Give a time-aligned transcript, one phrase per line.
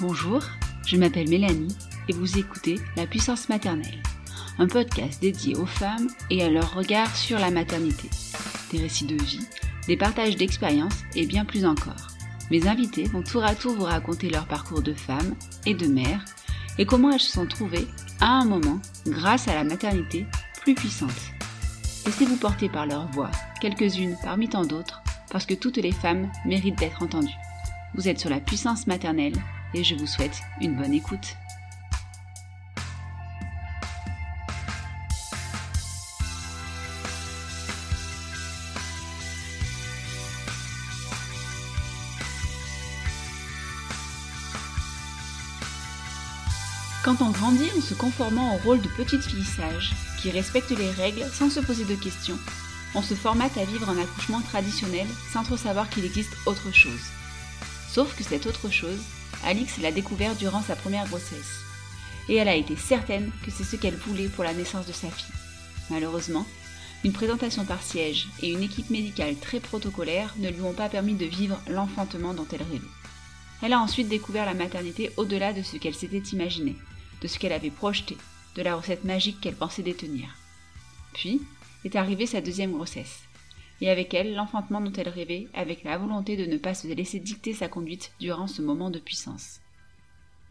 [0.00, 0.42] Bonjour,
[0.84, 1.76] je m'appelle Mélanie
[2.08, 4.02] et vous écoutez La puissance maternelle,
[4.58, 8.10] un podcast dédié aux femmes et à leur regard sur la maternité.
[8.72, 9.46] Des récits de vie,
[9.86, 12.08] des partages d'expériences et bien plus encore.
[12.50, 16.24] Mes invités vont tour à tour vous raconter leur parcours de femme et de mère
[16.76, 17.86] et comment elles se sont trouvées
[18.20, 20.26] à un moment, grâce à la maternité,
[20.62, 21.10] plus puissante.
[22.04, 26.78] Laissez-vous porter par leur voix, quelques-unes parmi tant d'autres, parce que toutes les femmes méritent
[26.80, 27.38] d'être entendues.
[27.94, 29.34] Vous êtes sur la puissance maternelle
[29.74, 31.36] et je vous souhaite une bonne écoute.
[47.04, 50.90] Quand on grandit en se conformant au rôle de petite fille sage, qui respecte les
[50.90, 52.38] règles sans se poser de questions,
[52.94, 57.10] on se formate à vivre un accouchement traditionnel sans trop savoir qu'il existe autre chose.
[57.90, 59.00] Sauf que cette autre chose,
[59.44, 61.60] Alix l'a découvert durant sa première grossesse.
[62.28, 65.10] Et elle a été certaine que c'est ce qu'elle voulait pour la naissance de sa
[65.10, 65.34] fille.
[65.90, 66.46] Malheureusement,
[67.04, 71.14] une présentation par siège et une équipe médicale très protocolaire ne lui ont pas permis
[71.14, 72.80] de vivre l'enfantement dont elle rêvait.
[73.62, 76.76] Elle a ensuite découvert la maternité au-delà de ce qu'elle s'était imaginé,
[77.20, 78.16] de ce qu'elle avait projeté,
[78.56, 80.28] de la recette magique qu'elle pensait détenir.
[81.12, 81.42] Puis
[81.84, 83.20] est arrivée sa deuxième grossesse,
[83.84, 87.20] et avec elle l'enfantement dont elle rêvait, avec la volonté de ne pas se laisser
[87.20, 89.60] dicter sa conduite durant ce moment de puissance.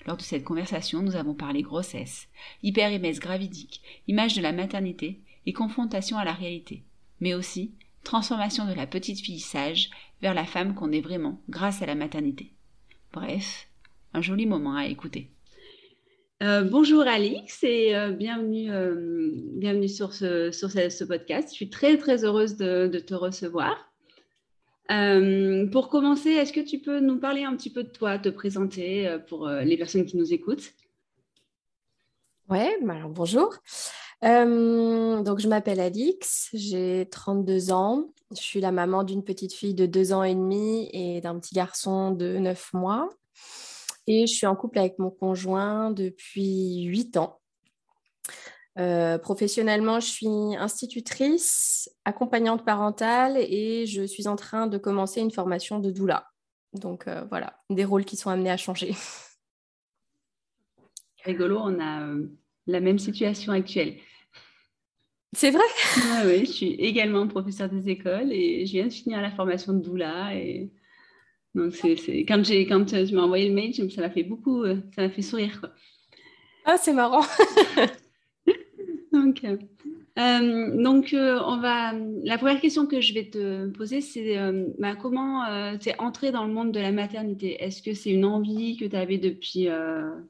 [0.06, 2.28] Lors de cette conversation, nous avons parlé grossesse,
[2.62, 6.84] hyper-émesse gravidique, image de la maternité et confrontation à la réalité,
[7.22, 7.72] mais aussi
[8.04, 9.90] transformation de la petite fille sage
[10.22, 12.52] vers la femme qu'on est vraiment grâce à la maternité.
[13.14, 13.68] Bref,
[14.14, 15.32] un joli moment à écouter.
[16.44, 21.48] Euh, bonjour Alix et euh, bienvenue, euh, bienvenue sur, ce, podcast.
[21.50, 23.78] Je suis très très heureuse de, de te recevoir.
[24.90, 29.18] pour commencer, est-ce que tu peux nous parler un petit peu de toi, te présenter
[29.30, 30.74] pour les personnes qui nous écoutent?
[32.50, 33.54] Oui, bah alors bonjour.
[34.22, 38.12] donc je m'appelle Alix, j'ai 32 ans.
[38.31, 41.56] Je suis la maman d'une petite fille de 2 ans et demi et d'un petit
[41.56, 43.08] garçon de 9 mois.
[44.08, 47.40] Et je suis en couple avec mon conjoint depuis huit ans.
[48.80, 55.31] Euh, professionnellement, je suis institutrice, accompagnante parentale et je suis en train de commencer une
[55.31, 56.28] formation de doula.
[56.74, 58.96] Donc euh, voilà, des rôles qui sont amenés à changer.
[61.24, 62.28] Rigolo, on a euh,
[62.66, 63.97] la même situation actuelle.
[65.36, 65.63] C'est vrai?
[66.25, 69.80] Oui, je suis également professeure des écoles et je viens de finir la formation de
[69.80, 70.72] doula et
[71.56, 74.78] donc, c'est, Quand, j'ai, quand tu m'as envoyé le mail, ça m'a fait beaucoup, euh,
[74.96, 75.59] ça m'a fait sourire.
[75.59, 75.69] Quoi.
[76.66, 77.22] Ah, c'est marrant.
[79.14, 79.58] donc, euh,
[80.18, 81.94] euh, on va.
[82.24, 84.36] La première question que je vais te poser, c'est
[84.80, 85.44] bah, comment
[85.78, 87.62] tu es entrée dans le monde de la maternité?
[87.63, 89.68] Est-ce que c'est une envie que tu avais depuis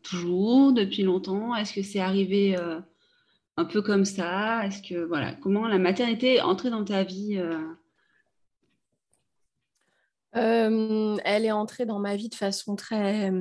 [0.01, 1.55] toujours, depuis longtemps?
[1.55, 2.57] Est-ce que c'est arrivé
[3.55, 4.65] un peu comme ça?
[4.65, 7.39] Est-ce que voilà, comment la maternité est entrée dans ta vie
[10.35, 13.31] euh, elle est entrée dans ma vie de façon très.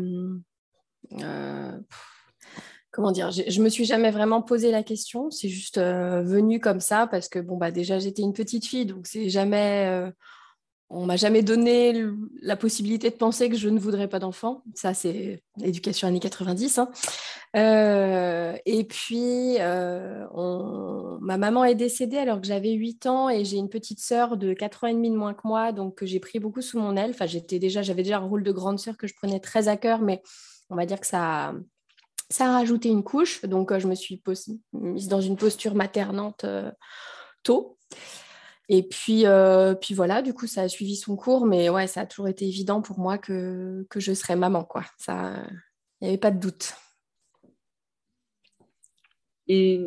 [1.21, 1.79] Euh,
[2.91, 5.31] comment dire Je me suis jamais vraiment posé la question.
[5.31, 8.87] C'est juste euh, venu comme ça parce que, bon, bah, déjà, j'étais une petite fille,
[8.87, 10.13] donc c'est jamais
[10.95, 12.05] on m'a jamais donné
[12.43, 14.63] la possibilité de penser que je ne voudrais pas d'enfant.
[14.75, 16.79] Ça, c'est l'éducation années 90.
[16.79, 16.91] Hein.
[17.57, 20.27] Euh, et puis, euh,
[21.21, 24.53] ma maman est décédée alors que j'avais 8 ans et j'ai une petite sœur de
[24.53, 27.11] 4 ans et demi de moins que moi, donc j'ai pris beaucoup sous mon aile.
[27.11, 29.79] Enfin, j'étais déjà, j'avais déjà un rôle de grande sœur que je prenais très à
[29.79, 30.23] cœur, mais
[30.69, 31.55] on va dire que ça,
[32.39, 33.43] a rajouté une couche.
[33.47, 34.23] Donc, je me suis
[34.75, 36.71] mise dans une posture maternante euh,
[37.43, 37.79] tôt.
[38.69, 42.03] Et puis, euh, puis voilà, du coup, ça a suivi son cours, mais ouais, ça
[42.03, 44.85] a toujours été évident pour moi que, que je serais maman, quoi.
[44.99, 45.35] Ça,
[46.01, 46.75] Il n'y avait pas de doute.
[49.49, 49.81] Et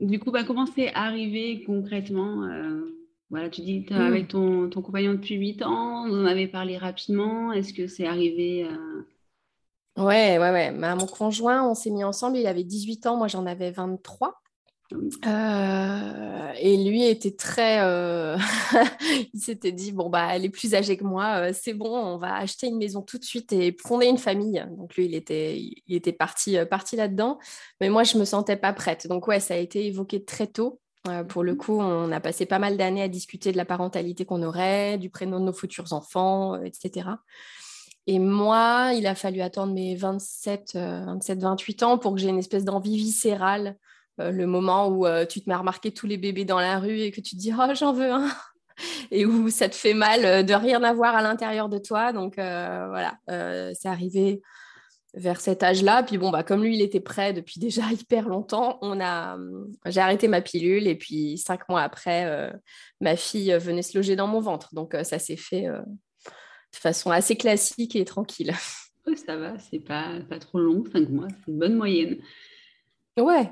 [0.00, 2.48] du coup, bah, comment c'est arrivé concrètement
[3.30, 6.46] voilà, tu dis, tu es avec ton, ton, compagnon depuis 8 ans, vous en avez
[6.46, 7.52] parlé rapidement.
[7.52, 8.66] Est-ce que c'est arrivé
[9.96, 10.72] Ouais, ouais, ouais.
[10.72, 14.42] Bah, mon conjoint, on s'est mis ensemble, il avait 18 ans, moi j'en avais 23.
[14.92, 17.80] Euh, et lui était très.
[17.80, 18.36] Euh,
[19.32, 22.18] il s'était dit bon, bah, elle est plus âgée que moi, euh, c'est bon, on
[22.18, 24.64] va acheter une maison tout de suite et fonder une famille.
[24.76, 27.38] Donc, lui, il était, il était parti, parti là-dedans.
[27.80, 29.06] Mais moi, je me sentais pas prête.
[29.06, 30.80] Donc, ouais, ça a été évoqué très tôt.
[31.28, 34.42] pour le coup, on a passé pas mal d'années à discuter de la parentalité qu'on
[34.42, 37.10] aurait, du prénom de nos futurs enfants, etc.
[38.06, 42.38] Et moi, il a fallu attendre mes 27, 27 28 ans pour que j'ai une
[42.38, 43.78] espèce d'envie viscérale.
[44.20, 46.78] Euh, le moment où euh, tu te mets à remarquer tous les bébés dans la
[46.78, 48.30] rue et que tu te dis oh j'en veux un
[49.10, 52.12] et où ça te fait mal euh, de rien avoir à l'intérieur de toi.
[52.12, 54.40] Donc voilà, c'est arrivé
[55.14, 56.02] vers cet âge-là.
[56.02, 59.36] Puis bon, bah, comme lui, il était prêt depuis déjà hyper longtemps, on a,
[59.86, 62.52] j'ai arrêté ma pilule et puis cinq mois après,
[63.00, 64.74] ma fille venait se loger dans mon ventre.
[64.74, 68.54] Donc ça s'est fait de façon assez classique et tranquille.
[69.26, 72.18] ça va, c'est pas, pas trop long, cinq mois, c'est une bonne moyenne.
[73.16, 73.48] Ouais.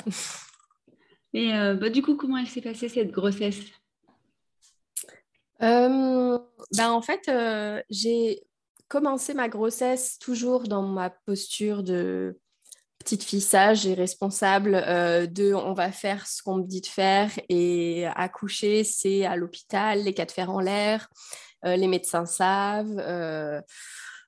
[1.35, 3.61] Et euh, bah, du coup, comment elle s'est passée cette grossesse?
[5.63, 6.39] Euh,
[6.77, 8.43] bah, En fait, euh, j'ai
[8.89, 12.39] commencé ma grossesse toujours dans ma posture de
[12.99, 14.73] petite fille sage et responsable
[15.33, 20.05] de on va faire ce qu'on me dit de faire et accoucher, c'est à l'hôpital,
[20.05, 21.09] les cas de fer en l'air.
[21.65, 23.01] Euh, les médecins savent.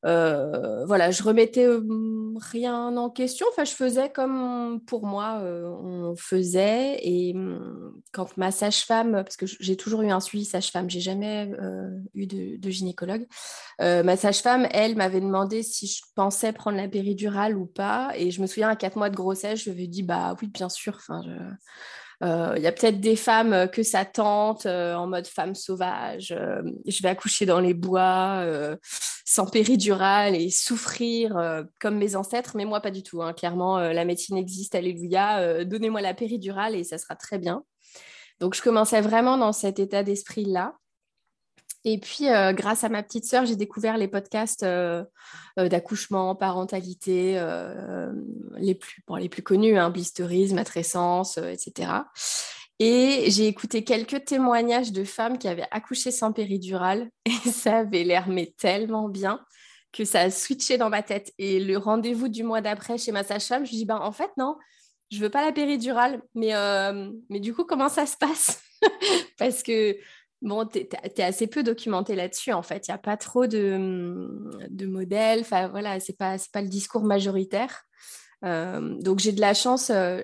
[0.05, 1.67] Euh, euh, voilà, je remettais
[2.51, 3.47] rien en question.
[3.51, 6.99] Enfin, je faisais comme pour moi on faisait.
[7.03, 7.35] Et
[8.13, 11.51] quand ma sage-femme, parce que j'ai toujours eu un suivi sage-femme, j'ai jamais
[12.15, 13.27] eu de, gynécologue.
[13.81, 18.13] ma sage-femme, elle, m'avait demandé si je pensais prendre la péridurale ou pas.
[18.17, 20.49] Et je me souviens à quatre mois de grossesse, je lui ai dit bah oui,
[20.49, 20.99] bien sûr.
[22.25, 25.55] Il euh, y a peut-être des femmes euh, que ça tente euh, en mode femme
[25.55, 26.35] sauvage.
[26.87, 28.47] je vais accoucher dans les bois
[29.27, 31.37] sans péridurale et souffrir
[31.81, 33.23] comme mes ancêtres, mais moi pas du tout.
[33.23, 33.33] Hein.
[33.33, 35.65] Clairement, la médecine existe, alléluia.
[35.65, 37.63] Donnez-moi la péridurale et ça sera très bien.
[38.41, 40.75] Donc je commençais vraiment dans cet état d'esprit-là.
[41.85, 45.05] Et puis, euh, grâce à ma petite sœur, j'ai découvert les podcasts euh,
[45.59, 47.35] euh, d'accouchement, parentalité,
[48.57, 51.93] les, plus, les plus connus, hein, blisterisme, matrescence, etc.
[52.79, 58.03] Et j'ai écouté quelques témoignages de femmes qui avaient accouché sans péridurale et ça avait
[58.03, 59.45] l'air mais tellement bien
[59.93, 61.33] que ça a switché dans ma tête.
[61.39, 64.31] Et le rendez-vous du mois d'après chez ma sage-femme, je lui dis, ben, en fait,
[64.37, 64.57] non,
[65.13, 66.53] je veux pas la péridurale, mais,
[67.29, 68.61] mais du coup, comment ça se passe?
[69.39, 69.97] Parce que
[70.43, 72.87] bon, tu es, assez peu documenté là-dessus, en fait.
[72.87, 74.29] Il n'y a pas trop de,
[74.69, 75.41] de modèles.
[75.41, 77.85] Enfin, voilà, ce n'est pas, pas le discours majoritaire.
[78.45, 79.91] Euh, donc, j'ai de la chance.
[79.91, 80.23] Euh,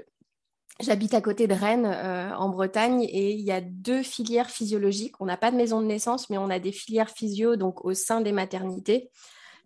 [0.80, 5.20] j'habite à côté de Rennes, euh, en Bretagne, et il y a deux filières physiologiques.
[5.20, 7.94] On n'a pas de maison de naissance, mais on a des filières physio donc au
[7.94, 9.10] sein des maternités.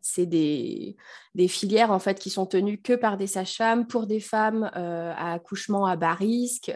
[0.06, 0.97] C'est des,
[1.35, 5.32] des, filières en fait qui sont tenues que par des sages-femmes pour des femmes à
[5.32, 6.70] accouchement à bas risque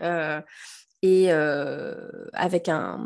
[1.03, 1.95] et euh,
[2.33, 2.99] avec un,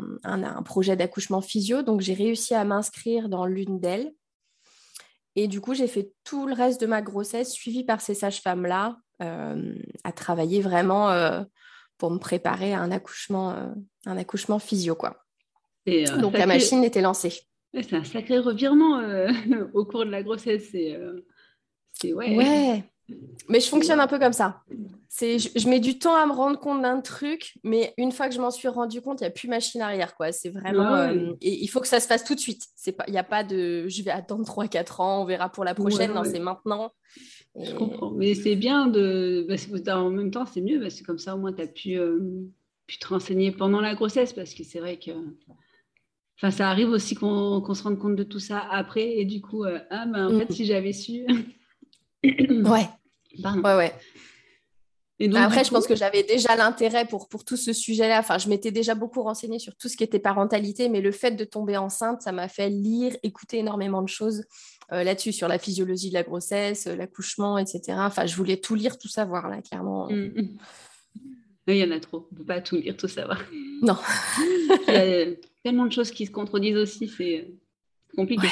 [0.65, 1.81] projet d'accouchement physio.
[1.81, 4.11] Donc, j'ai réussi à m'inscrire dans l'une d'elles.
[5.35, 8.97] Et du coup, j'ai fait tout le reste de ma grossesse suivie par ces sages-femmes-là,
[9.21, 11.43] euh, à travailler vraiment euh,
[11.97, 13.55] pour me préparer à un accouchement,
[14.05, 14.95] un accouchement physio.
[14.95, 15.17] Quoi.
[15.85, 17.41] Donc, la machine était lancée.
[17.73, 19.01] C'est un sacré revirement
[19.73, 20.69] au cours de la grossesse.
[20.71, 22.35] C'est ouais.
[22.35, 22.83] ouais.
[23.49, 24.61] Mais je fonctionne un peu comme ça.
[25.09, 28.33] C'est, je, mets du temps à me rendre compte d'un truc, mais une fois que
[28.33, 30.15] je m'en suis rendu compte, il n'y a plus machine arrière.
[30.15, 30.31] Quoi.
[30.31, 30.95] C'est vraiment.
[30.95, 32.63] Euh, et il faut que ça se fasse tout de suite.
[32.87, 36.13] Il n'y a pas de je vais attendre 3-4 ans, on verra pour la prochaine.
[36.13, 36.91] non, c'est maintenant.
[37.59, 38.11] Je comprends.
[38.11, 39.45] Mais c'est bien de.
[39.47, 41.67] Parce que en même temps, c'est mieux parce que comme ça, au moins, tu as
[41.67, 42.19] pu, euh,
[42.87, 45.11] pu, te renseigner pendant la grossesse parce que c'est vrai que.
[46.37, 49.17] Enfin, ça arrive aussi qu'on, se rende compte de tout ça après.
[49.17, 50.53] Et du coup, euh, ah, ben, en fait, mm.
[50.53, 51.25] si j'avais su.
[52.23, 52.89] Ouais.
[53.43, 53.93] Ouais, ouais.
[55.19, 58.19] Et Après, je pense que j'avais déjà l'intérêt pour, pour tout ce sujet-là.
[58.19, 61.31] Enfin, je m'étais déjà beaucoup renseignée sur tout ce qui était parentalité, mais le fait
[61.31, 64.43] de tomber enceinte, ça m'a fait lire, écouter énormément de choses
[64.91, 67.97] euh, là-dessus, sur la physiologie de la grossesse, euh, l'accouchement, etc.
[67.99, 70.09] Enfin, je voulais tout lire, tout savoir, là, clairement.
[70.09, 70.57] Mm, mm.
[71.67, 72.27] Il y en a trop.
[72.29, 73.39] On ne peut pas tout lire, tout savoir.
[73.81, 73.97] Non.
[74.87, 75.25] Il y a
[75.61, 78.47] tellement de choses qui se contredisent aussi, c'est euh, compliqué.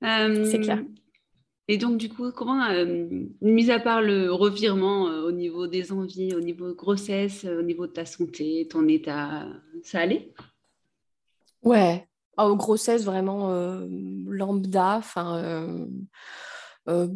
[0.00, 0.82] c'est clair.
[1.72, 3.08] Et donc, du coup, comment, euh,
[3.40, 7.60] mis à part le revirement euh, au niveau des envies, au niveau de grossesse, euh,
[7.60, 9.46] au niveau de ta santé, ton état,
[9.82, 10.34] ça allait?
[11.62, 13.48] Ouais, oh, grossesse vraiment
[14.26, 14.96] lambda.
[14.98, 15.66] Enfin,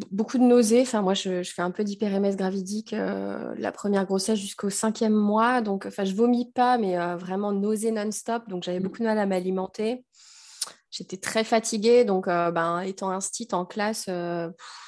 [0.09, 0.81] beaucoup de nausées.
[0.81, 5.61] Enfin, moi, je, fais un peu d'hyperémèse gravidique la première grossesse jusqu'au cinquième mois.
[5.61, 8.49] Donc, enfin, je vomis pas, mais vraiment nausées non-stop.
[8.49, 8.83] Donc, j'avais mmh.
[8.83, 10.03] beaucoup de mal à m'alimenter.
[10.97, 14.09] J'étais très fatiguée, donc ben, étant instit en classe,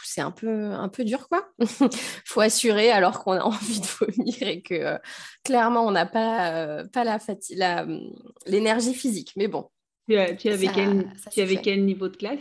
[0.04, 1.48] c'est un peu, un peu dur, quoi.
[2.26, 4.98] faut assurer alors qu'on a envie de vomir et que
[5.44, 8.00] clairement, on n'a pas, pas la mmh,
[8.48, 9.34] l'énergie physique.
[9.36, 9.70] Mais bon.
[10.08, 12.40] Tu, avais, quel, tu avais quel niveau de classe?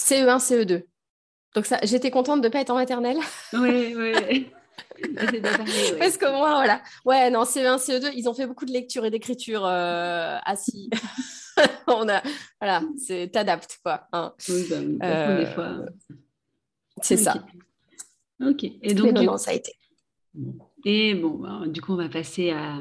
[0.00, 0.82] CE1, CE2.
[1.54, 3.18] Donc ça, j'étais contente de ne pas être en maternelle.
[3.52, 4.50] Oui, oui.
[5.98, 6.82] Parce que moi, voilà.
[7.04, 10.90] Ouais, non, CE1, CE2, ils ont fait beaucoup de lecture et d'écriture assis.
[11.86, 12.22] on a,
[12.60, 14.08] voilà, c'est t'adaptes quoi.
[14.12, 14.34] Hein.
[14.48, 15.86] Bah, euh, fois.
[17.02, 17.44] C'est ça.
[18.44, 18.64] Ok.
[18.82, 19.72] Et donc, non, ça a été.
[20.84, 22.78] Et bon, bah, du coup, on va passer à,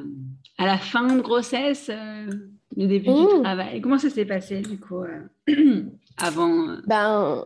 [0.57, 2.29] à la fin de grossesse, euh,
[2.75, 3.43] le début du mmh.
[3.43, 3.81] travail.
[3.81, 5.83] Comment ça s'est passé, du coup, euh,
[6.17, 7.43] avant Ben,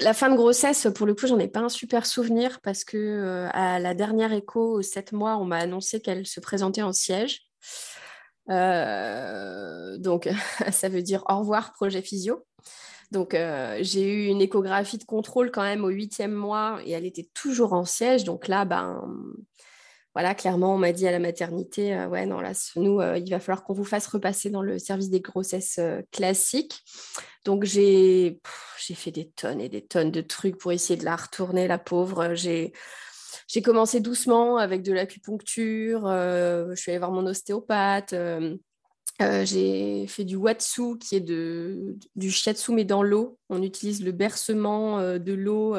[0.00, 3.46] la fin de grossesse, pour le coup, j'en ai pas un super souvenir parce que
[3.52, 7.42] à la dernière écho, aux 7 mois, on m'a annoncé qu'elle se présentait en siège.
[8.48, 10.28] Euh, donc,
[10.70, 12.44] ça veut dire au revoir, projet physio.
[13.10, 17.04] Donc, euh, j'ai eu une échographie de contrôle quand même au huitième mois et elle
[17.04, 18.22] était toujours en siège.
[18.22, 19.04] Donc là, ben,
[20.14, 23.40] voilà, clairement, on m'a dit à la maternité, euh, ouais, non, là, nous, il va
[23.40, 25.80] falloir qu'on vous fasse repasser dans le service des grossesses
[26.12, 26.84] classiques.
[27.44, 28.40] Donc, j'ai
[28.94, 32.34] fait des tonnes et des tonnes de trucs pour essayer de la retourner, la pauvre.
[32.34, 32.72] J'ai
[33.52, 36.06] j'ai commencé doucement avec de l'acupuncture.
[36.06, 38.12] Euh, je suis allée voir mon ostéopathe.
[38.12, 38.56] Euh,
[39.20, 43.38] euh, j'ai fait du watsu, qui est de, du shiatsu, mais dans l'eau.
[43.48, 45.76] On utilise le bercement de l'eau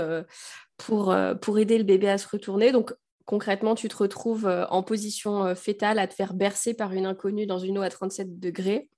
[0.76, 2.74] pour, pour aider le bébé à se retourner.
[2.74, 2.94] Donc,
[3.26, 7.60] concrètement, tu te retrouves en position fétale à te faire bercer par une inconnue dans
[7.60, 8.90] une eau à 37 degrés.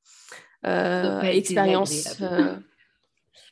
[0.64, 2.20] expérience.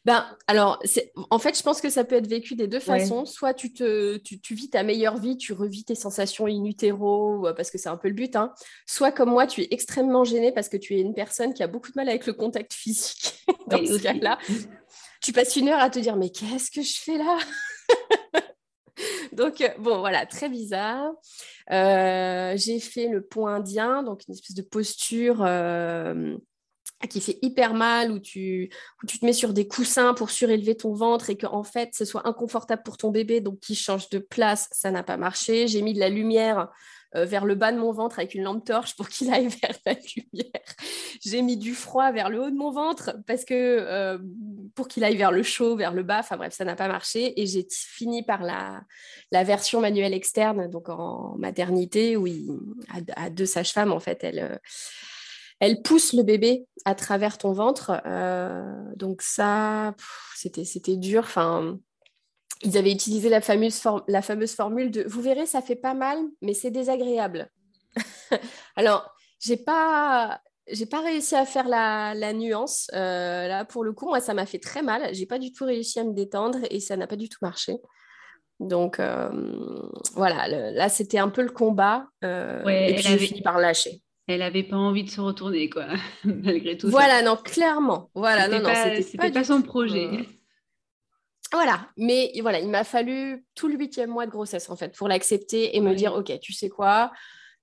[0.03, 0.81] Ben, alors,
[1.29, 3.25] en fait, je pense que ça peut être vécu des deux façons.
[3.25, 7.53] Soit tu, te, tu, vis ta meilleure vie, tu revis tes sensations in utero, euh,
[7.53, 8.36] parce que c'est un peu le but.
[8.36, 8.51] Hein.
[8.88, 11.67] Soit comme moi, tu es extrêmement gênée parce que tu es une personne qui a
[11.67, 13.46] beaucoup de mal avec le contact physique.
[13.67, 14.39] Dans ce cas-là,
[15.22, 17.38] tu passes une heure à te dire, mais qu'est-ce que je fais là?
[19.34, 21.12] Donc, euh, bon, voilà, très bizarre.
[21.72, 25.43] Euh, j'ai fait le point indien, donc une espèce de posture
[27.08, 28.70] qui fait hyper mal, où tu,
[29.08, 32.05] tu te mets sur des coussins pour surélever ton ventre et que en fait ce
[32.05, 35.67] soit inconfortable pour ton bébé, donc qui change de place, ça n'a pas marché.
[35.67, 36.70] J'ai mis de la lumière
[37.15, 39.75] euh, vers le bas de mon ventre avec une lampe torche pour qu'il aille vers
[39.86, 40.62] la lumière.
[41.22, 44.17] J'ai mis du froid vers le haut de mon ventre parce que euh,
[44.75, 46.20] pour qu'il aille vers le chaud, vers le bas.
[46.20, 48.81] Enfin bref, ça n'a pas marché et j'ai fini par la,
[49.31, 52.27] la version manuelle externe, donc en maternité où
[53.17, 54.62] à, deux sages-femmes en fait, elle
[55.62, 58.01] elle pousse le bébé à travers ton ventre.
[58.08, 59.94] Euh, donc ça,
[60.36, 61.22] c'était, c'était dur.
[61.22, 61.77] Enfin,
[62.63, 66.18] ils avaient utilisé la fameuse, la fameuse formule de vous verrez, ça fait pas mal,
[66.41, 67.48] mais c'est désagréable.
[68.75, 70.41] Alors, j'ai pas.
[70.68, 72.88] J'ai pas réussi à faire la, nuance.
[72.94, 75.13] Euh, là, pour le coup, moi, ça m'a fait très mal.
[75.13, 77.77] J'ai pas du tout réussi à me détendre et ça n'a pas du tout marché.
[78.60, 79.30] Donc euh,
[80.13, 82.08] voilà, là, c'était un peu le combat.
[82.24, 84.01] et puis j'ai fini par lâcher
[84.32, 85.88] elle n'avait pas envie de se retourner, quoi,
[86.24, 86.90] malgré tout.
[86.90, 88.10] Voilà, non, clairement.
[88.16, 90.06] Voilà, non, non, c'était pas, son projet.
[90.06, 90.24] Euh,
[91.52, 95.08] voilà, mais voilà, il m'a fallu tout le huitième mois de grossesse, en fait, pour
[95.08, 97.12] l'accepter et me dire, OK, tu sais quoi,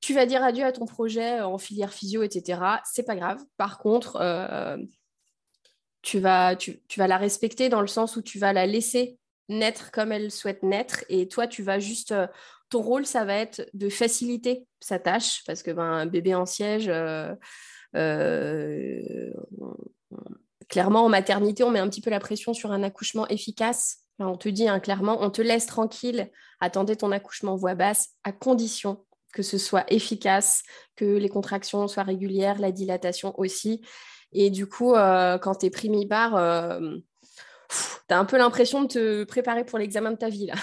[0.01, 2.61] tu vas dire adieu à ton projet en filière physio, etc.
[2.85, 3.41] C'est pas grave.
[3.57, 4.77] Par contre, euh,
[6.03, 9.19] tu, vas, tu, tu, vas la respecter dans le sens où tu vas la laisser
[9.49, 12.27] naître comme elle souhaite naître et toi, tu vas juste euh,
[12.71, 16.47] ton rôle, ça va être de faciliter sa tâche, parce que ben, un bébé en
[16.47, 17.35] siège, euh,
[17.97, 19.33] euh,
[20.69, 23.99] clairement, en maternité, on met un petit peu la pression sur un accouchement efficace.
[24.19, 28.33] on te dit hein, clairement, on te laisse tranquille, attendez ton accouchement voix basse, à
[28.33, 30.63] condition que ce soit efficace,
[30.97, 33.83] que les contractions soient régulières, la dilatation aussi.
[34.33, 39.25] Et du coup, euh, quand tu es pris tu as un peu l'impression de te
[39.25, 40.47] préparer pour l'examen de ta vie.
[40.47, 40.55] Là.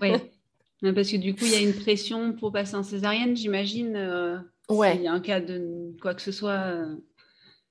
[0.00, 0.12] oui,
[0.82, 3.96] Parce que du coup, il y a une pression pour passer en césarienne, j'imagine.
[3.96, 4.96] Euh, ouais.
[4.96, 6.96] Il y a un cas de quoi que ce soit euh,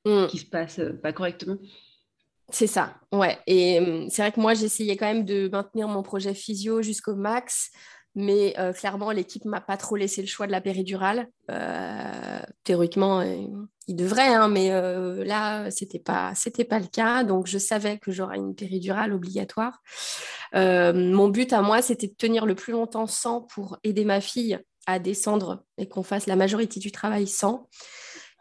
[0.05, 0.27] mm.
[0.27, 1.57] qui se passe euh, pas correctement.
[2.49, 3.37] C'est ça, ouais.
[3.47, 7.15] Et hum, c'est vrai que moi, j'essayais quand même de maintenir mon projet physio jusqu'au
[7.15, 7.71] max.
[8.17, 11.27] Mais clairement, l'équipe m'a pas trop laissé le choix de la péridurale.
[12.63, 13.21] Théoriquement,
[13.87, 14.69] il devrait, hein, mais
[15.23, 16.33] là, c'était pas,
[16.69, 17.23] pas le cas.
[17.23, 19.81] Donc, je savais que j'aurais une péridurale obligatoire.
[20.53, 24.59] mon but à moi, c'était de tenir le plus longtemps sans pour aider ma fille
[24.85, 27.67] à descendre et qu'on fasse la majorité du travail sans.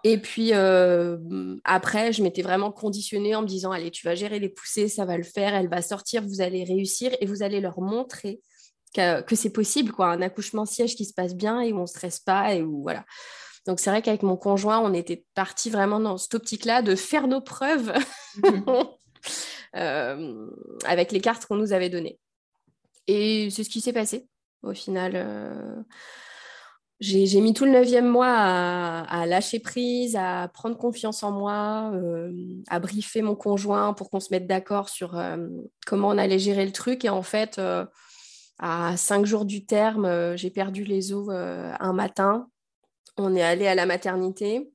[0.07, 1.17] Et puis euh,
[1.65, 5.07] après, je m'étais vraiment conditionnée en me disant, allez, tu vas gérer les poussées, ça
[5.07, 8.41] va le faire, elle va sortir, vous allez réussir et vous allez leur montrer
[8.95, 11.87] que, c'est possible, quoi, un accouchement siège qui se passe bien et où on ne
[11.87, 13.05] stresse pas et voilà.
[13.66, 17.28] Donc c'est vrai qu'avec mon conjoint, on était parti vraiment dans cette optique-là de faire
[17.28, 17.92] nos preuves
[18.42, 18.64] mhm.
[19.76, 20.50] euh,
[20.85, 22.18] avec les cartes qu'on nous avait données.
[23.06, 24.28] Et c'est ce qui s'est passé
[24.62, 25.12] au final.
[25.14, 25.83] Euh,
[27.00, 32.33] j'ai mis tout le neuvième mois à, lâcher prise, à prendre confiance en moi, euh,
[32.68, 35.21] à briefer mon conjoint pour qu'on se mette d'accord sur
[35.87, 37.04] comment on allait gérer le truc.
[37.04, 37.61] Et en fait,
[38.59, 42.49] à cinq jours du terme, j'ai perdu les os un matin
[43.16, 44.71] on est allé à la maternité.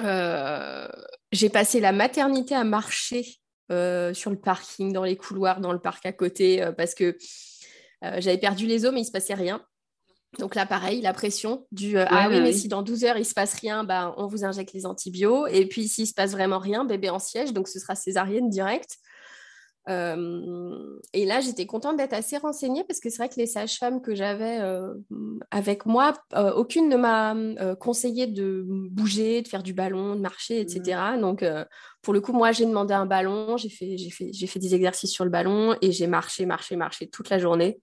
[0.00, 0.88] Euh,
[1.32, 3.24] j'ai passé la maternité à marcher
[3.70, 7.16] euh, sur le parking, dans les couloirs, dans le parc à côté, euh, parce que
[8.18, 9.64] j'avais perdu les os, mais il ne se passait rien.
[10.38, 13.24] Donc là, pareil, la pression du Ah oui, mais si dans 12 heures, il ne
[13.24, 15.56] se passe rien, bah, on vous injecte les antibiotiques.
[15.56, 18.50] Et puis, s'il ne se passe vraiment rien, bébé en siège, donc ce sera césarienne
[18.50, 18.98] directe.
[19.90, 24.00] Euh, et là, j'étais contente d'être assez renseignée parce que c'est vrai que les sages-femmes
[24.00, 24.94] que j'avais euh,
[25.50, 27.36] avec moi, euh, aucune ne m'a
[27.76, 30.98] conseillé de bouger, de faire du ballon, de marcher, etc.
[31.16, 31.20] Mmh.
[31.20, 31.44] Donc,
[32.02, 35.24] pour le coup, moi, j'ai demandé un ballon, j'ai fait, fait, fait des exercices sur
[35.24, 37.80] le ballon et j'ai marché, marché, marché toute la journée.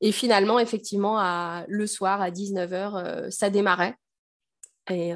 [0.00, 3.94] Et finalement, effectivement, à, le soir, à 19h, ça démarrait.
[4.90, 5.12] Et,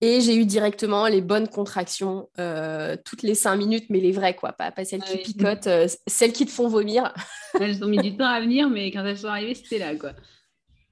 [0.00, 4.34] et j'ai eu directement les bonnes contractions euh, toutes les cinq minutes, mais les vraies,
[4.34, 4.52] quoi.
[4.52, 7.14] Pas, pas celles qui picotent, euh, celles qui te font vomir.
[7.60, 10.12] elles ont mis du temps à venir, mais quand elles sont arrivées, c'était là, quoi.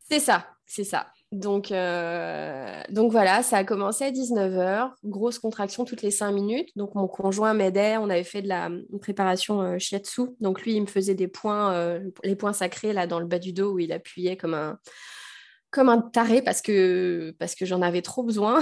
[0.09, 1.09] C'est ça, c'est ça.
[1.32, 6.68] Donc, euh, donc voilà, ça a commencé à 19h, grosse contraction toutes les cinq minutes.
[6.76, 10.23] Donc mon conjoint m'aidait, on avait fait de la préparation shiatsu.
[10.40, 13.54] Donc lui, il me faisait des points, les points sacrés là dans le bas du
[13.54, 14.78] dos où il appuyait comme un,
[15.73, 18.61] comme un taré parce que, j'en avais trop besoin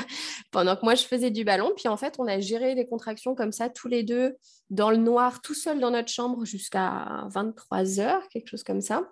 [0.50, 1.72] pendant que moi je faisais du ballon.
[1.76, 4.36] Puis en fait, on a géré les contractions comme ça, tous les deux,
[4.68, 9.08] dans le noir, tout seul dans notre chambre jusqu'à 23 heures, quelque chose comme ça.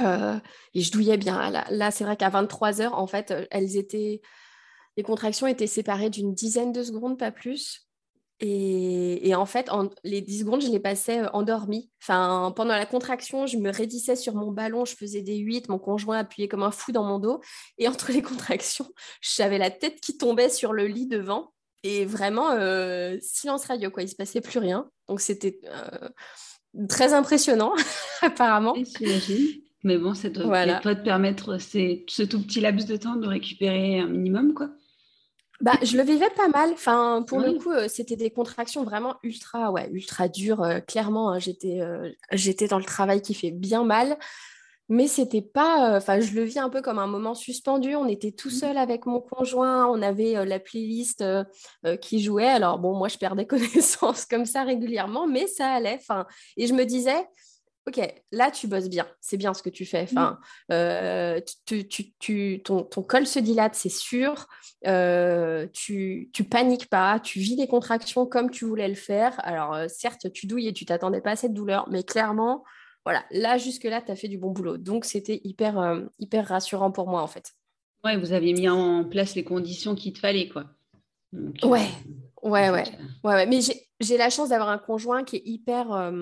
[0.00, 0.38] Euh,
[0.74, 1.50] et je douillais bien.
[1.50, 4.22] Là, là c'est vrai qu'à 23 heures, en fait, elles étaient.
[4.96, 7.87] Les contractions étaient séparées d'une dizaine de secondes, pas plus.
[8.40, 9.68] Et, en fait,
[10.04, 11.90] les 10 secondes, je les passais euh, endormie.
[12.00, 15.78] Enfin, pendant la contraction, je me raidissais sur mon ballon, je faisais des 8, mon
[15.78, 17.40] conjoint appuyait comme un fou dans mon dos.
[17.78, 18.88] Et entre les contractions,
[19.20, 21.52] j'avais la tête qui tombait sur le lit devant.
[21.82, 24.02] Et vraiment, euh, silence radio, quoi.
[24.02, 24.88] Il ne se passait plus rien.
[25.08, 26.08] Donc, c'était euh,
[26.88, 27.72] très impressionnant,
[28.22, 28.74] apparemment.
[29.84, 30.80] Mais bon, ça doit voilà.
[30.80, 34.70] pas te permettre ce tout petit laps de temps de récupérer un minimum, quoi.
[35.60, 36.70] Bah, je le vivais pas mal.
[36.72, 40.62] Enfin, pour le coup, euh, c'était des contractions vraiment ultra, ouais, ultra dures.
[40.62, 44.16] Euh, clairement, hein, j'étais, euh, j'étais dans le travail qui fait bien mal.
[44.90, 47.94] Mais c'était pas, enfin, je le vis un peu comme un moment suspendu.
[47.94, 48.52] On était tout mmh.
[48.52, 49.86] seul avec mon conjoint.
[49.86, 51.22] On avait la playlist
[52.00, 52.48] qui jouait.
[52.48, 55.98] Alors bon, moi, je perdais connaissance comme ça régulièrement, mais ça allait.
[56.00, 57.26] Enfin, et je me disais,
[57.88, 60.02] ok, là tu bosses bien, c'est bien ce que tu fais.
[60.02, 60.38] Enfin,
[60.70, 64.46] euh, tu, ton, col se dilate, c'est sûr.
[64.86, 69.34] Euh, tu, tu paniques pas, tu vis les contractions comme tu voulais le faire.
[69.44, 72.62] Alors euh, certes, tu douilles et tu t'attendais pas à cette douleur, mais clairement,
[73.04, 74.76] voilà, là jusque-là, tu as fait du bon boulot.
[74.76, 77.54] Donc c'était hyper, hyper rassurant pour moi en fait.
[78.04, 80.66] Ouais, vous aviez mis en place les conditions qu'il te fallait, quoi.
[81.32, 81.88] ouais.
[82.42, 82.84] Ouais, ouais,
[83.24, 83.46] ouais, ouais.
[83.46, 85.92] Mais j'ai la chance d'avoir un conjoint qui est hyper.
[85.92, 86.12] Euh,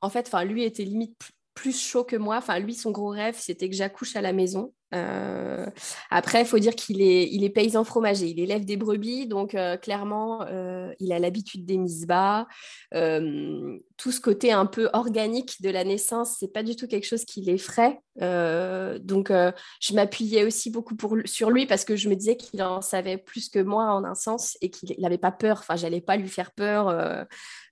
[0.00, 1.16] en fait, lui était limite
[1.54, 2.36] plus chaud que moi.
[2.36, 4.72] Enfin, lui, son gros rêve, c'était que j'accouche à la maison.
[4.94, 5.66] Euh,
[6.10, 8.28] après, il faut dire qu'il est, il est paysan fromager.
[8.28, 12.46] Il élève des brebis, donc euh, clairement, euh, il a l'habitude des mises bas.
[12.92, 17.24] tout ce côté un peu organique de la naissance, c'est pas du tout quelque chose
[17.24, 18.00] qui l'effraie.
[18.18, 23.16] donc, je m'appuyais aussi beaucoup sur lui parce que je me disais qu'il en savait
[23.16, 25.58] plus que moi en un sens et qu'il n'avait pas peur.
[25.60, 26.86] Enfin, j'allais pas lui faire peur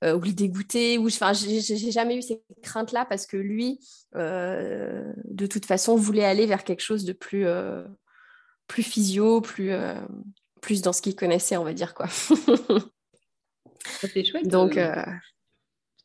[0.02, 0.98] ou le dégoûter.
[0.98, 3.80] Enfin, j'ai jamais eu ces craintes-là parce que lui,
[4.14, 7.84] de toute façon, voulait aller vers quelque chose de plus, euh,
[8.66, 9.94] plus physio, plus, euh,
[10.60, 11.94] plus dans ce qu'il connaissait, on va dire.
[11.94, 12.06] quoi.
[13.84, 14.48] c'est chouette.
[14.48, 15.02] Donc, euh, de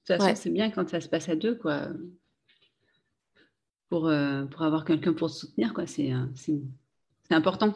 [0.08, 1.88] toute façon, c'est bien quand ça se passe à deux, quoi.
[3.90, 4.12] Pour,
[4.52, 5.88] pour avoir quelqu'un pour se soutenir, quoi.
[5.88, 6.12] C'est,
[7.30, 7.74] important.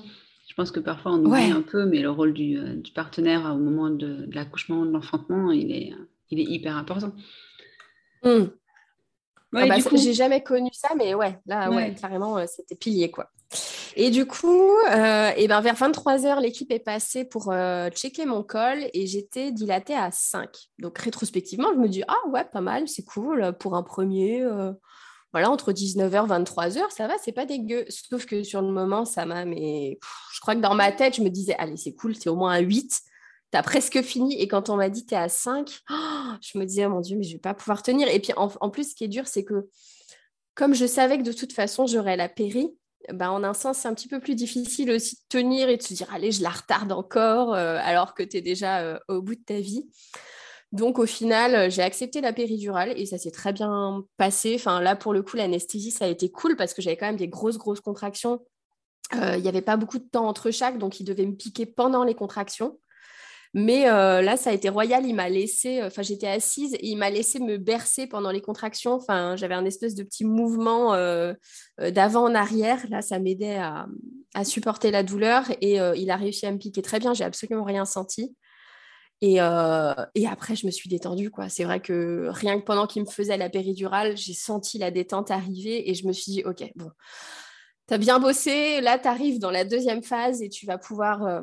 [0.48, 3.60] Je pense que parfois on oublie un peu, mais le rôle du, du partenaire au
[3.60, 5.94] moment de, l'accouchement, de l'enfantement, il est,
[6.32, 7.14] il est hyper important.
[9.56, 13.32] Ah bah, j'ai jamais connu ça, mais ouais, là, ouais, carrément, euh, c'était pilier, quoi.
[13.96, 18.44] Et du coup, euh, et ben vers 23h, l'équipe est passée pour euh, checker mon
[18.44, 20.50] col et j'étais dilatée à 5.
[20.78, 24.46] Donc, rétrospectivement, je me dis, ah ouais, pas mal, c'est cool pour un premier.
[25.32, 27.86] voilà, entre 19h, 23h, ça va, c'est pas dégueu.
[27.90, 29.98] Sauf que sur le moment, ça m'a, mais
[30.34, 32.54] je crois que dans ma tête, je me disais, allez, c'est cool, c'est au moins
[32.54, 33.02] à 8
[33.52, 34.40] t'as presque fini.
[34.42, 35.80] Et quand on m'a dit t'es à 5,
[36.42, 38.08] je me disais, oh mon Dieu, mais je vais pas pouvoir tenir.
[38.08, 39.68] Et puis en, plus, ce qui est dur, c'est que
[40.56, 42.76] comme je savais que de toute façon, j'aurais la péri,
[43.14, 45.82] ben, en un sens, c'est un petit peu plus difficile aussi de tenir et de
[45.82, 49.22] se dire, allez, je la retarde encore, euh, alors que tu es déjà euh, au
[49.22, 49.90] bout de ta vie.
[50.72, 54.54] Donc au final, j'ai accepté la péridurale et ça s'est très bien passé.
[54.56, 57.16] Enfin là, pour le coup, l'anesthésie, ça a été cool parce que j'avais quand même
[57.16, 58.40] des grosses, grosses contractions.
[59.16, 61.66] Euh, il n'y avait pas beaucoup de temps entre chaque, donc il devait me piquer
[61.66, 62.80] pendant les contractions.
[63.56, 65.06] Mais euh, là, ça a été royal.
[65.06, 68.42] Il m'a laissé, euh, enfin, j'étais assise et il m'a laissé me bercer pendant les
[68.42, 68.94] contractions.
[68.94, 71.34] Enfin, j'avais un espèce de petit mouvement euh,
[71.80, 72.86] d'avant en arrière.
[72.90, 73.88] Là, ça m'aidait à,
[74.44, 77.14] supporter la douleur et il a réussi à me piquer très bien.
[77.14, 78.36] J'ai absolument rien senti.
[79.22, 81.30] Et, et, après, je me suis détendue.
[81.32, 81.50] Quoi.
[81.50, 85.32] C'est vrai que rien que pendant qu'il me faisait la péridurale, j'ai senti la détente
[85.32, 86.92] arriver et je me suis dit, OK, bon,
[87.90, 91.42] tu bien bossé, là, tu arrives dans la deuxième phase et tu vas, pouvoir, euh,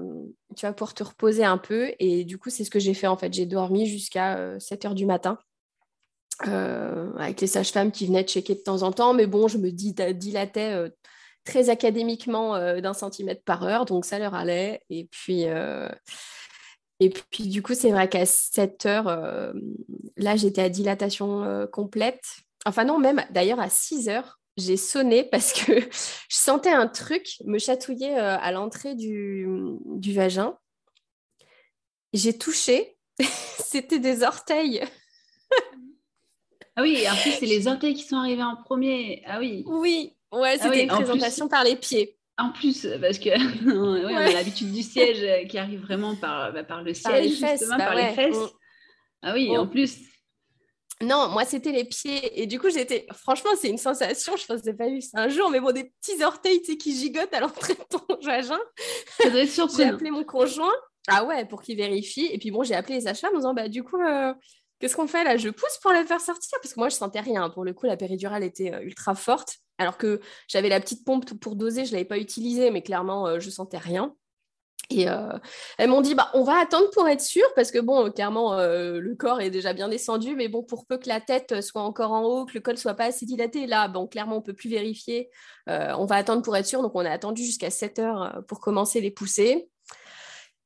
[0.57, 1.91] tu vas pouvoir te reposer un peu.
[1.99, 3.33] Et du coup, c'est ce que j'ai fait en fait.
[3.33, 5.39] J'ai dormi jusqu'à 7 euh, heures du matin
[6.47, 9.13] euh, avec les sages-femmes qui venaient checker de temps en temps.
[9.13, 10.93] Mais bon, je me dilatais
[11.45, 14.83] très académiquement d'un centimètre par heure, donc ça leur allait.
[14.89, 15.47] Et puis,
[17.01, 19.53] et puis du coup, c'est vrai qu'à 7 heures,
[20.17, 22.23] là, j'étais à dilatation complète.
[22.65, 27.37] Enfin non, même d'ailleurs à 6 heures, j'ai sonné parce que je sentais un truc
[27.45, 29.47] me chatouiller euh, à l'entrée du,
[29.85, 30.57] du vagin.
[32.13, 34.83] J'ai touché, c'était des orteils.
[36.77, 39.23] ah oui, en plus, c'est les orteils qui sont arrivés en premier.
[39.27, 39.65] Ah oui.
[39.67, 42.17] Oui, ouais, ah c'était une présentation par les pieds.
[42.39, 43.31] En plus, parce que
[43.67, 47.79] on a l'habitude du siège euh, qui arrive vraiment par, bah, par le siège, justement,
[47.79, 48.37] par les fesses.
[48.37, 49.97] Bah ah oui, en plus,
[51.03, 52.41] non, moi, c'était les pieds.
[52.41, 53.07] Et du coup, j'étais.
[53.13, 54.35] Franchement, c'est une sensation.
[54.37, 56.97] Je pensais pas eu ça un jour, mais bon, des petits orteils tu sais, qui
[56.97, 58.59] gigotent à l'entrée de ton vagin.
[59.21, 59.89] Ça doit être surprenant.
[59.89, 60.73] j'ai appelé mon conjoint.
[61.09, 62.29] Ah ouais, pour qu'il vérifie.
[62.33, 64.33] Et puis bon, j'ai appelé les achats en disant bah, du coup, euh,
[64.81, 65.37] qu'est-ce qu'on fait là?
[65.37, 67.51] Je pousse pour la faire sortir Parce que moi, je sentais rien.
[67.51, 69.59] Pour le coup, la péridurale était euh, ultra forte.
[69.79, 73.27] Alors que j'avais la petite pompe pour doser, je ne l'avais pas utilisée, mais clairement,
[73.27, 74.15] euh, je sentais rien.
[74.91, 75.33] Et euh,
[75.79, 79.01] elles m'ont dit, bah, on va attendre pour être sûr, parce que bon, clairement, euh,
[79.01, 82.13] le corps est déjà bien descendu, mais bon, pour peu que la tête soit encore
[82.13, 84.71] en haut, que le col soit pas assez dilaté, là, bon, clairement, on peut plus
[84.71, 85.29] vérifier.
[85.69, 86.83] Euh, on va attendre pour être sûr.
[86.83, 89.69] Donc, on a attendu jusqu'à 7 heures pour commencer les poussées.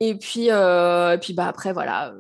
[0.01, 0.49] Et puis,
[1.21, 2.15] puis bah, après, voilà,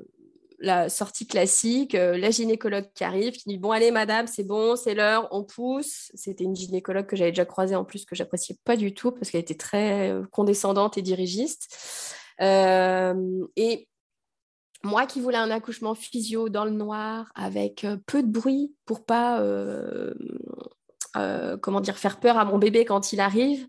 [0.61, 4.77] la sortie classique, euh, la gynécologue qui arrive, qui dit Bon, allez, madame, c'est bon,
[4.77, 6.11] c'est l'heure, on pousse.
[6.15, 9.31] C'était une gynécologue que j'avais déjà croisée en plus, que j'appréciais pas du tout parce
[9.31, 11.77] qu'elle était très euh, condescendante et dirigiste.
[12.43, 13.89] Euh, et
[14.83, 19.45] moi qui voulais un accouchement physio dans le noir, avec peu de bruit pour pas,
[21.61, 23.67] comment dire, faire peur à mon bébé quand il arrive.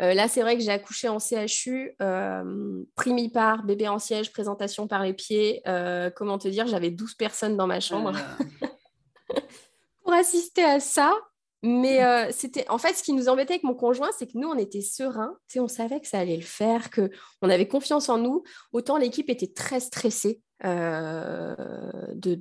[0.00, 4.86] Euh, là, c'est vrai que j'ai accouché en CHU, euh, primipare, bébé en siège, présentation
[4.86, 5.60] par les pieds.
[5.66, 8.12] Euh, comment te dire, j'avais 12 personnes dans ma chambre
[10.02, 11.14] pour assister à ça.
[11.62, 12.00] Mais
[12.32, 14.80] c'était en fait ce qui nous embêtait avec mon conjoint, c'est que nous on était
[14.80, 17.10] sereins, on savait que ça allait le faire, que
[17.42, 18.44] on avait confiance en nous.
[18.72, 22.34] Autant l'équipe était très stressée de,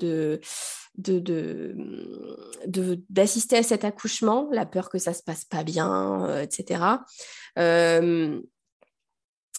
[0.98, 1.76] de,
[3.10, 6.84] d'assister à cet accouchement, la peur que ça se passe pas bien, etc.
[7.58, 8.42] Euh,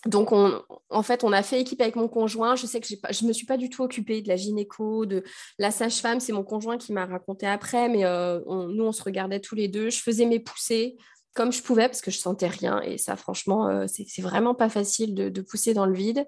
[0.06, 2.56] donc, en fait, on a fait équipe avec mon conjoint.
[2.56, 5.22] Je sais que je ne me suis pas du tout occupée de la gynéco, de
[5.58, 6.20] la sage-femme.
[6.20, 9.68] C'est mon conjoint qui m'a raconté après, mais euh, nous, on se regardait tous les
[9.68, 9.90] deux.
[9.90, 10.96] Je faisais mes poussées
[11.34, 12.80] comme je pouvais parce que je sentais rien.
[12.82, 16.26] Et ça, franchement, euh, c'est vraiment pas facile de, pousser dans le vide.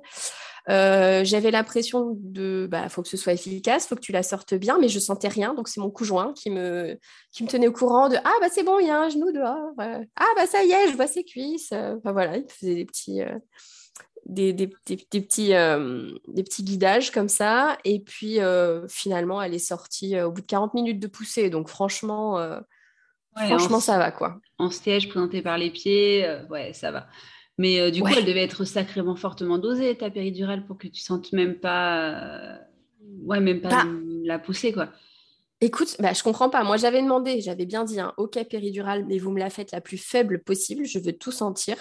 [0.68, 4.54] Euh, j'avais l'impression de, bah, faut que ce soit efficace, faut que tu la sortes
[4.54, 5.54] bien, mais je sentais rien.
[5.54, 6.98] Donc c'est mon conjoint qui me,
[7.32, 9.32] qui me tenait au courant de, ah bah c'est bon, il y a un genou
[9.32, 9.72] dehors.
[9.78, 11.72] Ah bah ça y est, je vois ses cuisses.
[11.72, 13.22] Enfin voilà, il faisait des petits.
[13.22, 13.38] Euh,
[14.24, 17.76] des, des, petits, des petits guidages comme ça.
[17.84, 18.38] Et puis,
[18.88, 21.50] finalement, elle est sortie au bout de 40 minutes de poussée.
[21.50, 22.38] Donc, franchement,
[23.36, 24.40] Franchement, ça va quoi.
[24.58, 27.06] En siège présenté par les pieds, euh, ouais, ça va.
[27.58, 31.00] Mais euh, du coup, elle devait être sacrément fortement dosée, ta péridurale, pour que tu
[31.00, 32.56] sentes même pas, euh,
[33.24, 33.84] ouais, même pas bah
[34.24, 34.88] la pousser, quoi.
[35.60, 36.64] Écoute, bah, je comprends pas.
[36.64, 39.80] Moi, j'avais demandé, j'avais bien dit, hein, ok péridurale, mais vous me la faites la
[39.80, 41.76] plus faible possible, je veux tout sentir.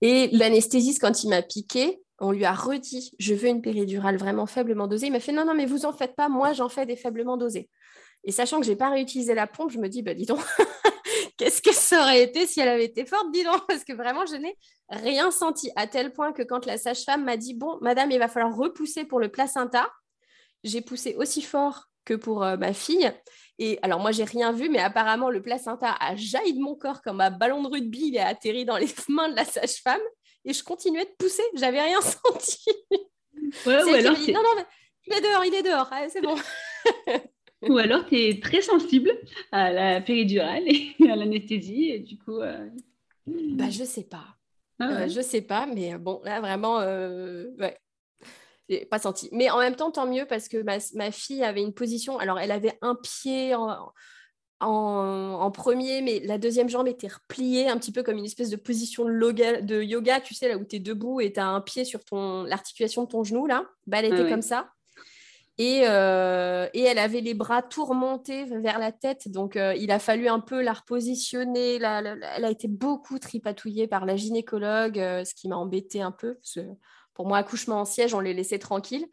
[0.00, 4.46] Et l'anesthésiste, quand il m'a piqué, on lui a redit, je veux une péridurale vraiment
[4.46, 5.06] faiblement dosée.
[5.06, 7.36] Il m'a fait, non, non, mais vous en faites pas, moi, j'en fais des faiblement
[7.36, 7.68] dosées.
[8.24, 10.40] Et sachant que je n'ai pas réutilisé la pompe, je me dis, bah, dis donc,
[11.36, 14.26] qu'est-ce que ça aurait été si elle avait été forte, dis donc, parce que vraiment,
[14.26, 14.56] je n'ai
[14.88, 18.28] rien senti, à tel point que quand la sage-femme m'a dit, bon, madame, il va
[18.28, 19.90] falloir repousser pour le placenta,
[20.64, 23.12] j'ai poussé aussi fort que pour ma fille.
[23.58, 27.02] Et alors, moi, j'ai rien vu, mais apparemment, le placenta a jailli de mon corps
[27.02, 28.08] comme un ballon de rugby.
[28.08, 30.00] Il est atterri dans les mains de la sage-femme.
[30.44, 31.42] Et je continuais de pousser.
[31.54, 32.58] J'avais rien senti.
[33.66, 34.64] Ouais, ou alors dit, non, non,
[35.06, 35.90] il est dehors, il est dehors.
[36.08, 36.36] c'est bon.
[37.68, 39.10] Ou alors, tu es très sensible
[39.50, 41.90] à la péridurale et à l'anesthésie.
[41.90, 42.40] Et du coup.
[42.40, 42.68] Euh...
[43.26, 44.36] Bah, je sais pas.
[44.78, 47.76] Ah euh, je sais pas, mais bon, là, vraiment, euh, ouais
[48.90, 49.28] pas senti.
[49.32, 52.18] Mais en même temps, tant mieux parce que ma, fille avait une position.
[52.18, 53.92] Alors, elle avait un pied en,
[54.60, 58.56] en, premier, mais la deuxième jambe était repliée, un petit peu comme une espèce de
[58.56, 61.60] position de, de yoga, tu sais, là où tu es debout et tu as un
[61.60, 63.64] pied sur ton l'articulation de ton genou, là.
[63.86, 64.70] Bah, elle était comme ça.
[65.62, 70.00] Et, euh, et, elle avait les bras tourmentés vers la tête, donc euh, il a
[70.00, 71.76] fallu un peu la repositionner.
[71.76, 76.34] elle a été beaucoup tripatouillée par la gynécologue, euh, ce qui m'a embêté un peu.
[76.34, 76.66] Parce que
[77.14, 79.06] pour moi, accouchement en siège, on les laissait tranquilles.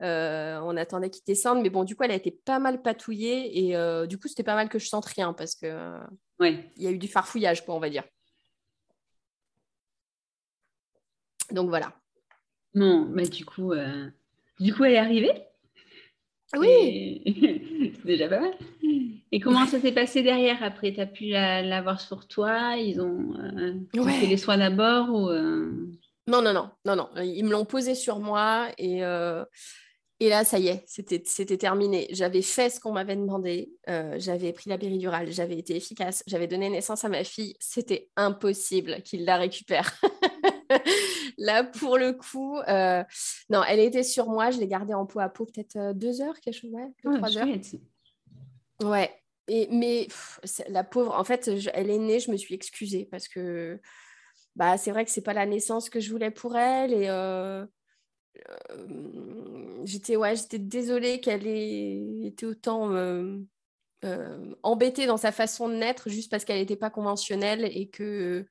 [0.00, 1.62] On attendait qu'ils descendent.
[1.62, 3.70] Mais bon, du coup, elle a été pas mal patouillée.
[3.70, 6.00] Et du coup, c'était pas mal que je sente rien parce que
[6.40, 8.04] il y a eu du farfouillage, quoi, on va dire.
[11.52, 11.94] Donc voilà.
[12.74, 13.72] Non, mais du coup,
[14.58, 15.53] du coup, elle est arrivée?
[16.58, 17.22] Oui.
[17.96, 18.54] C'est déjà pas mal.
[19.32, 20.92] Et comment ça s'est passé derrière après?
[20.92, 22.76] Tu as pu l'avoir sur toi?
[22.76, 23.34] Ils ont
[23.92, 25.30] fait les soins d'abord ou
[26.26, 27.10] non, non, non, non, non.
[27.22, 29.44] Ils me l'ont posé sur moi et, euh,
[30.20, 32.06] et là, ça y est, c'était terminé.
[32.10, 33.72] J'avais fait ce qu'on m'avait demandé.
[33.90, 37.56] Euh, j'avais pris la péridurale, j'avais été efficace, j'avais donné naissance à ma fille.
[37.60, 40.00] C'était impossible qu'il la récupère.
[41.38, 43.02] là, pour le coup, euh,
[43.50, 44.50] non, elle était sur moi.
[44.50, 47.38] Je l'ai gardée en peau à peau peut-être deux heures, quelque chose, ouais, ah, trois
[47.38, 47.48] heures.
[48.82, 49.10] Ouais.
[49.48, 50.08] Et, mais
[50.68, 53.78] la pauvre, en fait, elle est née, je me suis excusée parce que
[54.56, 57.66] bah, c'est vrai que c'est pas la naissance que je voulais pour elle et euh,
[58.70, 63.38] euh, j'étais ouais, désolée qu'elle ait été autant euh,
[64.62, 68.46] embêtée dans sa façon de naître juste parce qu'elle n'était pas conventionnelle et que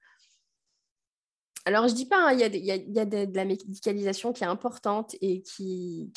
[1.66, 5.42] alors, je dis pas, hein, il y a, de, la médicalisation qui est importante et
[5.42, 6.12] qui,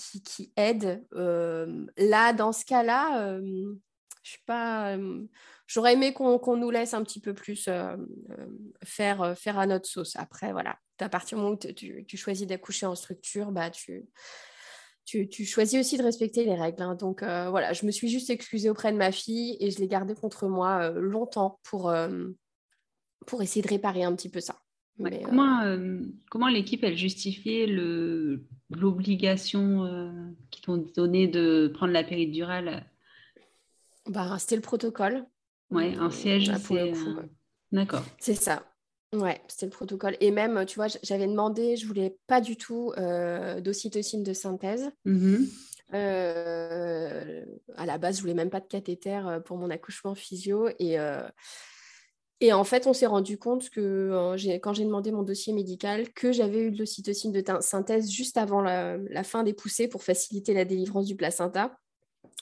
[0.56, 1.06] aide.
[1.12, 4.96] là, dans ce cas-là, je suis pas
[5.66, 7.96] J'aurais aimé qu'on nous laisse un petit peu plus euh,
[8.30, 8.46] euh,
[8.84, 10.14] faire, euh, faire à notre sauce.
[10.14, 14.08] Après, voilà, à partir du moment où tu, choisis d'accoucher en structure, bah, tu,
[15.04, 16.82] tu, choisis aussi de respecter les règles.
[16.82, 16.94] Hein.
[16.94, 20.14] Donc voilà, je me suis juste excusée auprès de ma fille et je l'ai gardée
[20.14, 21.92] contre moi longtemps pour
[23.40, 24.60] essayer de réparer un petit peu ça.
[25.24, 25.62] Comment
[26.30, 27.66] comment l'équipe, elle justifiait
[28.70, 32.84] l'obligation qu'ils t'ont donnée de prendre la péridurale?
[34.08, 35.24] Bah, C'était le protocole.
[35.70, 36.92] Ouais, un siège, c'est...
[36.92, 37.22] Euh,
[37.72, 38.04] d'accord.
[38.18, 38.62] C'est ça.
[39.12, 40.16] Ouais, c'était le protocole.
[40.20, 44.90] Et même, tu vois, j'avais demandé, je voulais pas du tout euh, d'ocytocine de synthèse.
[45.04, 45.44] Mmh
[45.94, 47.44] euh,
[47.76, 50.68] à la base, je voulais même pas de cathéter pour mon accouchement physio.
[50.80, 50.98] Et,
[52.40, 56.32] et en fait, on s'est rendu compte que quand j'ai demandé mon dossier médical, que
[56.32, 60.52] j'avais eu de l'ocytocine de synthèse juste avant la, la, fin des poussées pour faciliter
[60.52, 61.78] la délivrance du placenta.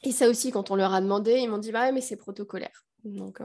[0.03, 2.85] Et ça aussi, quand on leur a demandé, ils m'ont dit bah mais c'est protocolaire.
[3.05, 3.45] Donc, euh,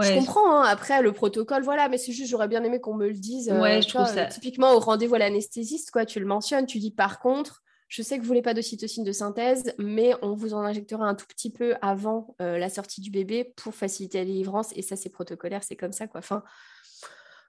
[0.00, 0.60] je comprends.
[0.60, 0.64] Hein.
[0.66, 3.48] Après, le protocole, voilà, mais c'est juste, j'aurais bien aimé qu'on me le dise.
[3.48, 4.26] Euh, ouais, je trouve ça.
[4.26, 8.16] Typiquement, au rendez-vous à l'anesthésiste, quoi, tu le mentionnes, tu dis par contre, je sais
[8.16, 11.50] que vous voulez pas d'ocytocine de synthèse, mais on vous en injectera un tout petit
[11.50, 14.72] peu avant euh, la sortie du bébé pour faciliter la délivrance.
[14.76, 16.18] Et ça, c'est protocolaire, c'est comme ça, quoi.
[16.18, 16.42] Enfin,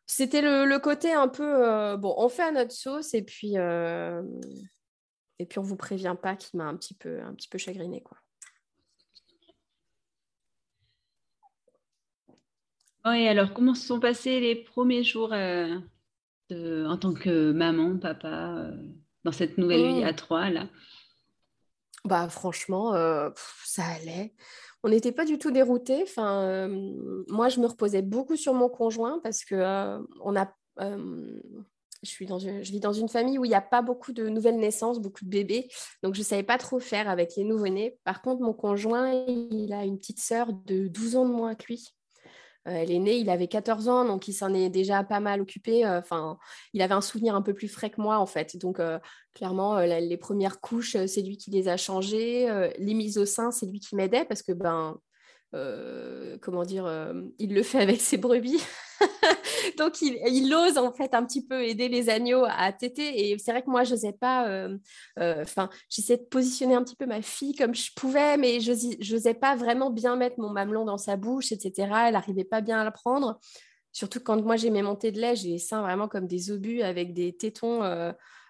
[0.06, 5.60] c'était le, côté un peu, bon, on fait à notre sauce et puis, et puis
[5.60, 8.17] on vous prévient pas qui m'a un petit peu, un petit peu chagriné, quoi.
[13.06, 18.56] Oui, alors comment se sont passés les premiers jours euh, en tant que maman, papa,
[18.58, 18.78] euh,
[19.28, 20.08] dans cette nouvelle vie mmh.
[20.08, 20.70] à trois là
[22.06, 23.30] Bah franchement, euh,
[23.66, 24.34] ça allait.
[24.84, 26.02] On n'était pas du tout déroutés.
[26.04, 26.70] Enfin,
[27.28, 32.40] moi, je me reposais beaucoup sur mon conjoint parce que on a, je, suis dans
[32.40, 35.26] je vis dans une famille où il n'y a pas beaucoup de nouvelles naissances, beaucoup
[35.26, 35.68] de bébés.
[36.04, 37.98] Donc, je ne savais pas trop faire avec les nouveau-nés.
[38.06, 41.66] Par contre, mon conjoint, il a une petite sœur de 12 ans de moins que
[41.68, 41.97] lui.
[42.67, 45.41] Euh, elle est née, il avait 14 ans, donc il s'en est déjà pas mal
[45.41, 45.86] occupé.
[45.86, 46.38] Euh, enfin,
[46.73, 48.58] il avait un souvenir un peu plus frais que moi, en fait.
[48.58, 48.99] Donc, euh,
[49.34, 52.47] clairement, les premières couches, c'est lui qui les a changées.
[52.80, 54.97] les mises au sein, c'est lui qui m'aidait parce que, ben,
[55.52, 58.64] comment dire, il le fait avec ses brebis.
[59.78, 63.30] Donc, il, ose en fait un petit peu aider les agneaux à téter.
[63.30, 64.48] Et c'est vrai que moi, je n'osais pas.
[64.48, 64.78] Euh,
[65.20, 68.72] euh, enfin, j'essayais de positionner un petit peu ma fille comme je pouvais, mais je
[69.12, 71.90] n'osais pas vraiment bien mettre mon mamelon dans sa bouche, etc.
[72.08, 73.40] Elle n'arrivait pas bien à le prendre.
[73.92, 76.82] Surtout quand moi j'ai mes montées de lait, j'ai les seins vraiment comme des obus
[76.82, 77.82] avec des tétons.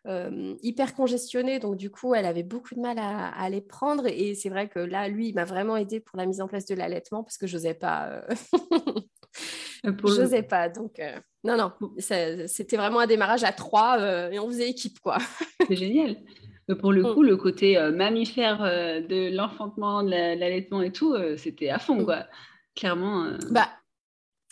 [0.06, 1.60] Euh, hyper congestionné.
[1.60, 4.08] Donc, du coup, elle avait beaucoup de mal à, les prendre.
[4.08, 6.66] Et c'est vrai que là, lui, il m'a vraiment aidé pour la mise en place
[6.66, 8.24] de l'allaitement parce que je n'osais pas.
[9.84, 10.70] Je n'osais pas.
[10.70, 11.00] Donc,
[11.44, 14.00] non, non, c'était vraiment un démarrage à trois
[14.32, 15.18] et on faisait équipe, quoi.
[15.68, 16.18] c'est génial.
[16.80, 17.14] Pour le mm.
[17.14, 22.06] coup, le côté mammifère de l'enfantement, de l'allaitement et tout, c'était à fond, mm.
[22.06, 22.26] quoi.
[22.76, 23.32] Clairement.
[23.52, 23.70] Bah,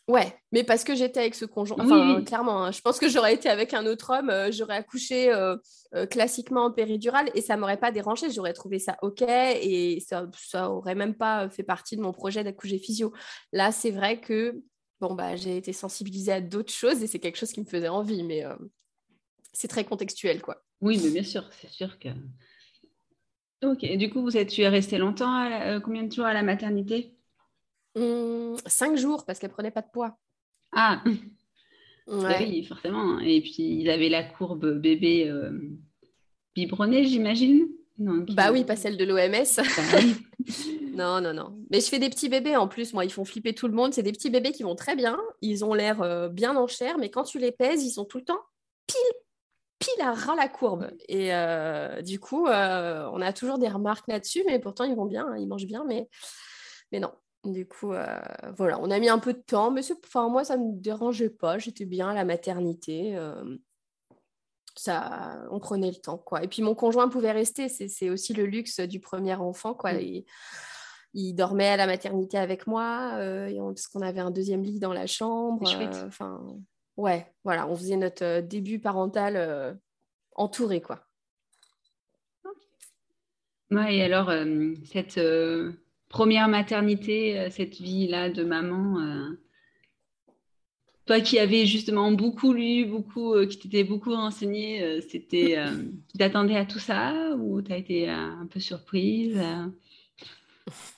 [0.07, 1.77] Ouais, mais parce que j'étais avec ce conjoint.
[1.79, 5.33] Enfin, clairement, hein, je pense que j'aurais été avec un autre homme, euh, j'aurais accouché
[5.33, 5.57] euh,
[5.95, 8.29] euh, classiquement en péridurale et ça m'aurait pas dérangé.
[8.29, 12.43] J'aurais trouvé ça ok et ça, ça aurait même pas fait partie de mon projet
[12.43, 13.13] d'accoucher physio.
[13.51, 14.61] Là, c'est vrai que
[15.01, 17.87] bon bah j'ai été sensibilisée à d'autres choses et c'est quelque chose qui me faisait
[17.87, 18.43] envie, mais
[19.53, 20.63] c'est très contextuel quoi.
[20.81, 22.09] Oui, mais bien sûr, c'est sûr que.
[23.63, 25.49] Ok, et du coup, vous êtes, tu es restée longtemps,
[25.83, 27.15] combien de jours à la maternité?
[27.95, 30.17] Hum, cinq jours parce qu'elle prenait pas de poids.
[30.73, 31.01] Ah
[32.07, 33.19] Oui, forcément.
[33.19, 35.51] Et puis, ils avaient la courbe bébé euh,
[36.53, 39.55] biberonné, j'imagine Bah oui, pas celle de l'OMS.
[39.57, 39.99] Bah
[40.93, 41.57] non, non, non.
[41.71, 42.93] Mais je fais des petits bébés en plus.
[42.93, 43.93] Moi, ils font flipper tout le monde.
[43.93, 45.19] C'est des petits bébés qui vont très bien.
[45.41, 48.17] Ils ont l'air euh, bien en chair, mais quand tu les pèses, ils sont tout
[48.17, 48.41] le temps
[48.85, 48.99] pile,
[49.79, 50.91] pile à ras la courbe.
[51.07, 55.25] Et euh, du coup, on a toujours des remarques là-dessus, mais pourtant, ils vont bien,
[55.27, 55.37] hein.
[55.37, 56.07] ils mangent bien, mais,
[56.91, 57.11] mais non.
[57.45, 58.05] Du coup, euh,
[58.57, 61.29] voilà, on a mis un peu de temps, mais enfin, moi, ça ne me dérangeait
[61.29, 61.59] pas.
[61.59, 63.15] J'étais bien à la maternité.
[63.15, 63.57] Euh,
[64.75, 66.43] ça, on prenait le temps, quoi.
[66.43, 67.69] Et puis, mon conjoint pouvait rester.
[67.69, 69.93] C'est aussi le luxe du premier enfant, quoi.
[69.93, 70.23] Mm.
[71.13, 74.93] Il, dormait à la maternité avec moi, euh, parce qu'on avait un deuxième lit dans
[74.93, 75.63] la chambre.
[76.05, 76.41] Enfin,
[76.97, 79.79] ouais, voilà, on faisait notre début parental
[80.35, 81.05] entouré, quoi.
[83.71, 84.31] Ouais, et alors,
[84.91, 85.19] cette
[86.15, 89.37] première maternité, euh, cette vie-là de maman euh,
[91.05, 95.57] Toi qui avais justement beaucoup lu, beaucoup, euh, qui t'étais beaucoup renseigné, c'était,
[96.09, 99.37] tu t'attendais à tout ça ou tu as été un peu surprise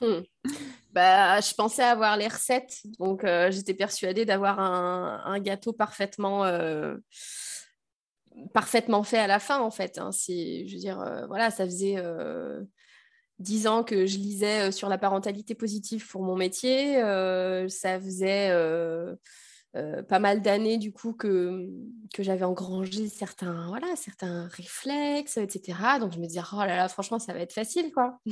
[0.92, 6.44] bah, je pensais avoir les recettes, donc j'étais persuadée d'avoir un, gâteau parfaitement,
[8.54, 9.98] parfaitement fait à la fin, en fait.
[9.98, 10.10] Hein.
[10.12, 11.96] je veux dire, voilà, ça faisait
[13.38, 17.02] dix ans que je lisais euh, sur la parentalité positive pour mon métier.
[17.02, 19.14] Euh, ça faisait euh,
[20.08, 21.68] pas mal d'années du coup que,
[22.12, 25.78] que j'avais engrangé certains, voilà, certains réflexes, etc.
[26.00, 28.18] Donc je me disais, oh là là, franchement, ça va être facile, quoi.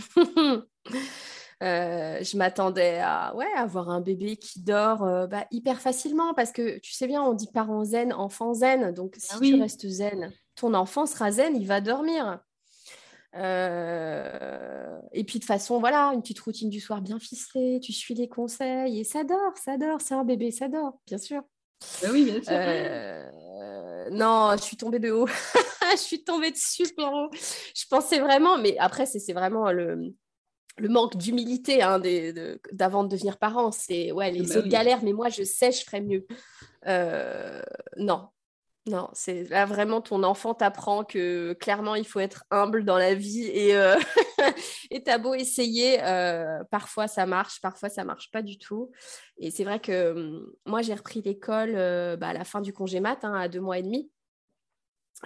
[1.61, 6.93] je m'attendais à ouais, avoir un bébé qui dort bah, hyper facilement parce que tu
[6.93, 8.93] sais bien, on dit parent zen, enfant zen.
[8.93, 12.41] Donc ah si tu restes zen, ton enfant sera zen, il va dormir.
[13.35, 18.15] Euh, et puis de façon, voilà, une petite routine du soir bien ficelée, tu suis
[18.15, 21.43] les conseils et ça dort, ça dort, c'est un bébé, ça dort, bien sûr.
[22.03, 22.53] Bah oui, bien sûr.
[22.53, 25.27] Euh, non, je suis tombée de haut.
[25.93, 27.31] je suis tombée de super haut.
[27.33, 30.15] Je pensais vraiment, mais après, c'est vraiment le,
[30.79, 32.01] le manque d'humilité hein,
[32.73, 33.73] d'avant de, devenir parent.
[33.73, 36.27] C'est ouais, les bah autres galères, mais moi, je sais, je ferais mieux.
[36.87, 37.63] Euh,
[37.97, 38.29] non,
[38.89, 43.15] non, c'est là vraiment ton enfant t'apprend que clairement il faut être humble dans la
[43.15, 43.97] vie et euh,
[45.05, 48.93] t'as beau essayer, euh, parfois ça marche, parfois ça marche pas du tout.
[49.39, 52.73] Et c'est vrai que hum, moi j'ai repris l'école euh, bah, à la fin du
[52.73, 54.09] congé mat, hein, à deux mois et demi,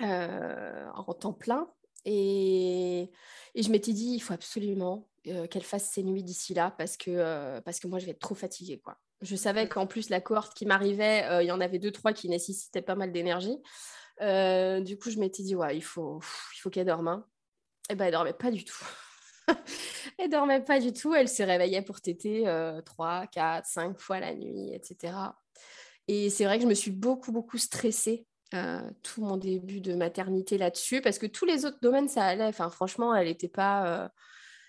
[0.01, 1.71] en temps plein.
[2.07, 3.11] Et,
[3.55, 7.61] et je m'étais dit il faut absolument qu'elle fasse ses nuits d'ici là parce que,
[7.61, 8.97] parce que moi je vais être trop fatiguée quoi.
[9.23, 12.13] Je savais qu'en plus, la cohorte qui m'arrivait, euh, il y en avait deux, trois
[12.13, 13.59] qui nécessitaient pas mal d'énergie.
[14.23, 17.09] Euh, du coup, je m'étais dit, ouais, il faut, faut qu'elle dorme.
[17.09, 17.27] Et hein.
[17.91, 18.85] eh ben, elle dormait pas du tout.
[20.19, 21.15] elle dormait pas du tout.
[21.15, 25.15] Elle se réveillait pour téter euh, trois, quatre, cinq fois la nuit, etc.
[26.09, 28.27] Et c'est vrai que je me suis beaucoup, beaucoup stressée
[29.05, 32.51] tout mon début de maternité là-dessus parce que tous les autres domaines, ça allait.
[32.51, 34.11] Franchement, elle n'était pas.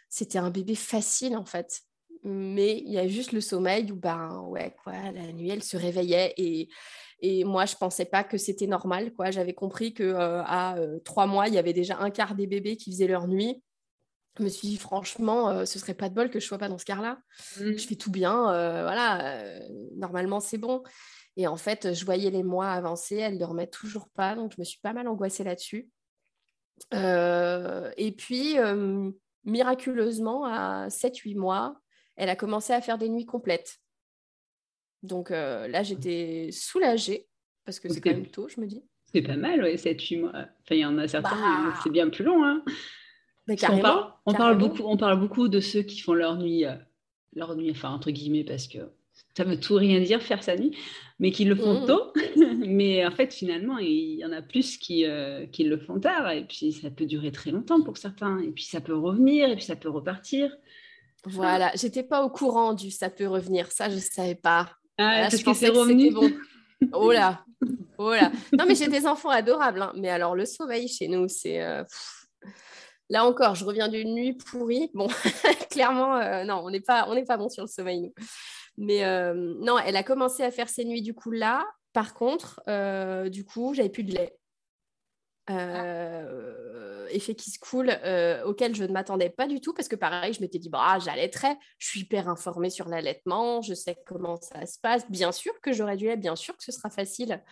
[0.07, 1.81] C'était un bébé facile en fait
[2.23, 5.77] mais il y a juste le sommeil où, ben ouais, quoi, la nuit, elle se
[5.77, 6.69] réveillait et,
[7.21, 9.29] et moi, je pensais pas que c'était normal, quoi.
[9.29, 12.47] J'avais compris que euh, à euh, trois mois, il y avait déjà un quart des
[12.47, 13.61] bébés qui faisaient leur nuit.
[14.39, 16.67] Je me suis dit, franchement, euh, ce serait pas de bol que je sois pas
[16.67, 17.19] dans ce quart-là.
[17.59, 17.77] Mmh.
[17.77, 19.43] Je fais tout bien, voilà,
[19.95, 20.81] normalement, c'est bon.
[21.37, 24.65] Et en fait, je voyais les mois avancer, elle dormait toujours pas, donc je me
[24.65, 25.89] suis pas mal angoissée là-dessus.
[26.91, 28.55] et puis,
[29.45, 31.81] miraculeusement, à 7-8 mois,
[32.15, 33.79] elle a commencé à faire des nuits complètes.
[35.03, 37.27] Donc euh, là, j'étais soulagée
[37.65, 38.83] parce que c'est quand même tôt, je me dis.
[39.13, 40.29] C'est pas mal, ouais, 7-8 mois.
[40.29, 41.73] Enfin, il y en a certains, bah.
[41.83, 42.43] c'est bien plus long.
[42.43, 42.63] Hein.
[43.49, 46.75] On, parle, on, parle, beaucoup, on parle beaucoup de ceux qui font leur nuit, euh,
[47.33, 48.79] leur nuit, enfin, entre guillemets, parce que
[49.35, 50.77] ça veut tout rien dire faire sa nuit,
[51.19, 51.85] mais qui le font mmh.
[51.85, 52.13] tôt.
[52.65, 56.31] mais en fait, finalement, il y en a plus qui, euh, qui le font tard.
[56.31, 58.39] Et puis, ça peut durer très longtemps pour certains.
[58.39, 60.55] Et puis, ça peut revenir, et puis ça peut repartir.
[61.25, 63.71] Voilà, j'étais pas au courant du ça peut revenir.
[63.71, 64.69] Ça, je savais pas.
[64.97, 66.11] Ah, parce que c'est revenu.
[66.11, 66.29] Bon.
[66.93, 67.45] Oh là,
[67.99, 68.31] oh là.
[68.57, 69.83] Non, mais j'ai des enfants adorables.
[69.83, 69.93] Hein.
[69.95, 71.61] Mais alors, le sommeil chez nous, c'est.
[71.61, 71.83] Euh,
[73.07, 74.89] là encore, je reviens d'une nuit pourrie.
[74.95, 75.07] Bon,
[75.69, 78.13] clairement, euh, non, on n'est pas, on pas bon sur le sommeil, nous.
[78.77, 81.63] Mais euh, non, elle a commencé à faire ses nuits du coup là.
[81.93, 82.59] Par contre,
[83.29, 84.35] du coup, j'avais plus de lait.
[85.51, 87.91] Euh, effet qui se coule
[88.45, 91.57] auquel je ne m'attendais pas du tout parce que pareil, je m'étais dit, bah, j'allaiterai,
[91.77, 95.09] je suis hyper informée sur l'allaitement, je sais comment ça se passe.
[95.11, 97.43] Bien sûr que j'aurais du lait, bien sûr que ce sera facile.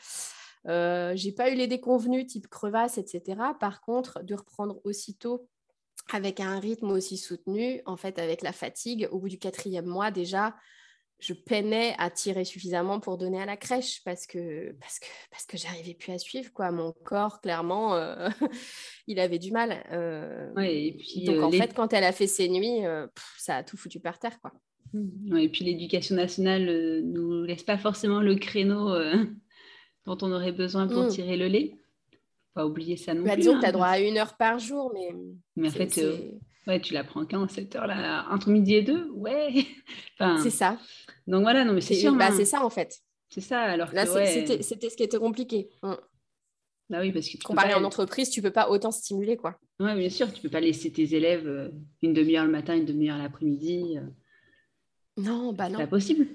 [0.68, 3.40] Euh, j'ai pas eu les déconvenus type crevasse, etc.
[3.60, 5.48] Par contre, de reprendre aussitôt
[6.12, 10.12] avec un rythme aussi soutenu, en fait, avec la fatigue, au bout du quatrième mois
[10.12, 10.56] déjà,
[11.20, 15.46] je peinais à tirer suffisamment pour donner à la crèche parce que parce que parce
[15.46, 18.30] que j'arrivais plus à suivre quoi mon corps clairement euh,
[19.08, 22.28] il avait du mal euh, et puis, donc euh, en fait quand elle a fait
[22.28, 22.82] ses nuits
[23.38, 24.54] ça a tout foutu par terre quoi
[24.94, 25.38] mmh.
[25.38, 28.90] et puis l'éducation nationale nous laisse pas forcément le créneau
[30.06, 31.10] dont on aurait besoin pour mmh.
[31.10, 31.76] tirer le lait
[32.54, 33.74] pas oublier ça non bah, plus disons que tu as hein.
[33.74, 35.14] droit à une heure par jour mais
[35.58, 36.00] mais en fait
[36.70, 38.28] Ouais, tu la prends quand cette heure-là?
[38.30, 39.10] Entre midi et deux?
[39.16, 39.66] Ouais.
[40.44, 40.78] c'est ça.
[41.26, 42.14] Donc voilà, non, mais c'est sûr.
[42.14, 42.34] Bah, hein.
[42.38, 43.00] c'est ça en fait.
[43.28, 43.60] C'est ça.
[43.62, 45.72] Alors Là, c'était ce qui était compliqué.
[45.82, 45.94] Mmh.
[46.92, 49.60] Bah oui, parce que comparé en entreprise, tu peux pas autant stimuler quoi.
[49.80, 51.70] Oui, bien sûr, tu peux pas laisser tes élèves euh,
[52.04, 53.98] une demi-heure le matin, une demi-heure l'après-midi.
[53.98, 54.02] Euh.
[55.18, 55.80] Non, bah non.
[55.80, 56.28] C'est pas possible.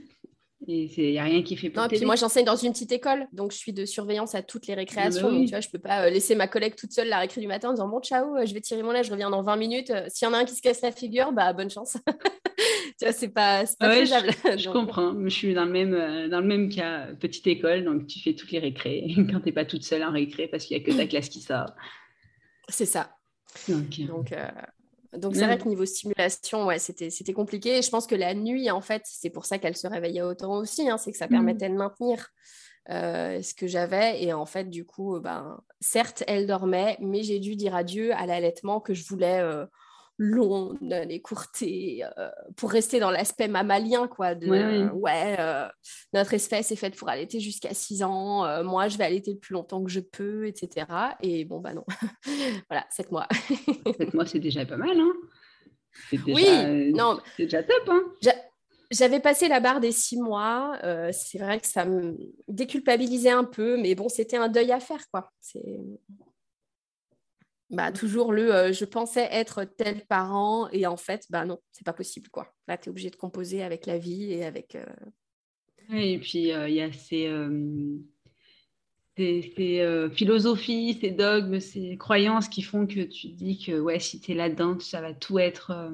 [0.67, 3.27] Et il n'y a rien qui fait Non, puis moi, j'enseigne dans une petite école,
[3.33, 5.29] donc je suis de surveillance à toutes les récréations.
[5.29, 7.19] Ah bah tu vois, je ne peux pas euh, laisser ma collègue toute seule la
[7.19, 9.29] récré du matin en disant Bon, ciao, euh, je vais tirer mon lait, je reviens
[9.29, 9.91] dans 20 minutes.
[9.91, 11.99] Euh, s'il y en a un qui se casse la figure, bah bonne chance.
[12.99, 14.31] tu vois, c'est pas, pas faisable.
[14.59, 15.15] Je, comprends.
[15.23, 18.51] Je suis dans le, même, dans le même cas, petite école, donc tu fais toutes
[18.53, 20.97] les récrés quand tu n'es pas toute seule en récré parce qu'il n'y a que
[20.97, 21.73] ta classe qui sort.
[22.69, 23.11] C'est ça.
[23.69, 24.33] Donc, donc
[25.23, 27.79] c'est vrai que niveau stimulation, ouais, c'était, c'était compliqué.
[27.79, 30.57] Et je pense que la nuit, en fait, c'est pour ça qu'elle se réveillait autant
[30.59, 31.31] aussi, hein, c'est que ça mmh.
[31.31, 32.29] permettait de maintenir
[32.91, 34.23] euh, ce que j'avais.
[34.23, 38.27] Et en fait, du coup, ben, certes, elle dormait, mais j'ai dû dire adieu à
[38.27, 39.67] l'allaitement que je voulais euh,
[40.19, 44.35] long, écourté, euh, pour rester dans l'aspect mammalien, quoi.
[44.35, 44.49] De,
[44.93, 45.67] ouais, euh,
[46.13, 49.39] notre espèce est faite pour allaiter jusqu'à 6 ans, euh, moi je vais allaiter le
[49.39, 50.87] plus longtemps que je peux, etc.
[51.21, 51.85] Et bon, bah non,
[52.71, 53.27] voilà, 7 mois.
[53.99, 55.13] 7 mois, c'est déjà pas mal, hein
[56.27, 57.19] Oui, non.
[57.37, 58.03] C'est déjà top, hein
[58.91, 60.79] j'avais passé la barre des six mois.
[61.11, 65.09] c'est vrai que ça me déculpabilisait un peu, mais bon, c'était un deuil à faire,
[65.11, 65.33] quoi.
[65.41, 65.81] C'est
[67.75, 71.85] bah, toujours le euh, je pensais être tel parent et en fait, bah non, c'est
[71.85, 72.29] pas possible.
[72.31, 72.55] quoi.
[72.69, 74.75] Là, tu es obligé de composer avec la vie et avec.
[74.75, 74.87] Euh,
[75.91, 77.31] et puis, euh, il y a ces,
[79.17, 84.33] ces, philosophies, ces dogmes, ces croyances qui font que tu dis que ouais, si tu
[84.33, 85.93] es là-dedans, ça va tout être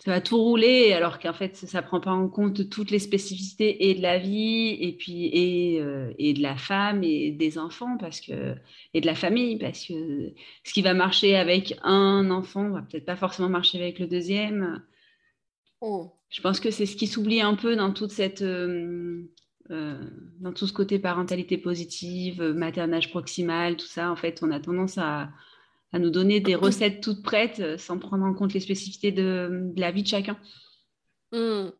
[0.00, 2.98] ça va tout rouler alors qu'en fait ça, ne prend pas en compte toutes les
[2.98, 7.58] spécificités et de la vie et puis et, euh, et, de la femme et des
[7.58, 8.54] enfants parce que
[8.94, 10.32] et de la famille parce que
[10.64, 14.82] ce qui va marcher avec un enfant va peut-être pas forcément marcher avec le deuxième.
[15.82, 16.10] Oh.
[16.30, 19.22] Je pense que c'est ce qui s'oublie un peu dans toute cette euh,
[19.70, 20.02] euh,
[20.40, 24.10] dans tout ce côté parentalité positive, maternage proximal, tout ça.
[24.10, 25.30] En fait, on a tendance à
[25.92, 29.72] à nous donner des recettes toutes prêtes euh, sans prendre en compte les spécificités de,
[29.76, 30.38] la vie de chacun.
[31.32, 31.70] Hmm.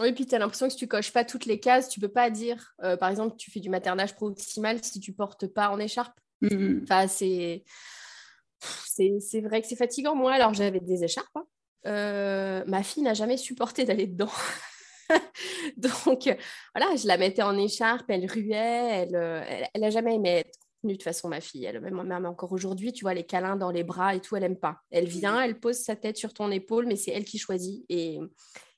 [0.00, 2.08] Oui, puis tu as l'impression que si tu coches pas toutes les cases, tu peux
[2.08, 5.78] pas dire, euh, par exemple, tu fais du maternage proximal si tu portes pas en
[5.78, 6.18] écharpe.
[6.40, 6.80] Hmm.
[6.82, 7.64] Enfin, c'est...
[8.60, 10.16] c'est vrai que c'est fatigant.
[10.16, 11.36] Moi, alors j'avais des écharpes.
[11.36, 11.46] Hein.
[11.86, 14.32] Euh, ma fille n'a jamais supporté d'aller dedans.
[15.76, 16.34] Donc,
[16.74, 20.63] voilà, je la mettais en écharpe, elle ruait, elle, elle, elle a jamais aimé être
[20.92, 21.64] de toute façon, ma fille.
[21.64, 24.44] Elle, même, même encore aujourd'hui, tu vois, les câlins dans les bras et tout, elle
[24.44, 24.80] aime pas.
[24.90, 27.84] Elle vient, elle pose sa tête sur ton épaule, mais c'est elle qui choisit.
[27.88, 28.20] Et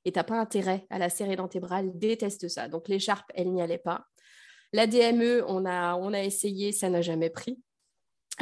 [0.04, 1.80] tu n'as pas intérêt à la serrer dans tes bras.
[1.80, 2.68] Elle déteste ça.
[2.68, 4.06] Donc, l'écharpe, elle n'y allait pas.
[4.72, 7.60] La DME, on a, on a essayé, ça n'a jamais pris.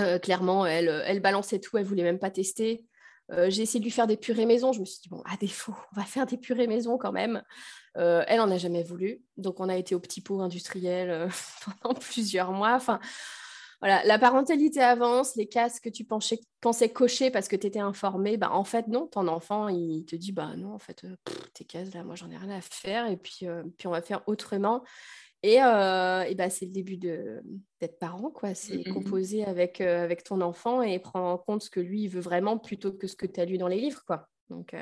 [0.00, 2.84] Euh, clairement, elle, elle balançait tout, elle voulait même pas tester.
[3.32, 4.72] Euh, j'ai essayé de lui faire des purées maison.
[4.72, 7.42] Je me suis dit, bon, à défaut, on va faire des purées maison quand même.
[7.96, 9.22] Euh, elle en a jamais voulu.
[9.36, 11.28] Donc, on a été au petit pot industriel
[11.82, 12.74] pendant plusieurs mois.
[12.74, 13.00] Enfin,
[13.84, 16.40] voilà, la parentalité avance, les cases que tu pensais,
[16.88, 20.32] cocher parce que tu étais informé, bah, en fait, non, ton enfant, il te dit,
[20.32, 21.14] bah non, en fait, euh,
[21.52, 24.00] tes cases, là, moi, j'en ai rien à faire, et puis, euh, puis on va
[24.00, 24.82] faire autrement.
[25.42, 28.54] Et, euh, et bah, c'est le début d'être parent, quoi.
[28.54, 28.94] C'est mmh, mmh, mmh.
[28.94, 32.56] composer avec, avec ton enfant et prendre en compte ce que lui, il veut vraiment
[32.56, 34.30] plutôt que ce que tu as lu dans les livres, quoi.
[34.48, 34.74] Donc,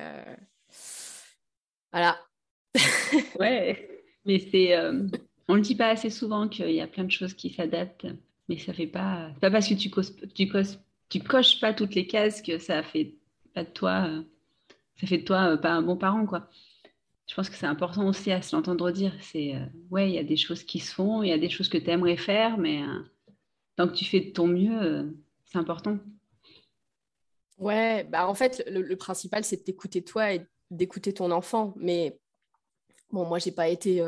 [1.91, 2.21] voilà.
[3.41, 4.79] Ouais, mais c'est.
[5.49, 8.07] On le dit pas assez souvent qu'il y a plein de choses qui s'adaptent,
[8.49, 9.31] mais ça fait pas.
[9.41, 9.91] Pas parce que tu,
[11.09, 13.15] tu coches pas toutes les cases que ça fait
[13.55, 14.07] pas de toi.
[14.09, 14.23] Euh,
[15.01, 16.49] ça fait de toi pas un bon parent, quoi.
[17.29, 19.15] Je pense que c'est important aussi à se l'entendre dire.
[19.21, 19.55] C'est
[19.91, 21.79] ouais, il y a des choses qui se font, il y a des choses que
[21.79, 22.83] tu aimerais faire, mais
[23.77, 25.15] tant que tu fais de ton mieux,
[25.47, 25.99] c'est important.
[27.59, 31.75] Ouais, bah en fait, le, principal, c'est d'écouter toi et d'écouter ton enfant.
[31.77, 32.19] Mais
[33.11, 34.05] bon, moi, j'ai pas été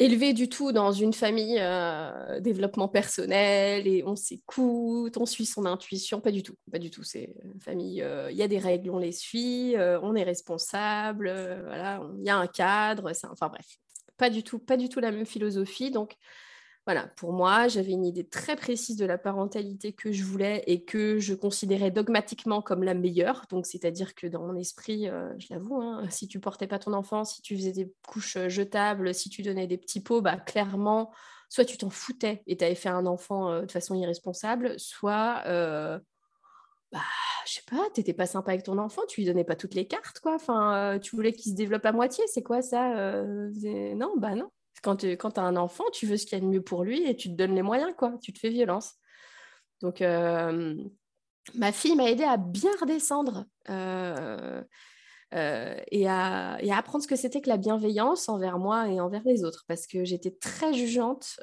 [0.00, 5.46] euh, élevée du tout dans une famille euh, développement personnel et on s'écoute, on suit
[5.46, 6.20] son intuition.
[6.20, 7.02] Pas du tout, pas du tout.
[7.02, 11.28] C'est une famille, euh, il y a des règles, on les suit, on est responsable,
[11.66, 13.10] voilà, il y a un cadre.
[13.30, 13.66] Enfin bref,
[14.16, 15.90] pas du tout, pas du tout la même philosophie.
[15.90, 16.16] Donc,
[16.84, 20.84] voilà, pour moi, j'avais une idée très précise de la parentalité que je voulais et
[20.84, 23.46] que je considérais dogmatiquement comme la meilleure.
[23.50, 26.92] Donc, c'est-à-dire que dans mon esprit, euh, je l'avoue, hein, si tu portais pas ton
[26.92, 30.36] enfant, si tu faisais des couches euh, jetables, si tu donnais des petits pots, bah,
[30.38, 31.12] clairement,
[31.48, 35.42] soit tu t'en foutais et tu avais fait un enfant euh, de façon irresponsable, soit,
[36.90, 37.00] bah,
[37.46, 39.74] je sais pas, tu n'étais pas sympa avec ton enfant, tu lui donnais pas toutes
[39.74, 40.34] les cartes, quoi.
[40.34, 44.50] Enfin, tu voulais qu'il se développe à moitié, c'est quoi ça Non, bah non.
[44.82, 47.08] Quand tu as un enfant, tu veux ce qu'il y a de mieux pour lui
[47.08, 48.18] et tu te donnes les moyens, quoi.
[48.20, 48.94] Tu te fais violence.
[49.80, 50.74] Donc, euh,
[51.54, 54.62] ma fille m'a aidé à bien redescendre euh,
[55.34, 59.44] euh, et, à, apprendre ce que c'était que la bienveillance envers moi et envers les
[59.44, 61.40] autres, parce que j'étais très jugeante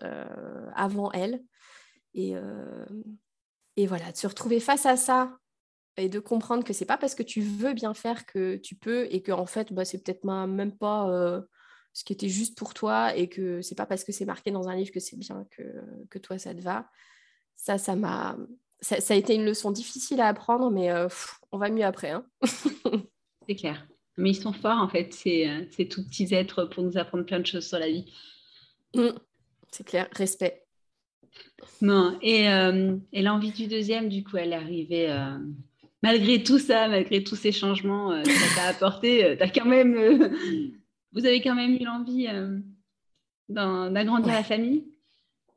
[0.75, 1.41] avant elle.
[2.13, 2.33] Et,
[3.77, 5.37] et voilà, de se retrouver face à ça
[5.97, 9.07] et de comprendre que c'est pas parce que tu veux bien faire que tu peux
[9.11, 11.41] et que en fait, bah, c'est peut-être même pas
[11.93, 14.67] ce qui était juste pour toi et que c'est pas parce que c'est marqué dans
[14.67, 15.63] un livre que c'est bien que,
[16.09, 16.89] que toi ça te va.
[17.55, 18.37] Ça, ça m'a.
[18.81, 21.09] Ça, a été une leçon difficile à apprendre, mais euh,
[21.51, 22.11] on va mieux après.
[22.11, 22.25] Hein.
[23.47, 23.85] c'est clair.
[24.15, 27.25] Mais ils sont forts en fait, ces, euh, ces tout petits êtres pour nous apprendre
[27.25, 28.05] plein de choses sur la vie.
[28.95, 29.09] Mmh.
[29.69, 30.65] c'est clair, respect.
[31.81, 35.13] Non, et, euh, et l'envie du deuxième, du coup, elle est arrivée
[36.01, 40.31] malgré tout ça, malgré tous ces changements que ça t'a apporté, tu as quand même
[41.13, 42.59] vous avez quand même eu l'envie euh,
[43.49, 44.85] d'agrandir la famille?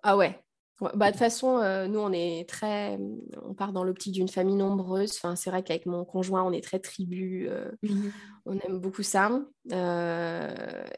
[0.03, 0.39] Ah ouais.
[0.81, 2.99] Bah, de toute façon, euh, nous, on est très.
[3.45, 5.13] On part dans l'optique d'une famille nombreuse.
[5.17, 7.47] Enfin, c'est vrai qu'avec mon conjoint, on est très tribu.
[7.49, 8.13] Euh, mhm.
[8.47, 9.31] On aime beaucoup ça.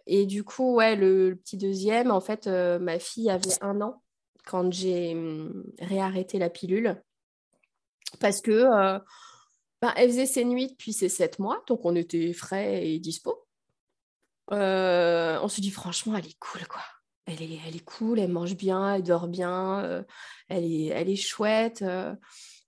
[0.07, 4.02] et du coup, ouais, le, petit deuxième, en fait, ma fille avait un an
[4.46, 7.02] quand j'ai hum, réarrêté la pilule.
[8.20, 9.00] Parce que.
[9.82, 13.43] Bah, elle faisait ses nuits depuis ses sept mois, donc on était frais et dispo.
[14.53, 16.82] Euh, on se dit franchement, elle est cool, quoi.
[17.26, 20.03] Elle est, elle est cool, elle mange bien, elle dort bien, euh,
[20.49, 21.82] elle, est, elle est chouette.
[21.82, 22.14] Euh,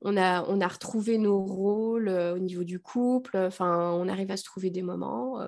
[0.00, 3.36] on, a, on a retrouvé nos rôles au niveau du couple.
[3.36, 5.38] Enfin, on arrive à se trouver des moments.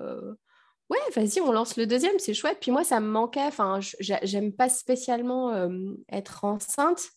[0.89, 2.57] ouais, vas-y, on lance le deuxième, c'est chouette.
[2.61, 3.45] Puis moi, ça me manquait.
[3.45, 5.69] Enfin, j'aime pas spécialement
[6.11, 7.09] être enceinte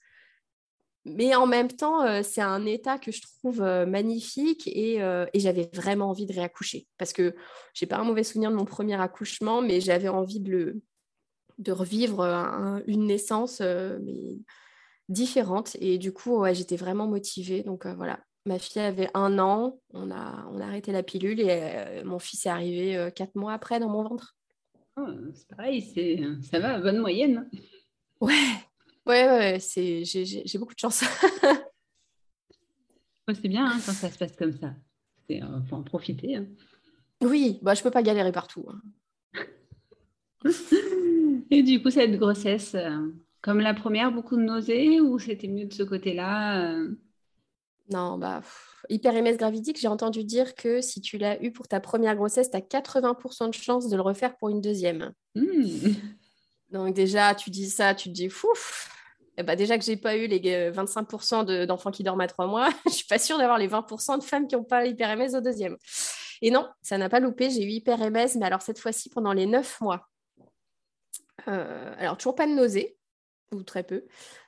[1.05, 5.41] mais en même temps, euh, c'est un état que je trouve euh, magnifique euh, et,
[5.41, 7.35] j'avais vraiment envie de réaccoucher parce que
[7.75, 10.83] j'ai pas un mauvais souvenir de mon premier accouchement, mais j'avais envie de, le,
[11.59, 12.21] de revivre
[12.87, 14.39] une naissance mais
[15.09, 17.65] différente et du coup, j'étais vraiment motivée.
[17.65, 22.03] Donc voilà, ma fille avait un an, on a, on a arrêté la pilule et
[22.05, 24.37] mon fils est arrivé quatre mois après dans mon ventre.
[24.97, 27.51] Ah, c'est pareil, ça va, bonne moyenne.
[28.21, 28.35] Ouais,
[29.07, 31.03] Ouais, ouais, c'est, j'ai, beaucoup de chance.
[33.35, 34.75] c'est bien hein, quand ça se passe comme ça.
[35.29, 36.37] Il euh, faut en profiter.
[36.37, 36.47] Hein.
[37.23, 38.67] Oui, bah, je peux pas galérer partout.
[38.69, 38.81] Hein.
[41.51, 45.67] Et du coup, cette grossesse, euh, comme la première, beaucoup de nausées ou c'était mieux
[45.67, 46.95] de ce côté-là euh?
[47.91, 48.43] Non, bah,
[48.89, 52.51] hyper MS gravidique, j'ai entendu dire que si tu l'as eu pour ta première grossesse,
[52.51, 55.13] tu as 80% de chance de le refaire pour une deuxième.
[55.35, 55.91] Mmh.
[56.73, 58.89] Donc déjà, tu dis ça, tu te dis, fouf,
[59.37, 62.47] eh ben déjà que j'ai pas eu les 25% euh, d'enfants qui dorment à trois
[62.47, 65.41] mois, je suis pas sûre d'avoir les 20% de femmes qui n'ont pas l'hyper-MS au
[65.41, 65.77] deuxième.
[66.41, 69.47] Et non, ça n'a pas loupé, j'ai eu hyper-MS, mais alors cette fois-ci pendant les
[69.47, 70.09] neuf mois.
[71.49, 72.97] Euh, alors toujours pas de nausées,
[73.53, 74.07] ou très peu,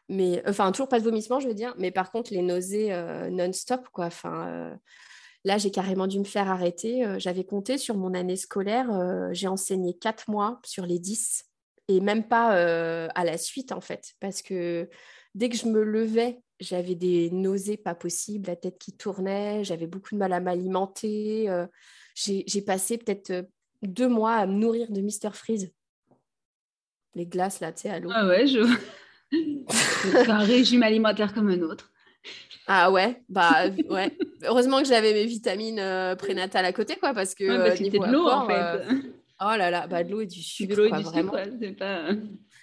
[0.09, 3.29] mais enfin toujours pas de vomissement, je veux dire, mais par contre les nausées euh,
[3.31, 4.07] non-stop, quoi.
[4.07, 4.79] Enfin,
[5.45, 7.05] là j'ai carrément dû me faire arrêter.
[7.19, 8.89] J'avais compté sur mon année scolaire,
[9.33, 11.45] j'ai enseigné quatre mois sur les dix
[11.89, 14.89] et même pas euh, à la suite en fait, parce que
[15.35, 19.87] dès que je me levais, j'avais des nausées pas possibles, la tête qui tournait, j'avais
[19.87, 21.51] beaucoup de mal à m'alimenter.
[21.51, 21.67] Euh,
[22.15, 23.43] j'ai passé peut-être euh,
[23.83, 25.73] deux mois à me nourrir de Mister Freeze.
[27.15, 28.11] Les glaces là, tu sais, à l'eau.
[28.13, 28.61] Ah ouais, je
[30.31, 31.91] un régime alimentaire comme un autre.
[32.67, 34.17] Ah ouais, bah ouais.
[34.45, 38.29] Heureusement que j'avais mes vitamines prénatales à côté, quoi, parce que ouais, bah, de l'eau
[38.29, 38.87] en fait.
[39.41, 40.71] Oh là là, bah, de l'eau et du sucre.
[40.71, 42.09] De l'eau et du sucre, c'est pas.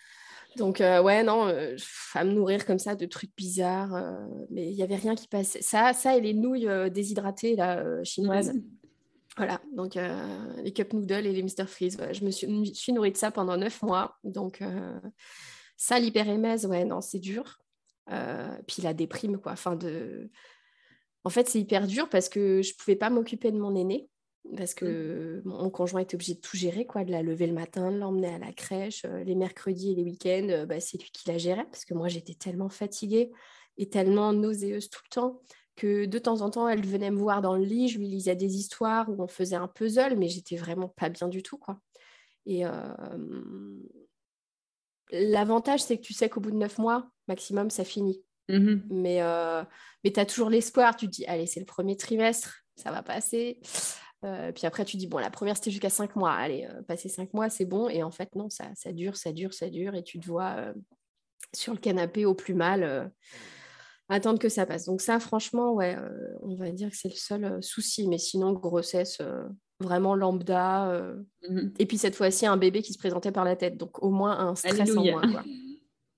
[0.58, 1.78] Donc, euh, ouais, non, euh,
[2.14, 3.96] à me nourrir comme ça de trucs bizarres.
[3.96, 5.62] Euh, mais il n'y avait rien qui passait.
[5.62, 8.54] Ça, ça et les nouilles déshydratées là, chinoises.
[9.38, 11.66] Voilà, donc les cup noodles et les Mr.
[11.66, 11.98] Freeze.
[12.12, 14.18] je me suis, suis, nourrie de ça pendant neuf mois.
[14.26, 14.62] Donc,
[15.78, 17.62] ça, l'hyperémèse, ouais, non, c'est dur.
[18.68, 19.54] puis la déprime, quoi.
[19.54, 20.30] Enfin, de...
[21.24, 24.10] En fait, c'est hyper dur parce que je ne pouvais pas m'occuper de mon aîné
[24.58, 27.92] parce que mon conjoint était obligé de tout gérer, quoi, de la lever le matin,
[27.92, 31.10] de l'emmener à la crèche, euh, les mercredis et les week-ends, euh, bah, c'est lui
[31.12, 33.32] qui la gérait, parce que moi j'étais tellement fatiguée
[33.78, 35.42] et tellement nauséeuse tout le temps
[35.76, 38.36] que de temps en temps elle venait me voir dans le lit, je lui lisais
[38.36, 41.80] des histoires où on faisait un puzzle, mais j'étais vraiment pas bien du tout, quoi.
[42.46, 42.66] Et
[45.12, 48.24] l'avantage, c'est que tu sais qu'au bout de neuf mois, maximum, ça finit.
[48.50, 49.64] Mmh mais, euh,
[50.04, 53.04] mais tu as toujours l'espoir, tu te dis, allez, c'est le premier trimestre, ça va
[53.04, 53.60] passer.
[54.24, 56.32] Euh, puis après, tu dis, bon, la première, c'était jusqu'à cinq mois.
[56.32, 57.90] Allez, euh, passer cinq mois, c'est bon.
[57.90, 59.96] Et en fait, non, ça, ça dure, ça dure, ça dure.
[59.96, 60.74] Et tu te vois euh,
[61.54, 63.12] sur le canapé au plus mal,
[64.10, 64.86] attendre que ça passe.
[64.86, 65.98] Donc ça, franchement, ouais,
[66.44, 68.08] on va dire que c'est le seul souci.
[68.08, 69.20] Mais sinon, grossesse
[69.80, 71.14] vraiment lambda.
[71.50, 73.76] Mmh et puis cette fois-ci, un bébé qui se présentait par la tête.
[73.78, 75.32] Donc au moins un stress en moins.
[75.32, 75.44] Quoi.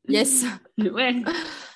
[0.09, 0.45] Yes.
[0.77, 1.15] ouais.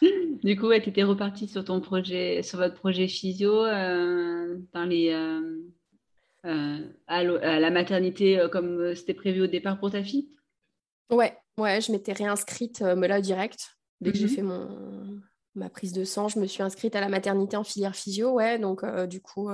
[0.44, 5.12] Du coup, tu étais repartie sur ton projet, sur votre projet physio dans les
[6.48, 10.30] euh, à, la maternité euh, comme euh, c'était prévu au départ pour ta fille?
[11.10, 13.78] Ouais, ouais, je m'étais réinscrite me là direct.
[14.00, 14.36] Dès que j'ai mhm.
[14.36, 15.22] fait mon,
[15.56, 18.60] ma prise de sang, je me suis inscrite à la maternité en filière physio, ouais.
[18.60, 19.50] Donc, du coup,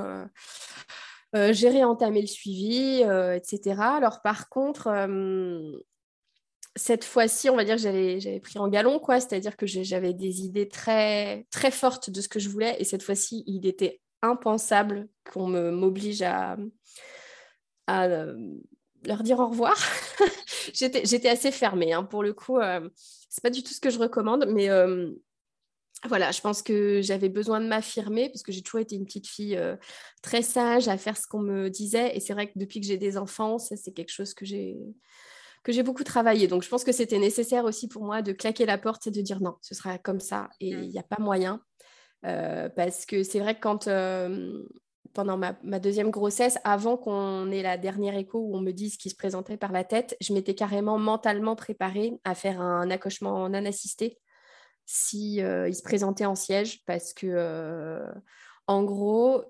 [1.34, 3.04] j'ai réentamé le suivi,
[3.36, 3.76] etc.
[3.80, 4.90] Alors, par contre,
[6.76, 9.22] cette fois-ci, on va dire que j'avais pris en galon, quoi.
[9.22, 12.76] C'est-à-dire que j'avais des idées très, très fortes de ce que je voulais.
[12.80, 16.58] Et cette fois-ci, il était impensable qu'on m'oblige à,
[17.88, 18.36] à euh,
[19.06, 19.78] leur dire au revoir.
[20.74, 21.94] J'étais assez fermée.
[21.94, 22.04] Hein.
[22.04, 22.90] Pour le coup, euh,
[23.30, 25.12] c'est pas du tout ce que je recommande, mais euh,
[26.06, 29.28] voilà, je pense que j'avais besoin de m'affirmer parce que j'ai toujours été une petite
[29.28, 29.60] fille
[30.22, 32.16] très sage à faire ce qu'on me disait.
[32.16, 34.78] Et c'est vrai que depuis que j'ai des enfants, ça, c'est quelque chose que j'ai
[35.64, 36.48] que j'ai beaucoup travaillé.
[36.48, 39.22] Donc, je pense que c'était nécessaire aussi pour moi de claquer la porte et de
[39.22, 40.84] dire non, ce sera comme ça et mmh.
[40.84, 41.62] il n'y a pas moyen.
[42.26, 44.64] Euh, parce que c'est vrai que quand, euh,
[45.14, 48.98] pendant ma, deuxième grossesse, avant qu'on ait la dernière écho où on me dise ce
[48.98, 53.50] qui se présentait par la tête, je m'étais carrément mentalement préparée à faire un accouchement
[53.50, 54.20] non assisté
[54.86, 58.02] si euh, se présentait en siège parce que
[58.68, 59.44] en gros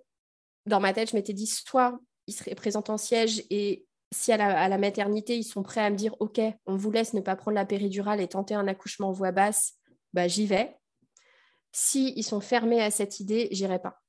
[0.68, 4.38] dans ma tête je m'étais dit soit il serait présent en siège et si à
[4.38, 7.22] la, à la, maternité ils sont prêts à me dire ok on vous laisse ne
[7.22, 9.74] pas prendre la péridurale et tenter un accouchement en voix basse
[10.14, 10.76] bah j'y vais
[11.74, 14.00] si ils sont fermés à cette idée, j'irai pas.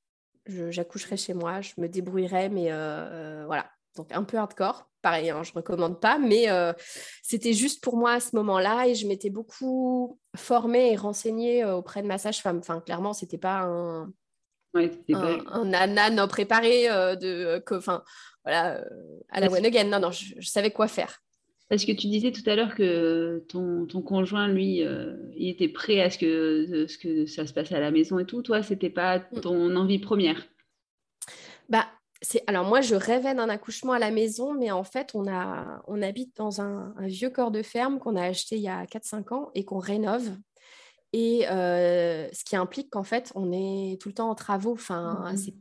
[0.46, 3.66] J'accoucherai chez moi, je me débrouillerai, mais euh, euh, voilà.
[3.96, 6.72] Donc un peu hardcore, pareil, hein, je recommande pas, mais euh,
[7.22, 12.02] c'était juste pour moi à ce moment-là et je m'étais beaucoup formée et renseignée auprès
[12.02, 12.58] de ma sage-femme.
[12.58, 14.12] Enfin, clairement, c'était pas un,
[14.74, 18.02] ouais, un, préparé de, enfin,
[18.44, 18.84] voilà,
[19.30, 19.84] à la one again.
[19.84, 21.22] Non, non, je, savais quoi faire.
[21.68, 25.68] Parce que tu disais tout à l'heure que ton, ton, conjoint, lui, euh, il était
[25.68, 28.42] prêt à ce que, ce que ça se passe à la maison et tout.
[28.42, 29.40] Toi, c'était pas mm.
[29.40, 30.46] ton envie première
[31.70, 31.86] Bah,
[32.20, 35.82] c'est alors moi, je rêvais d'un accouchement à la maison, mais en fait, on, a,
[35.86, 39.34] on habite dans un, vieux corps de ferme qu'on a acheté il y a 4-5
[39.34, 40.36] ans et qu'on rénove.
[41.14, 44.72] Et euh, ce qui implique qu'en fait, on est tout le temps en travaux.
[44.72, 45.36] Enfin, mm, mm.
[45.38, 45.54] c'est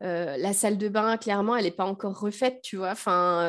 [0.00, 2.90] la salle de bain, clairement, elle n'est pas encore refaite, tu vois?
[2.90, 3.46] Enfin,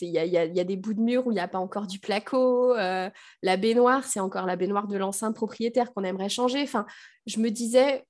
[0.00, 2.74] il y, a, des bouts de mur où il n'y a pas encore du placo.
[2.74, 6.62] La baignoire, c'est encore la baignoire de l'ancien propriétaire qu'on aimerait changer.
[6.62, 6.86] Enfin,
[7.26, 8.04] je me disais,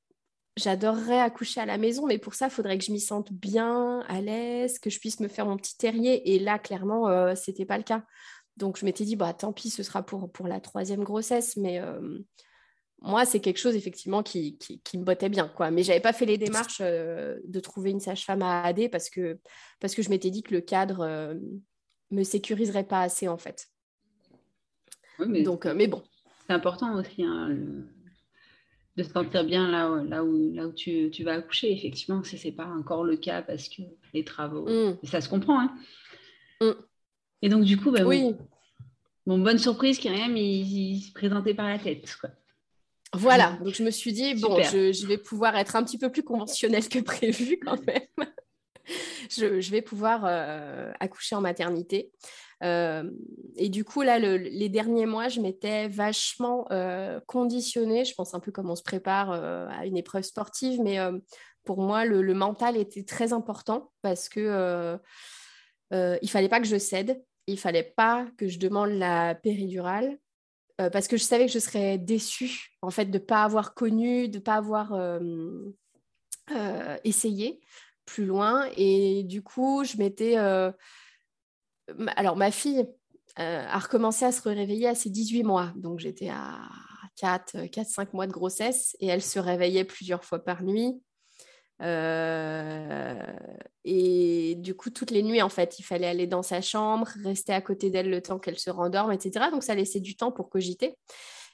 [0.57, 4.01] j'adorerais accoucher à la maison, mais pour ça, il faudrait que je m'y sente bien,
[4.09, 6.35] à l'aise, que je puisse me faire mon petit terrier.
[6.35, 8.05] Et là, clairement, ce n'était pas le cas.
[8.57, 11.57] Donc, je m'étais dit, bah, tant pis, ce sera pour, pour la troisième grossesse.
[11.57, 11.81] Mais
[13.03, 14.59] moi, c'est quelque chose effectivement qui,
[14.95, 15.49] me bottait bien.
[15.49, 15.71] Quoi.
[15.71, 19.09] Mais je n'avais pas fait les démarches euh, de trouver une sage-femme à AD parce
[19.09, 19.39] que,
[19.81, 21.41] parce que je m'étais dit que le cadre ne euh,
[22.11, 23.69] me sécuriserait pas assez en fait.
[25.19, 26.03] mais Donc, euh, mais bon.
[26.47, 27.57] C'est important aussi hein,
[28.97, 31.73] de se sentir bien là, là où, là où tu, vas accoucher.
[31.73, 33.83] Effectivement, ce n'est pas encore le cas parce que
[34.13, 34.99] les travaux, mm.
[35.05, 35.59] ça se comprend.
[35.61, 35.75] Hein.
[36.61, 36.73] Mm.
[37.43, 38.35] Et donc, du coup, bah, oui.
[39.27, 42.15] bon, bonne surprise, Kyriam, il, il se présentait par la tête.
[42.21, 42.31] Quoi.
[43.13, 46.23] Voilà, donc je me suis dit, bon, je, vais pouvoir être un petit peu plus
[46.23, 48.29] conventionnelle que prévu quand même.
[49.31, 52.13] je, vais pouvoir euh, accoucher en maternité.
[52.63, 53.11] Euh,
[53.57, 58.05] et du coup, là, les derniers mois, je m'étais vachement euh, conditionnée.
[58.05, 60.99] Je pense un peu comme on se prépare à une épreuve sportive, mais
[61.65, 64.99] pour moi, le, mental était très important parce que
[65.91, 70.17] il fallait pas que je cède, il fallait pas que je demande la péridurale
[70.81, 74.29] euh, parce que je savais que je serais déçue en fait de pas avoir connu,
[74.29, 75.73] de pas avoir euh,
[77.05, 77.61] essayé
[78.07, 78.69] plus loin.
[78.77, 82.87] Et du coup je m'étais alors ma fille
[83.37, 85.73] a recommencé à se réveiller à ses 18 mois.
[85.77, 86.61] Donc j'étais à
[87.17, 91.01] 4 4 5 mois de grossesse et elle se réveillait plusieurs fois par nuit
[91.83, 93.15] euh,
[93.85, 97.53] et du coup, toutes les nuits, en fait, il fallait aller dans sa chambre, rester
[97.53, 99.47] à côté d'elle le temps qu'elle se rendorme, etc.
[99.51, 100.97] Donc, ça laissait du temps pour cogiter.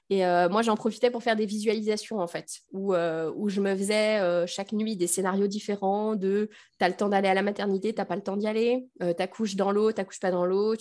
[0.08, 3.60] Et euh, moi, j'en profitais pour faire des visualisations, en fait, où, euh, où je
[3.60, 6.48] me faisais chaque nuit des scénarios différents de
[6.78, 8.86] tu as le temps d'aller à la maternité, tu n'as pas le temps d'y aller,
[9.00, 10.76] tu couches dans l'eau, tu couches pas dans l'eau.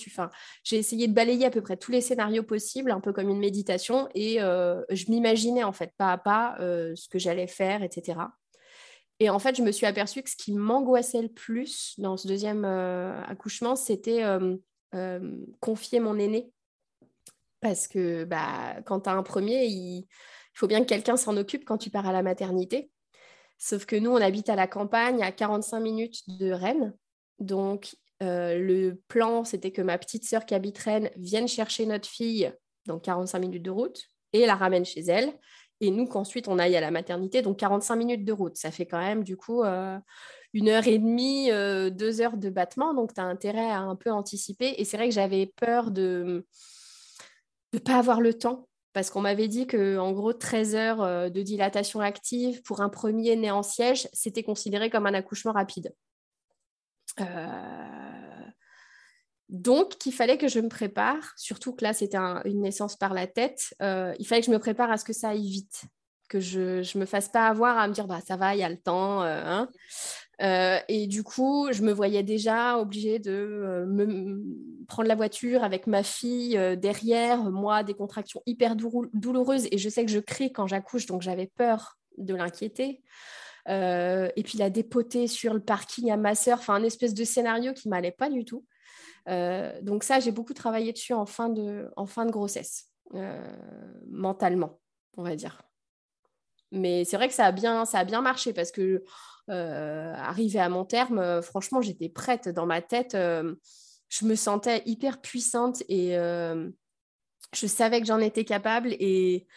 [0.63, 3.39] J'ai essayé de balayer à peu près tous les scénarios possibles, un peu comme une
[3.39, 8.17] méditation, et je m'imaginais, en fait, pas à pas, ce que j'allais faire, etc.
[9.19, 12.27] Et en fait, je me suis aperçue que ce qui m'angoissait le plus dans ce
[12.27, 14.57] deuxième euh, accouchement, c'était euh,
[14.93, 16.51] euh, confier mon aîné.
[17.61, 20.05] Parce que bah, quand tu as un premier, il,
[20.53, 22.91] faut bien que quelqu'un s'en occupe quand tu pars à la maternité.
[23.57, 26.93] Sauf que nous, on habite à la campagne, à 45 minutes de Rennes.
[27.39, 32.53] Donc, le plan, c'était que ma petite sœur qui habite Rennes vienne chercher notre fille,
[32.85, 34.01] donc 45 minutes de route,
[34.33, 35.33] et la ramène chez elle
[35.81, 38.57] et nous qu'ensuite on aille à la maternité, donc 45 minutes de route.
[38.57, 39.97] Ça fait quand même du coup euh,
[40.53, 43.95] une heure et demie, euh, deux heures de battement, donc tu as intérêt à un
[43.95, 44.75] peu anticiper.
[44.77, 46.45] Et c'est vrai que j'avais peur de
[47.73, 51.29] ne pas avoir le temps, parce qu'on m'avait dit que en gros 13 heures euh,
[51.29, 55.93] de dilatation active pour un premier né en siège, c'était considéré comme un accouchement rapide.
[59.49, 63.27] Donc, il fallait que je me prépare, surtout que là, c'était une naissance par la
[63.27, 63.75] tête.
[63.81, 65.83] Euh, il fallait que je me prépare à ce que ça aille vite,
[66.29, 68.63] que je ne me fasse pas avoir à me dire, bah, ça va, il y
[68.63, 69.21] a le temps.
[69.21, 69.69] Euh, hein.
[70.41, 73.87] euh, et du coup, je me voyais déjà obligée de
[74.87, 79.67] prendre la voiture avec ma fille derrière, moi, des contractions hyper douloureuses.
[79.69, 83.03] Et je sais que je crie quand j'accouche, donc j'avais peur de l'inquiéter.
[83.67, 87.73] et puis la dépoter sur le parking à ma sœur, enfin un espèce de scénario
[87.73, 88.65] qui m'allait pas du tout.
[89.27, 93.57] Euh, donc ça, j'ai beaucoup travaillé dessus en fin de, en fin de grossesse, euh,
[94.07, 94.79] mentalement,
[95.17, 95.61] on va dire.
[96.71, 99.03] Mais c'est vrai que ça a bien, ça a bien marché parce que
[99.49, 103.13] euh, arrivé à mon terme, franchement, j'étais prête dans ma tête.
[103.13, 109.47] je me sentais hyper puissante et je savais que j'en étais capable et,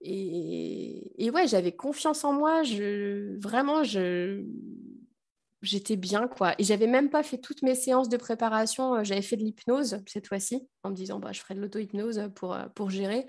[0.00, 2.62] et, et ouais, j'avais confiance en moi.
[2.62, 4.44] Je, vraiment, je,
[5.62, 6.54] j'étais bien quoi.
[6.58, 8.96] Et j'avais même pas fait toutes mes séances de préparation.
[8.96, 12.30] Euh, j'avais fait de l'hypnose cette fois-ci en me disant bah je ferai de l'auto-hypnose
[12.34, 13.26] pour, euh, pour gérer.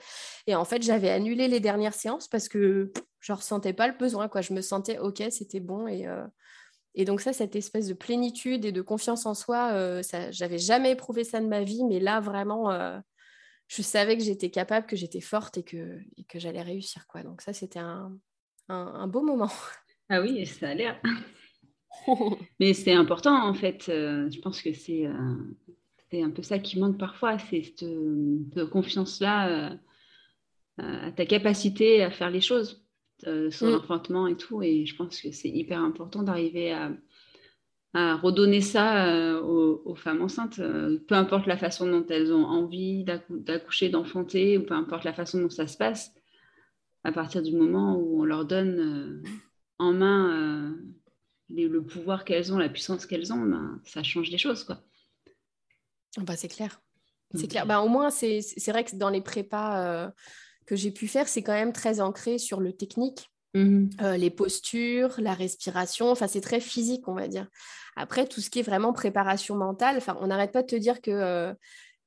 [0.48, 4.28] Et en fait j'avais annulé les dernières séances parce que je ressentais pas le besoin
[4.28, 4.42] quoi.
[4.42, 6.26] Je me sentais ok, c'était bon et euh,
[6.96, 10.92] et donc ça cette espèce de plénitude et de confiance en soi, ça j'avais jamais
[10.92, 12.72] éprouvé ça de ma vie, mais là vraiment
[13.68, 17.22] je savais que j'étais capable, que j'étais forte et que que j'allais réussir quoi.
[17.22, 18.18] Donc ça c'était un,
[18.70, 19.52] un, un beau moment.
[20.10, 21.00] Ah oui, ça a l'air.
[22.60, 23.88] Mais c'est important en fait.
[23.90, 29.72] Euh, je pense que c'est euh, un peu ça qui manque parfois, c'est cette, confiance-là
[29.72, 29.76] euh,
[30.78, 32.86] à ta capacité à faire les choses,
[33.22, 33.72] sur mm.
[33.72, 34.62] l'enfantement et tout.
[34.62, 36.92] Et je pense que c'est hyper important d'arriver à,
[37.94, 40.62] redonner ça aux, femmes enceintes,
[41.08, 45.42] peu importe la façon dont elles ont envie d'accoucher, d'enfanter, ou peu importe la façon
[45.42, 46.14] dont ça se passe,
[47.04, 49.24] à partir du moment où on leur donne
[49.80, 50.78] en main
[51.50, 54.64] le pouvoir qu'elles ont, la puissance qu'elles ont, ben, ça change les choses.
[54.64, 54.82] quoi.
[56.18, 56.82] Bah, c'est clair.
[57.36, 57.66] C'est clair.
[57.66, 60.10] Bah, au moins, c'est vrai que dans les prépas euh,
[60.66, 63.30] que j'ai pu faire, c'est quand même très ancré sur le technique.
[63.56, 67.48] Mmh euh, les postures, la respiration, enfin c'est très physique on va dire.
[67.96, 71.02] Après tout ce qui est vraiment préparation mentale, enfin on n'arrête pas de te dire
[71.02, 71.10] que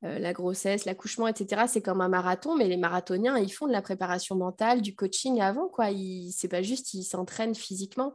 [0.05, 1.64] euh, la grossesse, l'accouchement, etc.
[1.66, 5.40] C'est comme un marathon, mais les marathoniens, ils font de la préparation mentale, du coaching
[5.40, 5.88] avant, quoi.
[6.32, 8.14] C'est pas juste, ils s'entraînent physiquement.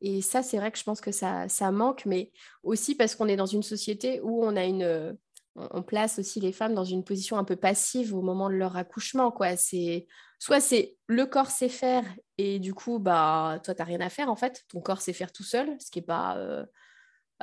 [0.00, 2.30] Et ça, c'est vrai que je pense que ça, ça manque, mais
[2.62, 5.16] aussi parce qu'on est dans une société où on a une,
[5.56, 8.76] on place aussi les femmes dans une position un peu passive au moment de leur
[8.76, 9.30] accouchement.
[9.30, 9.56] Quoi.
[9.56, 10.06] C'est,
[10.38, 12.04] soit c'est le corps sait faire
[12.38, 14.64] et du coup, bah, toi, tu n'as rien à faire en fait.
[14.68, 16.36] Ton corps sait faire tout seul, ce qui n'est pas...
[16.36, 16.64] Euh,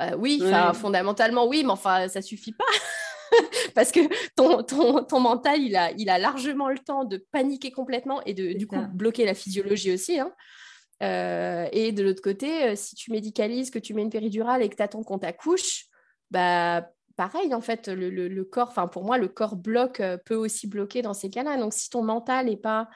[0.00, 0.42] euh, oui,
[0.74, 2.64] fondamentalement, oui, mais enfin, ça suffit pas.
[3.74, 4.00] Parce que
[4.34, 8.34] ton, ton, ton, mental, il a, il a largement le temps de paniquer complètement et
[8.34, 10.18] de du coup bloquer la physiologie aussi.
[10.18, 10.32] Hein.
[11.04, 14.68] Euh, et de l'autre côté, euh, si tu médicalises, que tu mets une péridurale et
[14.68, 15.86] que tu attends qu'on t'accouche,
[16.30, 20.66] bah, pareil, en fait, le, corps, enfin pour moi, le corps bloque, euh, peut aussi
[20.66, 21.56] bloquer dans ces cas-là.
[21.58, 22.88] Donc, si ton mental n'est pas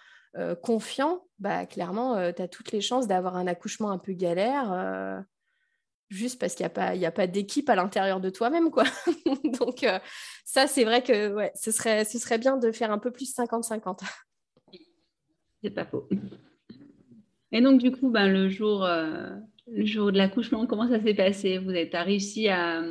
[0.63, 5.25] confiant, bah, clairement, tu as toutes les chances d'avoir un accouchement un peu galère
[6.11, 8.71] juste parce qu'il n'y a pas, pas d'équipe à l'intérieur de toi-même.
[8.71, 8.85] quoi.
[9.59, 9.85] Donc,
[10.45, 13.35] ça, c'est vrai que ouais, ce, serait, ce serait bien de faire un peu plus
[13.35, 14.01] 50-50.
[15.61, 16.09] C'est pas faux.
[17.53, 19.31] Et donc, du coup, ben, le, jour, euh,
[19.69, 21.59] le jour de l'accouchement, comment ça s'est passé?
[21.59, 22.83] Vous avez réussi à,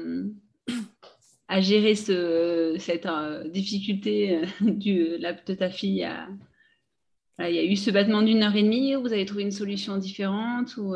[1.47, 6.07] à gérer ce, cette euh, difficulté du, de ta fille
[7.39, 9.97] Il y a eu ce battement d'une heure et demie, vous avez trouvé une solution
[9.97, 10.95] différente ou,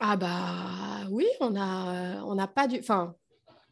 [0.00, 2.78] ah bah oui, on a, on n'a pas dû.
[2.78, 3.16] Enfin,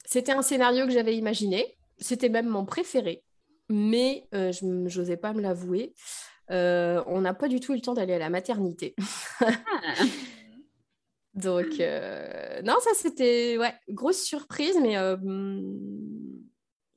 [0.04, 1.76] c'était un scénario que j'avais imaginé.
[1.98, 3.22] C'était même mon préféré,
[3.68, 5.94] mais euh, je n'osais pas me l'avouer.
[6.51, 8.94] Euh, on n'a pas du tout eu le temps d'aller à la maternité.
[9.40, 9.51] Ah.
[11.34, 15.61] Donc, euh, non, ça c'était ouais, grosse surprise, mais je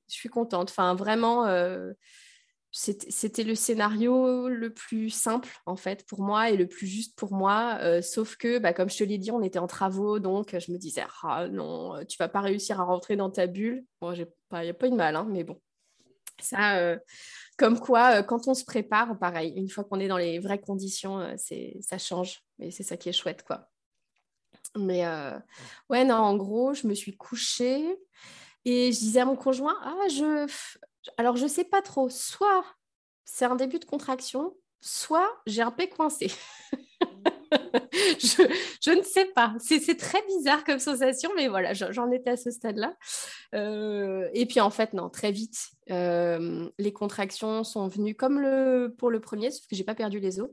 [0.08, 0.70] suis contente.
[0.70, 1.45] Enfin, vraiment,
[2.72, 7.34] c'était le scénario le plus simple en fait pour moi et le plus juste pour
[7.34, 10.56] moi euh, sauf que bah, comme je te l'ai dit on était en travaux donc
[10.58, 14.14] je me disais ah non tu vas pas réussir à rentrer dans ta bulle bon
[14.14, 14.28] il
[14.62, 15.60] n'y a pas eu de mal hein, mais bon
[16.54, 16.98] euh,
[17.58, 20.62] comme quoi euh, quand on se prépare pareil une fois qu'on est dans les vraies
[20.62, 23.70] conditions c'est ça change et c'est ça qui est chouette quoi
[24.78, 25.04] mais
[25.90, 27.98] ouais non en gros je me suis couchée
[28.66, 30.48] et je disais à mon conjoint ah je
[31.18, 32.10] alors, je sais pas trop.
[32.10, 32.66] Soit
[33.26, 36.32] c'est un début de contraction, soit j'ai un pé coincé.
[38.20, 39.54] je, ne sais pas.
[39.60, 42.95] C'est très bizarre comme sensation, mais voilà, j'en étais à ce stade-là.
[43.56, 48.93] Euh, et puis en fait, non, très vite, euh, les contractions sont venues comme le,
[48.97, 50.50] pour le premier, sauf que j'ai pas perdu les os.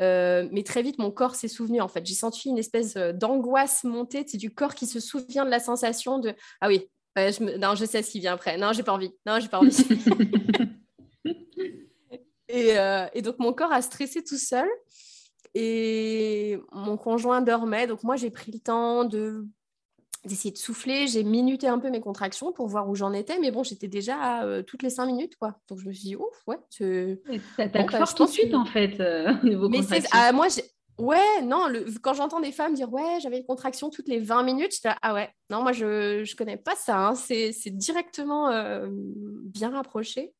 [0.00, 1.80] Euh, mais très vite, mon corps s'est souvenu.
[1.80, 4.24] En fait, j'ai senti une espèce d'angoisse monter.
[4.26, 7.84] C'est du corps qui se souvient de la sensation de ah oui, je Non, je
[7.84, 8.56] sais ce qui vient après.
[8.56, 9.12] Non, j'ai pas envie.
[9.26, 9.76] Non, j'ai pas envie.
[12.54, 14.68] Euh, et, donc, mon corps a stressé tout seul.
[15.54, 17.86] Et mon conjoint dormait.
[17.86, 19.46] Donc, moi, j'ai pris le temps de
[20.24, 21.08] d'essayer de souffler.
[21.08, 23.38] J'ai minuté un peu mes contractions pour voir où j'en étais.
[23.40, 25.36] Mais bon, j'étais déjà à euh, toutes les cinq minutes.
[25.36, 25.58] quoi.
[25.68, 26.58] Donc, je me suis dit, ouf, ouais.
[26.70, 29.80] Ça t'attaque fort tout de suite, en fait, euh, niveau mais
[30.12, 30.48] ah, moi,
[30.98, 31.68] Ouais, non,
[32.02, 34.94] quand j'entends des femmes dire ouais, j'avais une contraction toutes les 20 minutes, je dis
[35.00, 37.14] ah ouais, non, moi je ne connais pas ça, hein.
[37.14, 40.34] c'est directement euh, bien rapproché.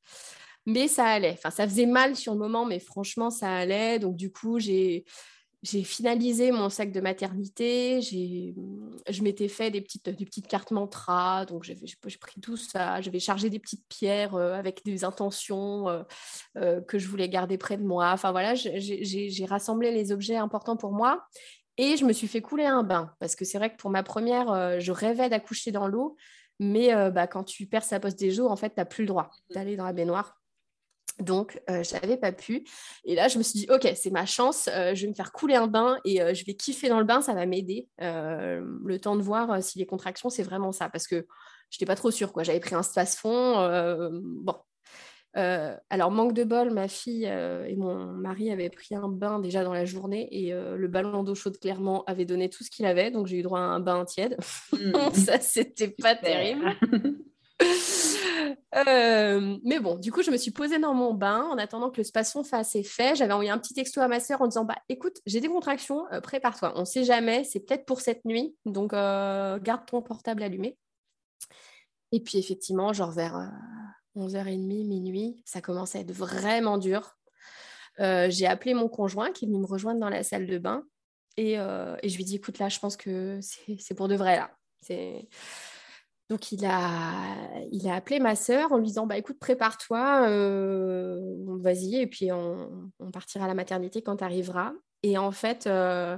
[0.66, 3.98] Mais ça allait, ça faisait mal sur le moment, mais franchement ça allait.
[3.98, 5.04] Donc du coup, j'ai
[5.84, 11.64] finalisé mon sac de maternité, je m'étais fait des petites, des petites cartes mantra, donc
[11.64, 11.74] j'ai
[12.20, 16.02] pris tout ça, j'avais chargé des petites pierres euh, avec des intentions euh,
[16.58, 18.10] euh, que je voulais garder près de moi.
[18.12, 21.26] Enfin voilà, j'ai rassemblé les objets importants pour moi.
[21.78, 23.14] Et je me suis fait couler un bain.
[23.18, 26.16] Parce que c'est vrai que pour ma première, je rêvais d'accoucher dans l'eau,
[26.60, 29.08] mais bah, quand tu perds sa poste des jours, en fait, tu n'as plus le
[29.08, 30.41] droit d'aller dans la baignoire.
[31.22, 32.64] Donc, euh, je n'avais pas pu.
[33.04, 35.32] Et là, je me suis dit, OK, c'est ma chance, euh, je vais me faire
[35.32, 37.88] couler un bain et euh, je vais kiffer dans le bain, ça va m'aider.
[37.98, 40.88] le temps de voir si les contractions, c'est vraiment ça.
[40.88, 41.26] Parce que
[41.70, 42.32] je n'étais pas trop sûre.
[42.42, 44.10] J'avais pris un space fond.
[44.20, 44.56] bon.
[45.34, 49.72] alors, manque de bol, ma fille et mon mari avaient pris un bain déjà dans
[49.72, 53.10] la journée et le ballon d'eau chaude, clairement, avait donné tout ce qu'il avait.
[53.10, 54.36] Donc, j'ai eu droit à un bain tiède.
[54.72, 54.92] Mmh.
[55.14, 56.76] ça, c'était pas terrible.
[58.76, 61.98] Euh, mais bon, du coup, je me suis posée dans mon bain en attendant que
[61.98, 63.14] le spasson fasse effet.
[63.14, 66.06] J'avais envoyé un petit texto à ma sœur en disant bah, écoute, j'ai des contractions,
[66.12, 66.72] euh, prépare-toi.
[66.76, 70.78] On ne sait jamais, c'est peut-être pour cette nuit, donc euh, garde ton portable allumé.
[72.12, 73.50] Et puis, effectivement, genre vers
[74.16, 77.16] 11h30, minuit, ça commençait à être vraiment dur.
[77.98, 80.84] j'ai appelé mon conjoint qui est venu me rejoindre dans la salle de bain
[81.38, 83.40] et, je lui ai dit écoute, là, je pense que
[83.78, 84.50] c'est pour de vrai là.
[86.32, 87.12] Donc, il a,
[87.72, 92.32] il a appelé ma sœur en lui disant bah, écoute, prépare-toi, euh, vas-y, et puis
[92.32, 94.72] on, partira à la maternité quand tu arriveras.
[95.02, 96.16] Et en fait, euh,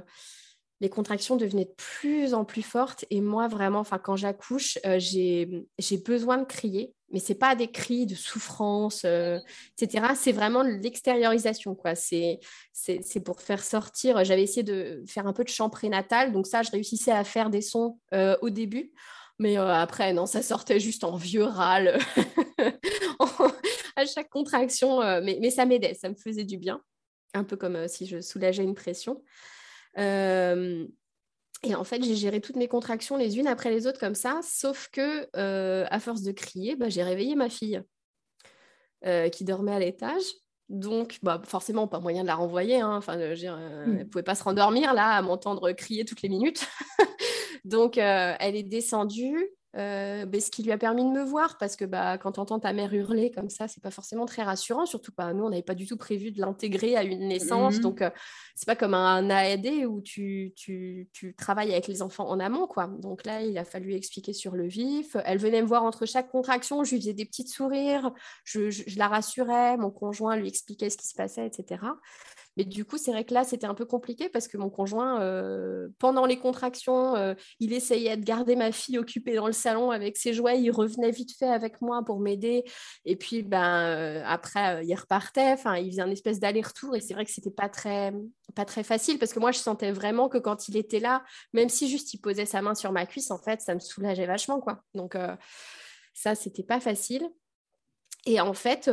[0.79, 3.03] les contractions devenaient de plus en plus fortes.
[3.09, 6.93] Et moi, vraiment, quand j'accouche, euh, j'ai besoin de crier.
[7.11, 10.13] Mais ce n'est pas des cris de souffrance, etc.
[10.15, 11.77] C'est vraiment l'extériorisation.
[11.93, 14.23] C'est pour faire sortir.
[14.23, 16.31] J'avais essayé de faire un peu de chant prénatal.
[16.31, 17.99] Donc ça, je réussissais à faire des sons
[18.41, 18.93] au début.
[19.39, 21.97] Mais euh, après, non, ça sortait juste en vieux râle
[23.95, 25.01] à chaque contraction.
[25.01, 26.81] Euh, mais, mais, ça m'aidait, ça me faisait du bien.
[27.33, 29.21] Un peu comme euh, si je soulageais une pression.
[29.97, 34.39] et en fait, j'ai géré toutes mes contractions les unes après les autres comme ça,
[34.43, 37.81] sauf que à force de crier, bah, j'ai réveillé ma fille
[39.31, 40.23] qui dormait à l'étage.
[40.67, 42.81] Donc, bah, forcément, pas moyen de la renvoyer.
[42.81, 42.95] Hein.
[42.95, 43.21] Enfin, mmh.
[43.21, 46.67] elle ne pouvait pas se rendormir là, à m'entendre crier toutes les minutes.
[47.65, 49.49] Donc, euh, elle est descendue.
[49.77, 52.39] euh, ben, ce qui lui a permis de me voir, parce que bah, quand tu
[52.39, 55.49] entends ta mère hurler comme ça, c'est pas forcément très rassurant, surtout pas nous, on
[55.49, 58.09] n'avait pas du tout prévu de l'intégrer à une naissance, mmh donc euh,
[58.55, 62.67] c'est pas comme un AAD où tu, tu, tu, travailles avec les enfants en amont,
[62.67, 62.87] quoi.
[62.87, 65.17] Donc là, il a fallu expliquer sur le vif.
[65.25, 68.11] Elle venait me voir entre chaque contraction, je lui faisais des petits sourires,
[68.45, 71.81] je, je la rassurais, mon conjoint lui expliquait ce qui se passait, etc.
[72.57, 75.21] Mais du coup, c'est vrai que là, c'était un peu compliqué parce que mon conjoint,
[75.21, 79.91] euh, pendant les contractions, euh, il essayait de garder ma fille occupée dans le salon
[79.91, 80.61] avec ses jouets.
[80.61, 82.63] Il revenait vite fait avec moi pour m'aider.
[83.03, 85.51] Et puis, ben, euh, après, il repartait.
[85.51, 86.95] Enfin, il faisait un espèce d'aller-retour.
[86.95, 88.13] Et c'est vrai que c'était pas très,
[88.55, 91.69] pas très facile parce que moi, je sentais vraiment que quand il était là, même
[91.69, 94.61] si juste il posait sa main sur ma cuisse, en fait, ça me soulageait vachement,
[94.61, 94.81] quoi.
[94.93, 95.17] Donc,
[96.13, 97.29] ça, c'était pas facile.
[98.25, 98.89] Et en fait,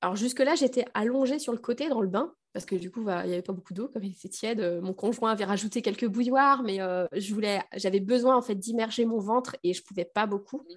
[0.00, 3.22] alors jusque-là, j'étais allongée sur le côté dans le bain, parce que du coup, bah,
[3.24, 4.60] il n'y avait pas beaucoup d'eau, comme il était tiède.
[4.60, 8.54] Euh, mon conjoint avait rajouté quelques bouilloires, mais euh, je voulais, j'avais besoin en fait
[8.54, 10.58] d'immerger mon ventre et je ne pouvais pas beaucoup.
[10.58, 10.74] Mmh.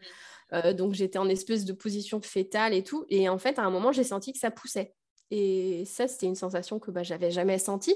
[0.54, 3.06] Euh, donc j'étais en espèce de position fétale et tout.
[3.10, 4.94] Et en fait, à un moment, j'ai senti que ça poussait.
[5.30, 7.96] Et ça, c'était une sensation que bah, j'avais jamais sentie.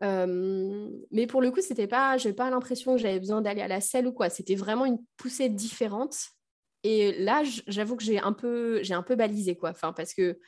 [0.00, 3.80] mais pour le coup, c'était pas, n'avais pas l'impression que j'avais besoin d'aller à la
[3.80, 4.28] selle ou quoi.
[4.28, 6.16] C'était vraiment une poussée différente
[6.84, 9.70] et là, j'avoue que j'ai un peu, j'ai un peu balisé quoi.
[9.70, 10.38] Enfin, parce que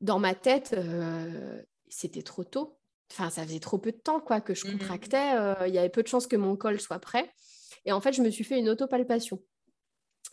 [0.00, 2.78] dans ma tête, euh, c'était trop tôt.
[3.10, 5.34] Enfin, ça faisait trop peu de temps quoi que je mmh contractais.
[5.34, 7.28] Euh, il y avait peu de chances que mon col soit prêt.
[7.84, 9.42] Et en fait, je me suis fait une autopalpation.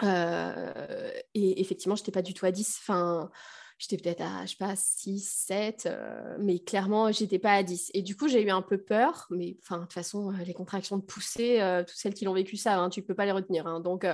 [0.04, 2.78] Euh, et effectivement, je n'étais pas du tout à 10.
[2.82, 3.32] Enfin,
[3.80, 5.90] j'étais peut-être à, je sais pas, 6, 7,
[6.38, 7.90] mais clairement, j'étais pas à 10.
[7.96, 10.98] Et du coup, j'ai eu un peu peur, mais enfin, de toute façon, les contractions
[10.98, 13.66] de poussée, toutes celles qui l'ont vécu ça, hein, tu peux pas les retenir.
[13.66, 13.80] Hein.
[13.80, 14.06] donc,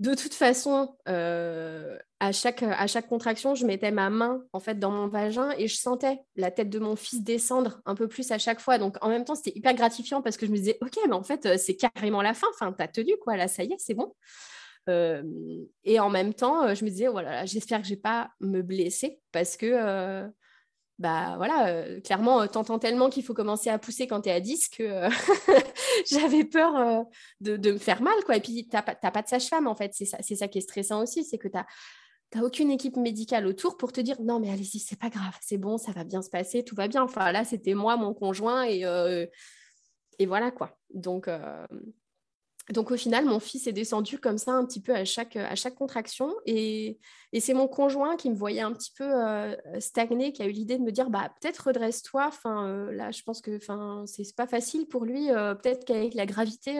[0.00, 2.62] de toute façon, euh, à, chaque,
[3.08, 6.70] contraction, je mettais ma main en fait dans mon vagin et je sentais la tête
[6.70, 8.78] de mon fils descendre un peu plus à chaque fois.
[8.78, 11.24] Donc en même temps, c'était hyper gratifiant parce que je me disais, ok, mais en
[11.24, 12.46] fait, euh, c'est carrément la fin.
[12.54, 14.14] Enfin, t'as tenu quoi, là, ça y est, c'est bon.
[14.88, 15.22] Euh,
[15.84, 19.20] et en même temps, je me disais, voilà, j'espère que je vais pas me blesser
[19.32, 20.30] parce que
[20.98, 24.32] bah voilà, euh, clairement, euh, t'entends tellement qu'il faut commencer à pousser quand tu es
[24.32, 25.08] à 10 que euh,
[26.10, 27.04] j'avais peur
[27.40, 28.16] de, me faire mal.
[28.26, 28.36] Quoi.
[28.36, 29.92] Et puis, tu n'as pas, de sage-femme, en fait.
[29.94, 33.76] C'est ça, ça qui est stressant aussi, c'est que tu n'as aucune équipe médicale autour
[33.76, 36.30] pour te dire non, mais allez-y, c'est pas grave, c'est bon, ça va bien se
[36.30, 37.04] passer, tout va bien.
[37.04, 38.84] Enfin, là, c'était moi, mon conjoint, et,
[40.18, 40.76] et voilà quoi.
[40.92, 41.28] Donc,
[42.72, 45.54] donc au final, mon fils est descendu comme ça un petit peu à chaque, à
[45.54, 46.34] chaque contraction.
[46.44, 46.98] Et,
[47.40, 50.76] c'est mon conjoint qui me voyait un petit peu euh, stagner, qui a eu l'idée
[50.76, 52.26] de me dire, bah, peut-être redresse-toi.
[52.26, 55.30] Enfin, euh, là, je pense que enfin, c'est pas facile pour lui.
[55.30, 56.78] Euh, peut-être qu'avec la gravité,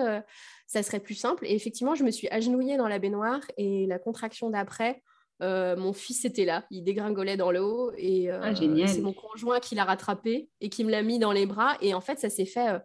[0.66, 1.46] ça serait plus simple.
[1.46, 5.02] Et effectivement, je me suis agenouillée dans la baignoire et la contraction d'après,
[5.40, 9.84] mon fils était là, il dégringolait dans l'eau et ah, c'est mon conjoint qui l'a
[9.84, 11.76] rattrapé et qui me l'a mis dans les bras.
[11.80, 12.80] Et en fait, ça s'est fait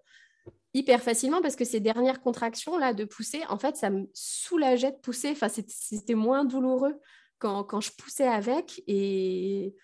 [0.74, 4.91] hyper facilement parce que ces dernières contractions là de pousser, en fait, ça me soulageait
[4.91, 5.30] de pousser.
[5.32, 6.99] Enfin, c'était moins douloureux
[7.39, 9.76] quand, je poussais avec et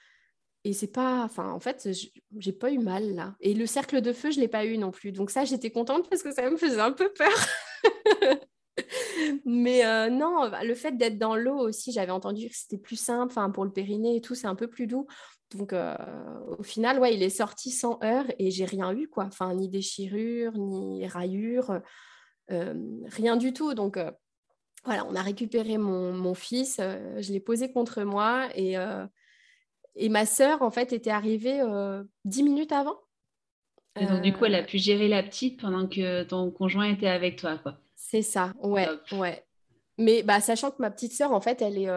[0.66, 1.90] et c'est pas, enfin, en fait,
[2.38, 3.36] j'ai pas eu mal là.
[3.40, 5.14] Et le cercle de feu, je l'ai pas eu non plus.
[5.14, 7.32] Donc ça, j'étais contente parce que ça me faisait un peu peur.
[9.46, 13.32] Mais euh, non, le fait d'être dans l'eau aussi, j'avais entendu que c'était plus simple,
[13.32, 15.08] enfin pour le périnée et tout, c'est un peu plus doux.
[15.56, 15.96] Donc, euh,
[16.60, 19.26] au final, ouais, il est sorti sans heurts et j'ai rien eu, quoi.
[19.26, 21.82] Enfin, ni déchirure, ni rayure,
[22.52, 22.74] euh,
[23.08, 23.74] rien du tout.
[23.74, 24.12] Donc, euh,
[24.86, 28.76] voilà, on a récupéré mon, fils, je l'ai posé contre moi et,
[29.96, 31.62] et ma sœur, en fait, était arrivée
[32.24, 32.98] dix minutes avant.
[34.00, 37.10] Et donc, du coup, elle a pu gérer la petite pendant que ton conjoint était
[37.10, 37.78] avec toi, quoi.
[37.94, 39.44] C'est ça, ouais, ouais.
[39.98, 41.92] Mais bah, sachant que ma petite sœur, en fait, elle est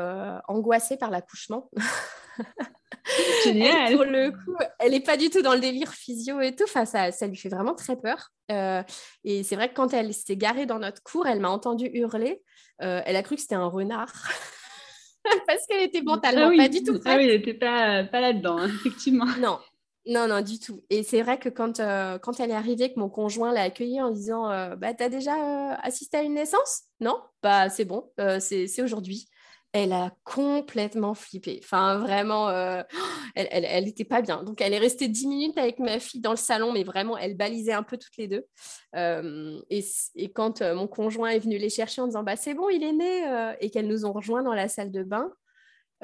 [0.49, 1.71] angoissée par l'accouchement.
[3.47, 6.65] Elle, pour le coup, elle n'est pas du tout dans le délire physio et tout.
[6.65, 8.31] Enfin, ça, ça lui fait vraiment très peur.
[8.51, 8.83] Euh,
[9.25, 12.43] et c'est vrai que quand elle s'est garée dans notre cour, elle m'a entendu hurler.
[12.83, 14.13] Euh, elle a cru que c'était un renard.
[15.47, 18.59] Parce qu'elle était mentalement ah pas du tout Ah oui, elle n'était pas, pas là-dedans,
[18.59, 19.27] hein, effectivement.
[19.41, 19.59] Non,
[20.07, 20.83] non, non, du tout.
[20.91, 24.03] Et c'est vrai que quand, euh, quand elle est arrivée, que mon conjoint l'a accueillie
[24.03, 26.83] en disant bah, T'as déjà assisté à une naissance?
[27.01, 28.11] Non Bah, c'est bon,
[28.41, 29.29] c'est aujourd'hui
[29.73, 31.61] elle a complètement flippé.
[31.63, 32.83] Enfin, vraiment, euh,
[33.35, 34.43] elle n'était pas bien.
[34.43, 37.37] Donc, elle est restée dix minutes avec ma fille dans le salon, mais vraiment, elle
[37.37, 38.45] balisait un peu toutes les deux.
[38.97, 39.83] Euh, et,
[40.35, 42.93] quand euh, mon conjoint est venu les chercher en disant, bah, c'est bon, il est
[42.93, 45.33] né, et qu'elles nous ont rejoints dans la salle de bain,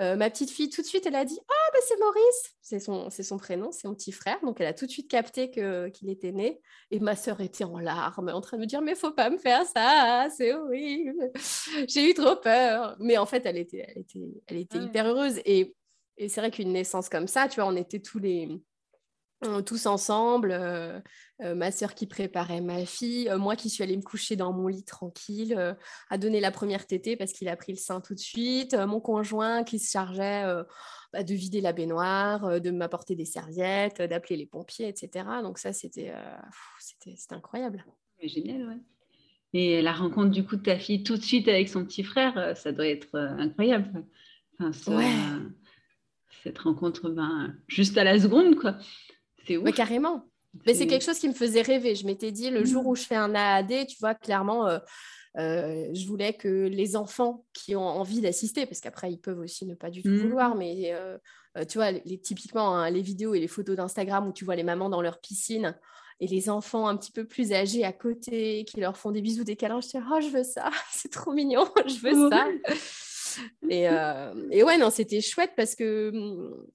[0.00, 2.78] euh, ma petite fille, tout de suite, elle a dit Ah, bah, c'est Maurice C'est
[2.80, 4.38] son, son prénom, c'est mon petit frère.
[4.42, 6.60] Donc, elle a tout de suite capté qu'il était né.
[6.90, 9.38] Et ma sœur était en larmes, en train de me dire Mais faut pas me
[9.38, 11.30] faire ça, c'est horrible.
[11.88, 12.96] J'ai eu trop peur.
[13.00, 15.40] Mais en fait, elle était, elle était, elle était hyper heureuse.
[15.44, 15.74] Et,
[16.16, 18.60] et c'est vrai qu'une naissance comme ça, tu vois, on était tous les,
[19.66, 20.58] tous ensemble,
[21.40, 24.84] ma sœur qui préparait ma fille, moi qui suis allée me coucher dans mon lit
[24.84, 25.76] tranquille,
[26.10, 29.00] à donner la première tétée parce qu'il a pris le sein tout de suite, mon
[29.00, 30.44] conjoint qui se chargeait
[31.12, 35.24] bah, de vider la baignoire, de m'apporter des serviettes, d'appeler les pompiers, etc.
[35.42, 36.12] Donc ça, c'était
[37.30, 37.84] incroyable.
[38.20, 38.78] Mais génial, ouais.
[39.54, 42.56] Et la rencontre du coup de ta fille tout de suite avec son petit frère,
[42.56, 44.04] ça doit être incroyable.
[44.60, 45.06] ouais.
[46.42, 48.76] cette rencontre, ben, juste à la seconde, quoi.
[49.48, 50.24] C'est carrément.
[50.66, 51.94] Mais c'est quelque chose qui me faisait rêver.
[51.94, 52.86] Je m'étais dit, le jour mm.
[52.86, 54.78] où je fais un AAD, tu vois, clairement, euh,
[55.38, 59.66] euh, je voulais que les enfants qui ont envie d'assister, parce qu'après, ils peuvent aussi
[59.66, 60.18] ne pas du tout mm.
[60.18, 61.18] vouloir, mais euh,
[61.68, 64.62] tu vois, les, typiquement, hein, les vidéos et les photos d'Instagram où tu vois les
[64.62, 65.76] mamans dans leur piscine
[66.20, 69.44] et les enfants un petit peu plus âgés à côté qui leur font des bisous,
[69.44, 72.48] des câlins, je dis, oh, je veux ça, c'est trop mignon, je veux ça.
[73.70, 76.66] Euh, et, ouais, non, c'était chouette parce que hum,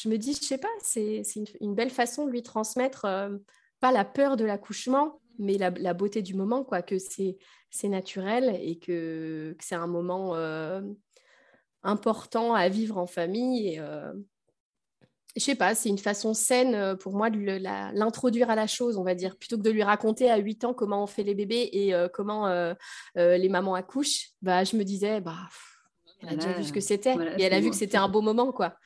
[0.00, 1.22] je me dis, je sais pas, c'est
[1.60, 3.36] une, belle façon de lui transmettre euh,
[3.80, 7.38] pas la peur de l'accouchement, mais la, beauté du moment, quoi, que c'est
[7.84, 10.80] naturel et que, c'est un moment euh,
[11.82, 13.68] important à vivre en famille.
[13.68, 13.80] Et,
[15.36, 17.38] je sais pas, c'est une façon saine pour moi de
[17.94, 20.72] l'introduire à la chose, on va dire, plutôt que de lui raconter à 8 ans
[20.72, 22.48] comment on fait les bébés et comment
[23.14, 24.30] les mamans accouchent.
[24.40, 25.36] Bah, je me disais, bah,
[26.22, 28.20] elle a déjà vu ce que c'était et elle a vu que c'était un beau
[28.20, 28.76] moment, quoi.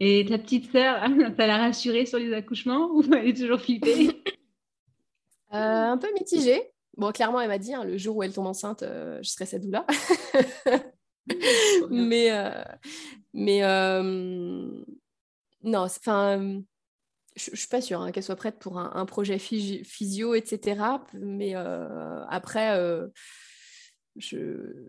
[0.00, 1.00] Et ta petite sœur,
[1.36, 4.08] ça l'a rassurée sur les accouchements ou elle est toujours flippée
[5.52, 5.56] euh,
[5.92, 6.62] Un peu mitigée.
[6.96, 9.46] Bon, clairement, elle m'a dit, hein, le jour où elle tombe enceinte, euh, je serai
[9.46, 9.86] cette doula.
[11.90, 12.64] mais euh,
[13.34, 13.60] mais
[15.62, 16.62] non, enfin,
[17.36, 20.80] je, ne suis pas sûre hein, qu'elle soit prête pour un, un projet physio, etc.
[21.12, 22.80] Mais après,
[24.16, 24.88] je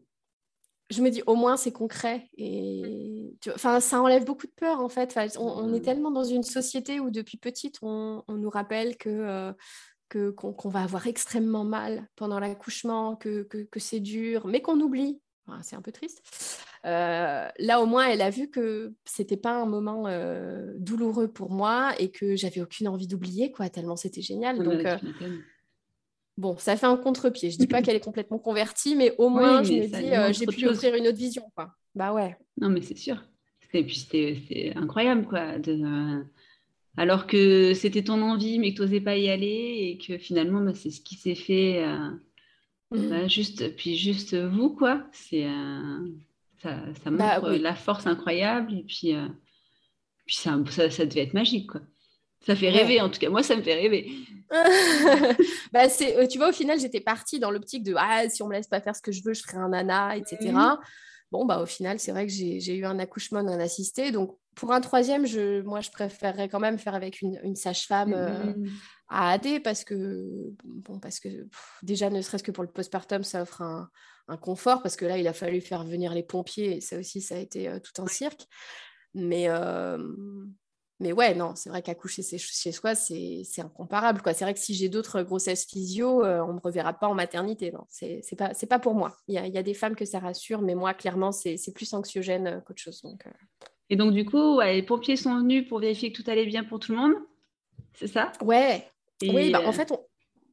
[0.89, 4.89] je me dis au moins c'est concret et enfin ça enlève beaucoup de peur en
[4.89, 5.17] fait.
[5.37, 9.53] on, est tellement dans une société où depuis petite on, nous rappelle que euh,
[10.09, 15.21] qu'on va avoir extrêmement mal pendant l'accouchement, que, que, c'est dur, mais qu'on oublie.
[15.61, 16.23] c'est un peu triste.
[16.85, 21.51] Euh, là, au moins, elle a vu que c'était pas un moment euh, douloureux pour
[21.51, 24.63] moi et que j'avais aucune envie d'oublier, quoi, tellement c'était génial.
[24.63, 24.83] Donc,
[26.39, 27.51] Bon, ça fait un contre-pied.
[27.51, 30.45] Je dis pas qu'elle est complètement convertie, mais au moins, je me dis, euh, j'ai
[30.45, 31.43] pu offrir une autre vision.
[31.53, 31.75] Quoi.
[31.95, 32.37] Bah ouais.
[32.61, 33.21] Non, mais c'est sûr.
[33.73, 35.59] Et puis, c'est incroyable, quoi.
[35.59, 36.23] De, euh,
[36.95, 40.61] Alors que c'était ton envie, mais que tu n'osais pas y aller, et que finalement,
[40.61, 41.83] bah, c'est ce qui s'est fait.
[41.83, 42.09] Euh,
[42.91, 43.09] mmh.
[43.09, 45.03] bah, juste, puis juste vous, quoi.
[45.11, 45.45] C'est
[46.63, 49.13] ça, ça, bah montre la force incroyable, et puis,
[50.25, 51.81] puis ça, ça, ça devait être magique, quoi.
[52.45, 53.29] Ça fait rêver, en tout cas.
[53.29, 54.11] Moi, ça me fait rêver.
[55.71, 58.47] bah, c'est, euh, tu vois, au final, j'étais partie dans l'optique de ah, si on
[58.47, 60.53] me laisse pas faire ce que je veux, je ferai un nana, etc.
[61.31, 64.11] Bon, bah, au final, c'est vrai que j'ai, eu un accouchement non assisté.
[64.11, 68.45] Donc, pour un troisième, je, moi, je préférerais quand même faire avec une, sage-femme euh,
[68.45, 68.69] mmh.
[69.09, 70.25] à AD parce que,
[70.63, 71.47] bon, parce que
[71.83, 73.89] déjà, ne serait-ce que pour le postpartum, ça offre un,
[74.41, 77.33] confort parce que là, il a fallu faire venir les pompiers et ça aussi, ça
[77.33, 78.45] a été euh, tout un cirque.
[79.15, 79.47] Mais,
[81.01, 84.21] mais ouais, non, c'est vrai qu'accoucher chez soi, c'est incomparable.
[84.33, 87.15] C'est vrai que si j'ai d'autres grossesses physio, euh, on ne me reverra pas en
[87.15, 87.71] maternité.
[87.71, 89.15] Non, c'est pas, pas pour moi.
[89.29, 91.93] Il y, a, y, a, des femmes que ça rassure, mais moi, clairement, c'est plus
[91.93, 93.01] anxiogène euh, qu'autre chose.
[93.01, 93.31] Donc, euh.
[93.89, 96.79] Et donc, du coup, les pompiers sont venus pour vérifier que tout allait bien pour
[96.79, 97.13] tout le monde
[97.93, 98.33] C'est ça?
[98.41, 98.85] Ouais.
[99.21, 99.91] Oui, bah, en fait,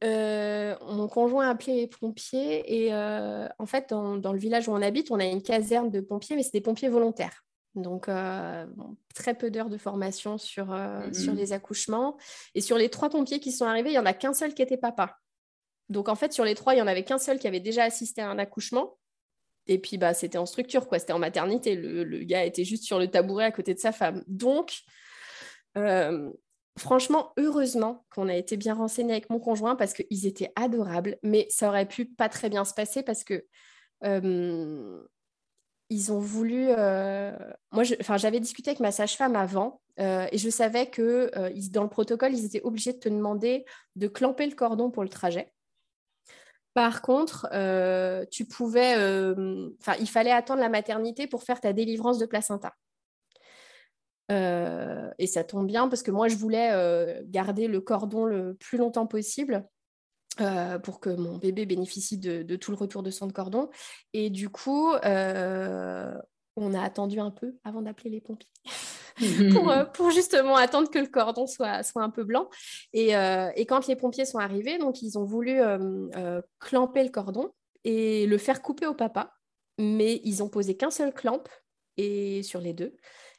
[0.01, 4.81] mon conjoint a appelé les pompiers et en fait, dans, dans, le village où on
[4.81, 7.43] habite, on a une caserne de pompiers, mais c'est des pompiers volontaires.
[7.77, 8.65] Donc, euh,
[9.13, 12.17] très peu d'heures de formation sur, euh, sur les accouchements.
[12.55, 14.63] Et sur les trois pompiers qui sont arrivés, il n'y en a qu'un seul qui
[14.63, 15.17] était papa.
[15.89, 17.83] Donc, en fait, sur les trois, il n'y en avait qu'un seul qui avait déjà
[17.83, 18.97] assisté à un accouchement.
[19.67, 20.97] Et puis, bah, c'était en structure, quoi.
[20.97, 21.75] C'était en maternité.
[21.75, 24.23] Le, le, gars était juste sur le tabouret à côté de sa femme.
[24.27, 24.79] Donc,
[25.77, 26.31] euh,
[26.77, 31.17] franchement, heureusement qu'on a été bien renseignés avec mon conjoint parce qu'ils étaient adorables.
[31.21, 33.45] Mais ça aurait pu pas très bien se passer parce que
[35.89, 36.67] ils ont voulu.
[36.69, 37.31] Euh,
[37.71, 41.89] moi, j'avais discuté avec ma sage-femme avant euh, et je savais que euh, dans le
[41.89, 43.65] protocole, ils étaient obligés de te demander
[43.95, 45.53] de clamper le cordon pour le trajet.
[46.73, 47.49] Par contre,
[48.29, 48.93] tu pouvais.
[49.99, 52.75] Il fallait attendre la maternité pour faire ta délivrance de placenta.
[54.29, 59.07] et ça tombe bien parce que moi, je voulais garder le cordon le plus longtemps
[59.07, 59.67] possible.
[60.39, 63.69] Euh, pour que mon bébé bénéficie de, tout le retour de de cordon.
[64.13, 66.13] Et du coup, euh,
[66.55, 68.49] on a attendu un peu avant d'appeler les pompiers.
[69.19, 72.49] Euh, pour, justement attendre que le cordon soit, soit un peu blanc.
[72.93, 73.13] Et,
[73.67, 75.59] quand les pompiers sont arrivés, donc ils ont voulu
[76.59, 77.49] clamper le cordon
[77.83, 79.33] et le faire couper au papa,
[79.79, 81.41] mais ils ont posé qu'un seul clamp
[81.97, 82.95] et sur les deux.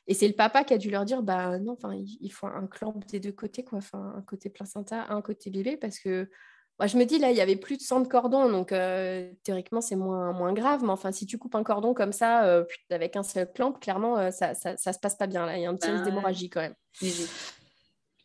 [0.09, 2.66] Et c'est le papa qui a dû leur dire, bah non, enfin, il faut un
[2.66, 6.29] clamp des deux côtés, quoi, un côté placenta, un côté bébé, parce que
[6.78, 9.32] moi, je me dis, là, il y avait plus de sang de cordon, donc euh,
[9.42, 10.84] théoriquement, c'est moins, moins grave.
[10.84, 14.30] Mais enfin, si tu coupes un cordon comme ça, euh, avec un seul clamp, clairement,
[14.30, 15.44] ça, ça, se passe pas bien.
[15.44, 16.74] Là, il y a un petit risque bah d'hémorragie quand même.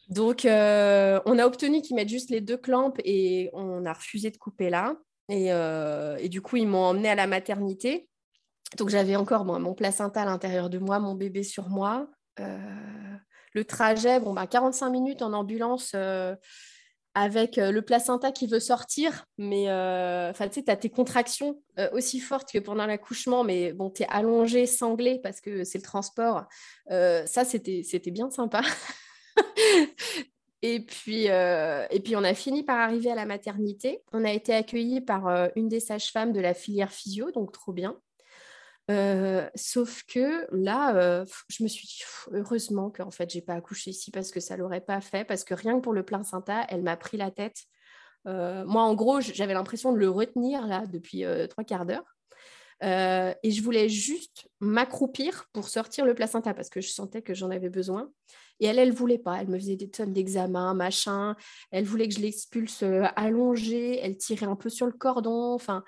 [0.10, 0.50] Donc, on
[1.40, 4.98] a obtenu qu'ils mettent juste les deux clamps et on a refusé de couper là.
[5.30, 8.08] Et, et du coup, ils m'ont emmené à la maternité.
[8.78, 12.08] Donc, j'avais encore mon placenta à l'intérieur de moi, mon bébé sur moi.
[12.38, 15.96] le trajet, bon, bah, 45 minutes en ambulance
[17.16, 22.20] avec euh, le placenta qui veut sortir, mais euh, tu as tes contractions euh, aussi
[22.20, 26.46] fortes que pendant l'accouchement, mais bon, tu es allongé, sanglé parce que c'est le transport.
[26.90, 28.62] ça, c'était bien sympa.
[30.62, 34.02] et, puis, et puis, on a fini par arriver à la maternité.
[34.12, 37.98] On a été accueillis par une des sages-femmes de la filière physio, donc trop bien.
[38.92, 42.02] Euh, sauf que là, euh, je me suis dit,
[42.32, 45.54] heureusement qu'en fait, j'ai pas accouché ici parce que ça l'aurait pas fait, parce que
[45.54, 47.64] rien que pour le placenta, elle m'a pris la tête.
[48.28, 52.04] Euh, moi, en gros, j'avais l'impression de le retenir là depuis trois quarts d'heure.
[52.82, 57.52] et je voulais juste m'accroupir pour sortir le placenta parce que je sentais que j'en
[57.52, 58.12] avais besoin.
[58.60, 59.42] Et elle, elle voulait pas.
[59.42, 61.36] Elle me faisait des tonnes d'examens, machin.
[61.72, 62.84] Elle voulait que je l'expulse
[63.16, 64.00] allongée.
[64.00, 65.54] Elle tirait un peu sur le cordon.
[65.54, 65.84] Enfin,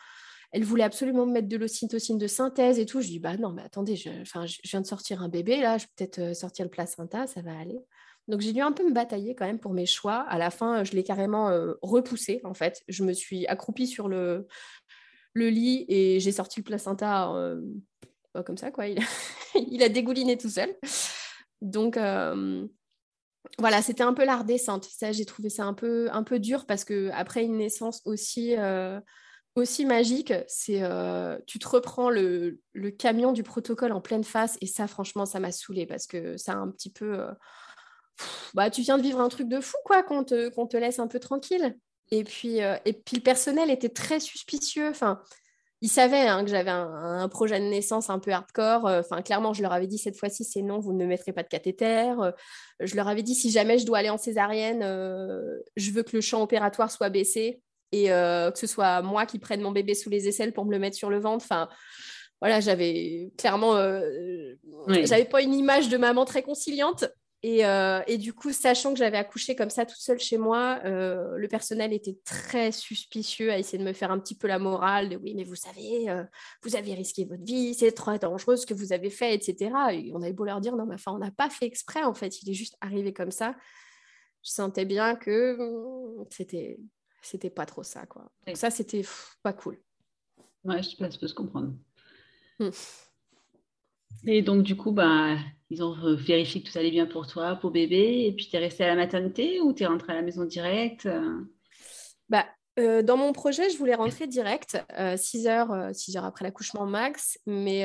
[0.52, 3.02] elle voulait absolument me mettre de l'ocytocine de synthèse et tout.
[3.02, 5.86] Je dis, bah non, mais attendez, je, je viens de sortir un bébé, là, je
[5.86, 7.80] vais peut-être euh, sortir le placenta, ça va aller.
[8.28, 10.22] Donc j'ai dû un peu me batailler quand même pour mes choix.
[10.22, 12.84] À la fin, je l'ai carrément euh, repoussé, en fait.
[12.88, 14.48] Je me suis accroupie sur le,
[15.36, 17.62] lit et j'ai sorti le placenta euh,
[18.46, 18.88] comme ça, quoi.
[18.88, 20.76] Il, a dégouliné tout seul.
[21.62, 21.98] Donc
[23.60, 24.86] voilà, c'était un peu la redescente.
[24.86, 28.56] Ça, j'ai trouvé ça un peu, un peu dur parce que après une naissance aussi
[29.56, 32.60] aussi magique, c'est euh, tu te reprends le,
[32.98, 36.54] camion du protocole en pleine face et ça franchement ça m'a saoulé parce que ça
[36.54, 37.32] a un petit peu euh,
[38.54, 41.20] bah tu viens de vivre un truc de fou quoi qu'on te, laisse un peu
[41.20, 41.78] tranquille
[42.12, 45.22] et puis euh, et puis le personnel était très suspicieux enfin
[45.82, 48.86] ils savaient hein, que j'avais un, projet de naissance un peu hardcore.
[48.86, 51.48] Enfin, clairement, je leur avais dit cette fois-ci, c'est non, vous ne mettrez pas de
[51.48, 52.12] cathéter.
[52.80, 54.80] je leur avais dit, si jamais je dois aller en césarienne,
[55.76, 57.62] je veux que le champ opératoire soit baissé
[57.96, 60.72] et euh, que ce soit moi qui prenne mon bébé sous les aisselles pour me
[60.72, 61.46] le mettre sur le ventre.
[61.46, 61.70] Enfin,
[62.42, 64.54] voilà, j'avais clairement, euh,
[64.88, 67.06] j'avais pas une image de maman très conciliante.
[67.42, 70.82] Et, euh, et du coup, sachant que j'avais accouché comme ça toute seule chez moi,
[70.84, 75.10] le personnel était très suspicieux à essayer de me faire un petit peu la morale
[75.10, 76.08] de oui, mais vous savez,
[76.64, 79.72] vous avez risqué votre vie, c'est trop dangereux ce que vous avez fait, etc.
[79.92, 82.16] Et on avait beau leur dire non, mais enfin, on n'a pas fait exprès en
[82.16, 83.56] fait, il est juste arrivé comme ça.
[84.44, 86.80] Je sentais bien que hum, c'était
[87.26, 88.32] c'était pas trop ça, quoi.
[88.48, 89.04] Donc ça, c'était
[89.44, 89.78] pas cool.
[90.64, 91.74] Ouais, je, peux, se comprendre.
[94.26, 95.38] Et donc, du coup, bah,
[95.70, 98.60] ils ont vérifié que tout allait bien pour toi, pour bébé, et puis tu es
[98.60, 101.22] restée à la maternité ou tu es rentrée à la maison directe bah,
[102.78, 104.78] euh, dans mon projet, je voulais rentrer direct,
[105.16, 107.82] 6 euh, heures, 6 euh, heures après l'accouchement max, mais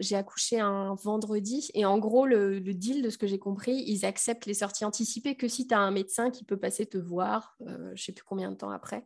[0.00, 1.70] j'ai accouché un vendredi.
[1.74, 5.36] Et en gros, le, deal de ce que j'ai compris, ils acceptent les sorties anticipées
[5.36, 8.24] que si tu as un médecin qui peut passer te voir, je ne sais plus
[8.24, 9.04] combien de temps après.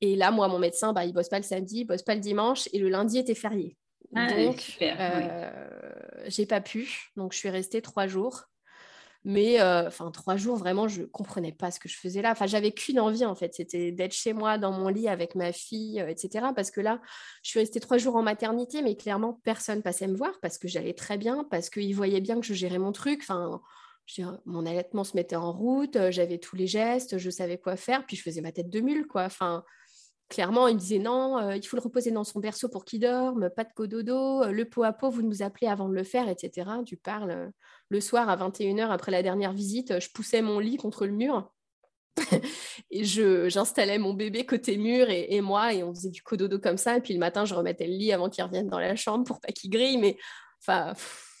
[0.00, 2.20] Et là, moi, mon médecin, bah, il bosse pas le samedi, il bosse pas le
[2.20, 3.76] dimanche, et le lundi était férié.
[4.16, 4.78] Ah, donc,
[6.26, 7.12] j'ai pas pu.
[7.16, 8.48] Donc, je suis restée trois jours.
[9.24, 12.34] Mais enfin, trois jours, vraiment, je comprenais pas ce que je faisais là.
[12.46, 16.04] J'avais qu'une envie, en fait, c'était d'être chez moi, dans mon lit avec ma fille,
[16.08, 16.46] etc.
[16.56, 17.00] Parce que là,
[17.42, 20.66] je suis restée trois jours en maternité, mais clairement, personne passait me voir parce que
[20.66, 23.20] j'allais très bien, parce qu'ils voyaient bien que je gérais mon truc.
[23.22, 23.60] Enfin,
[24.44, 28.16] mon allaitement se mettait en route, j'avais tous les gestes, je savais quoi faire, puis
[28.16, 29.28] je faisais ma tête de mule, quoi.
[30.32, 33.50] Clairement, il me disait non, il faut le reposer dans son berceau pour qu'il dorme,
[33.50, 36.70] pas de cododo, le pot à pot, vous nous appelez avant de le faire, etc.
[36.86, 37.52] Tu parles
[37.90, 41.52] le soir à 21h après la dernière visite, je poussais mon lit contre le mur
[42.90, 46.96] et j'installais mon bébé côté mur et, moi et on faisait du cododo comme ça.
[46.96, 49.38] Et puis le matin, je remettais le lit avant qu'il revienne dans la chambre pour
[49.38, 49.98] pas qu'il grille.
[49.98, 50.16] Mais
[50.62, 50.94] enfin,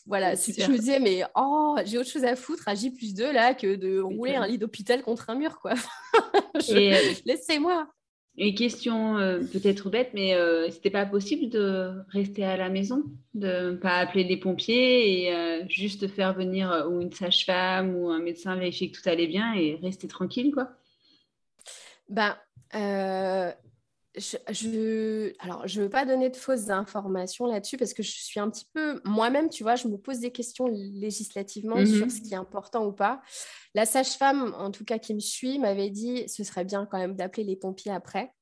[0.06, 3.32] voilà, je me disais, mais oh, j'ai autre chose à foutre à J plus 2
[3.32, 5.72] là que de rouler un lit d'hôpital contre un mur, quoi.
[6.70, 7.88] Euh, laissez-moi.
[8.38, 13.04] Une question euh, peut-être bête, mais euh, c'était pas possible de rester à la maison,
[13.34, 18.20] de ne pas appeler les pompiers et euh, juste faire venir une sage-femme ou un
[18.20, 20.70] médecin vérifier que tout allait bien et rester tranquille, quoi.
[22.08, 22.34] Ben,
[24.14, 28.40] je, alors, je ne veux pas donner de fausses informations là-dessus parce que je suis
[28.40, 32.20] un petit peu, moi-même, tu vois, je me pose des questions législativement mmh sur ce
[32.20, 33.22] qui est important ou pas.
[33.74, 37.16] La sage-femme, en tout cas qui me suit, m'avait dit ce serait bien quand même
[37.16, 38.34] d'appeler les pompiers après.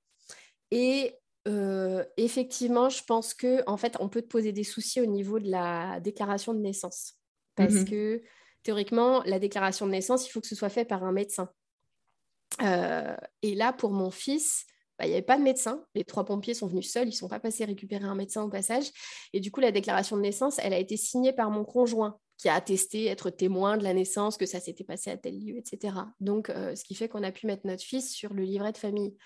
[0.72, 1.14] Et
[1.46, 5.38] euh, effectivement, je pense que en fait, on peut te poser des soucis au niveau
[5.38, 7.14] de la déclaration de naissance.
[7.54, 8.22] parce mmh que
[8.64, 11.48] théoriquement, la déclaration de naissance, il faut que ce soit fait par un médecin.
[12.60, 14.66] Euh, et là, pour mon fils,
[15.00, 15.82] bah, il n'y avait pas de médecin.
[15.94, 18.50] Les trois pompiers sont venus seuls, ils ne sont pas passés récupérer un médecin au
[18.50, 18.90] passage.
[19.32, 22.50] Et du coup, la déclaration de naissance, elle a été signée par mon conjoint, qui
[22.50, 25.94] a attesté être témoin de la naissance, que ça s'était passé à tel lieu, etc.
[26.20, 28.76] Donc, euh, ce qui fait qu'on a pu mettre notre fils sur le livret de
[28.76, 29.16] famille.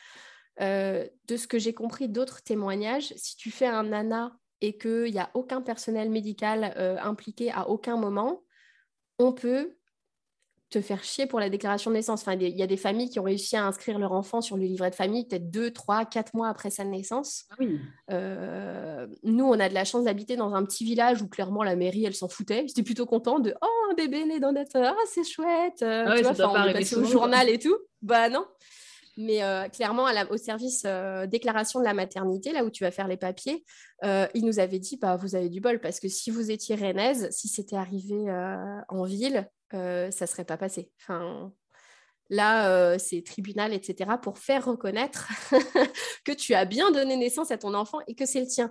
[0.60, 5.10] Euh, de ce que j'ai compris d'autres témoignages, si tu fais un nana et qu'il
[5.10, 6.72] n'y a aucun personnel médical
[7.02, 8.44] impliqué à aucun moment,
[9.18, 9.76] on peut
[10.70, 12.22] te faire chier pour la déclaration de naissance.
[12.22, 14.64] Enfin, il y a des familles qui ont réussi à inscrire leur enfant sur le
[14.64, 17.44] livret de famille peut-être deux, trois, quatre mois après sa naissance.
[17.50, 17.80] Ah oui.
[18.10, 21.76] Euh, nous, on a de la chance d'habiter dans un petit village où clairement la
[21.76, 22.64] mairie, elle s'en foutait.
[22.66, 25.82] J'étais plutôt content de oh un bébé né dans notre ah c'est chouette.
[25.82, 27.76] Euh, ah tu vois, on est au journal et tout.
[28.02, 28.44] Bah non.
[29.16, 33.06] Mais euh, clairement, au service euh, déclaration de la maternité, là où tu vas faire
[33.06, 33.64] les papiers,
[34.02, 36.74] euh, il nous avait dit bah, vous avez du bol parce que si vous étiez
[36.74, 38.16] rennaise, si c'était arrivé
[38.88, 40.90] en ville, ça ne serait pas passé.
[42.30, 45.28] Là, c'est tribunal, etc., pour faire reconnaître
[46.24, 48.70] que tu as bien donné naissance à ton enfant et que c'est le tien.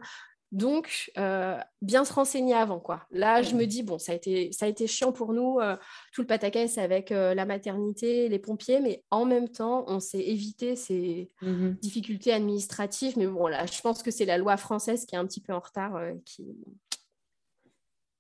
[0.54, 3.08] Donc, euh, bien se renseigner avant, quoi.
[3.10, 5.76] Là, je me dis, bon, ça a été, ça a été chiant pour nous, euh,
[6.14, 10.22] tout le pataquès avec euh, la maternité, les pompiers, mais en même temps, on s'est
[10.22, 13.18] évité ces mmh difficultés administratives.
[13.18, 15.54] Mais bon, là, je pense que c'est la loi française qui est un petit peu
[15.54, 16.00] en retard.
[16.24, 16.46] qui...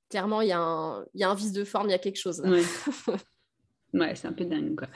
[0.10, 2.20] Clairement, il y, a un, y a un vice de forme, il y a quelque
[2.20, 2.44] chose.
[3.94, 4.88] Ouais, c'est un peu dingue, quoi.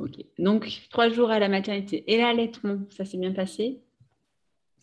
[0.00, 0.16] Ok.
[0.36, 2.02] Donc, trois jours à la maternité.
[2.12, 3.84] Et l'allaitement, ça s'est bien passé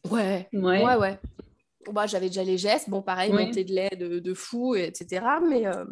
[0.10, 1.20] Ouais, ouais, ouais.
[1.92, 5.26] Bah, j'avais déjà les gestes, bon, pareil, montée de lait de, fou, etc.
[5.48, 5.86] Mais euh,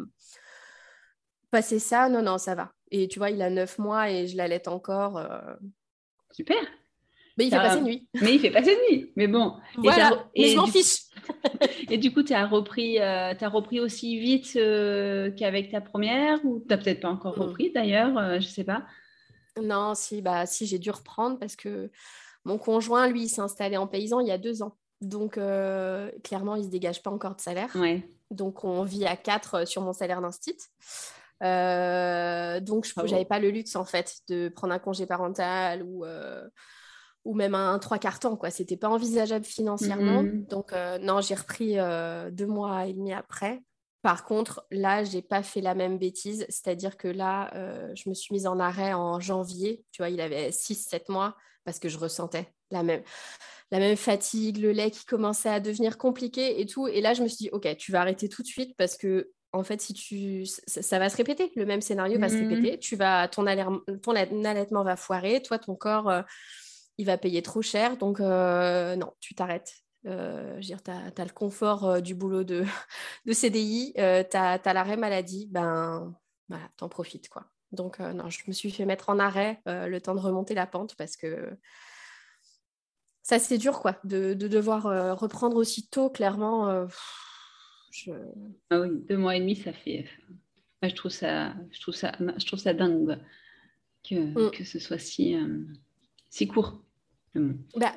[1.50, 2.72] passer ça, non, non, ça va.
[2.90, 5.18] Et tu vois, il a 9 mois et je l'allaite encore.
[5.18, 5.40] Euh.
[6.32, 6.56] Super.
[7.38, 8.08] Mais il fait passer nuit.
[8.20, 9.12] Mais il fait passer nuit.
[9.16, 9.56] Mais bon.
[10.34, 11.04] Et, je m'en fiche.
[11.90, 14.52] et du coup, tu as, repris, euh, as repris aussi vite
[15.36, 17.42] qu'avec ta première ou tu n'as peut-être pas encore mm.
[17.42, 18.84] repris d'ailleurs, je ne sais pas.
[19.60, 21.90] Non, si, bah, si j'ai dû reprendre parce que
[22.44, 24.76] mon conjoint, lui, s'est installé en paysan il y a deux ans.
[25.00, 27.70] Donc, euh, clairement, il ne se dégage pas encore de salaire.
[28.30, 30.58] Donc, on vit à quatre euh, sur mon salaire d'instit.
[31.42, 36.04] Euh, donc, je n'avais pas le luxe, en fait, de prendre un congé parental ou,
[37.24, 38.38] ou même un, trois quarts temps.
[38.50, 40.22] Ce n'était pas envisageable financièrement.
[40.22, 40.48] Mm-hmm.
[40.48, 40.72] Donc,
[41.02, 41.76] non, j'ai repris
[42.30, 43.62] deux mois et demi après.
[44.02, 46.46] Par contre, là, j'ai pas fait la même bêtise.
[46.48, 47.50] C'est-à-dire que là,
[47.94, 49.84] je me suis mise en arrêt en janvier.
[49.92, 53.02] Tu vois, il avait 6-7 mois parce que je ressentais la même,
[53.70, 56.88] la même fatigue, le lait qui commençait à devenir compliqué et tout.
[56.88, 59.30] Et là, je me suis dit, OK, tu vas arrêter tout de suite parce que,
[59.52, 61.52] en fait, si tu, ça, va se répéter.
[61.56, 62.48] Le même scénario va se mmh.
[62.48, 62.78] répéter.
[62.78, 63.44] Tu vas, ton,
[64.02, 65.42] ton allaitement va foirer.
[65.42, 66.22] Toi, ton corps, euh,
[66.98, 67.96] il va payer trop cher.
[67.96, 69.74] Donc, euh, non, tu t'arrêtes.
[70.06, 72.64] Euh, tu as, le confort euh, du boulot de,
[73.26, 76.14] de CDI, tu as, l'arrêt maladie, ben
[76.48, 77.46] voilà, t'en profites quoi.
[77.72, 80.54] Donc, euh, non, je me suis fait mettre en arrêt euh, le temps de remonter
[80.54, 81.56] la pente parce que
[83.22, 86.66] ça, c'est dur, quoi, de, devoir euh, reprendre aussi tôt, clairement.
[88.70, 90.08] Ah oui, deux mois et demi, ça fait.
[90.82, 93.20] je, trouve ça, je, trouve ça, je trouve ça dingue
[94.08, 94.50] que, mm.
[94.50, 95.36] que ce soit si,
[96.28, 96.82] si court.
[97.76, 97.94] Bah,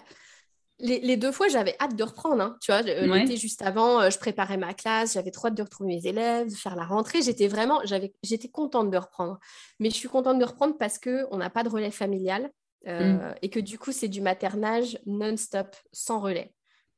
[0.83, 2.41] les, deux fois, j'avais hâte de reprendre.
[2.41, 2.57] Hein.
[2.61, 5.95] Tu vois, l'été juste avant, euh, je préparais ma classe, j'avais trop hâte de retrouver
[5.95, 7.21] mes élèves, de faire la rentrée.
[7.21, 7.81] J'étais vraiment,
[8.21, 9.39] j'étais contente de reprendre.
[9.79, 12.51] Mais je suis contente de reprendre parce qu'on n'a pas de relais familial
[12.87, 13.35] euh, mm.
[13.41, 16.53] et que du coup, c'est du maternage non-stop, sans relais.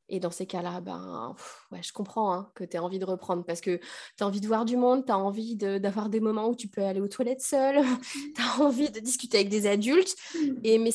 [0.07, 1.35] Et dans ces cas-là, ben,
[1.71, 3.77] ouais, je comprends hein, que tu as envie de reprendre parce que
[4.17, 6.67] tu as envie de voir du monde, tu as envie d'avoir des moments où tu
[6.67, 7.83] peux aller aux toilettes seule,
[8.35, 10.15] tu as envie de discuter avec des adultes.
[10.63, 10.91] Et, mais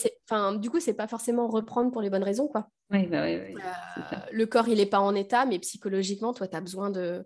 [0.58, 2.46] du coup, c'est pas forcément reprendre pour les bonnes raisons.
[2.46, 2.68] Quoi.
[2.90, 6.56] Oui, bah oui, euh, le corps, il n'est pas en état, mais psychologiquement, toi, tu
[6.56, 7.24] as besoin de,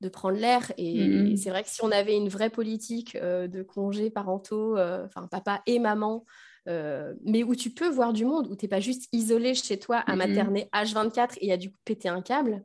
[0.00, 0.72] de prendre l'air.
[0.76, 1.36] Et, mm-hmm.
[1.36, 5.26] c'est vrai que si on avait une vraie politique euh, de congés parentaux, euh, enfin,
[5.26, 6.24] papa et maman,
[6.66, 9.78] euh, mais où tu peux voir du monde, où tu n'es pas juste isolé chez
[9.78, 12.64] toi à materner H24 et a dû péter un câble,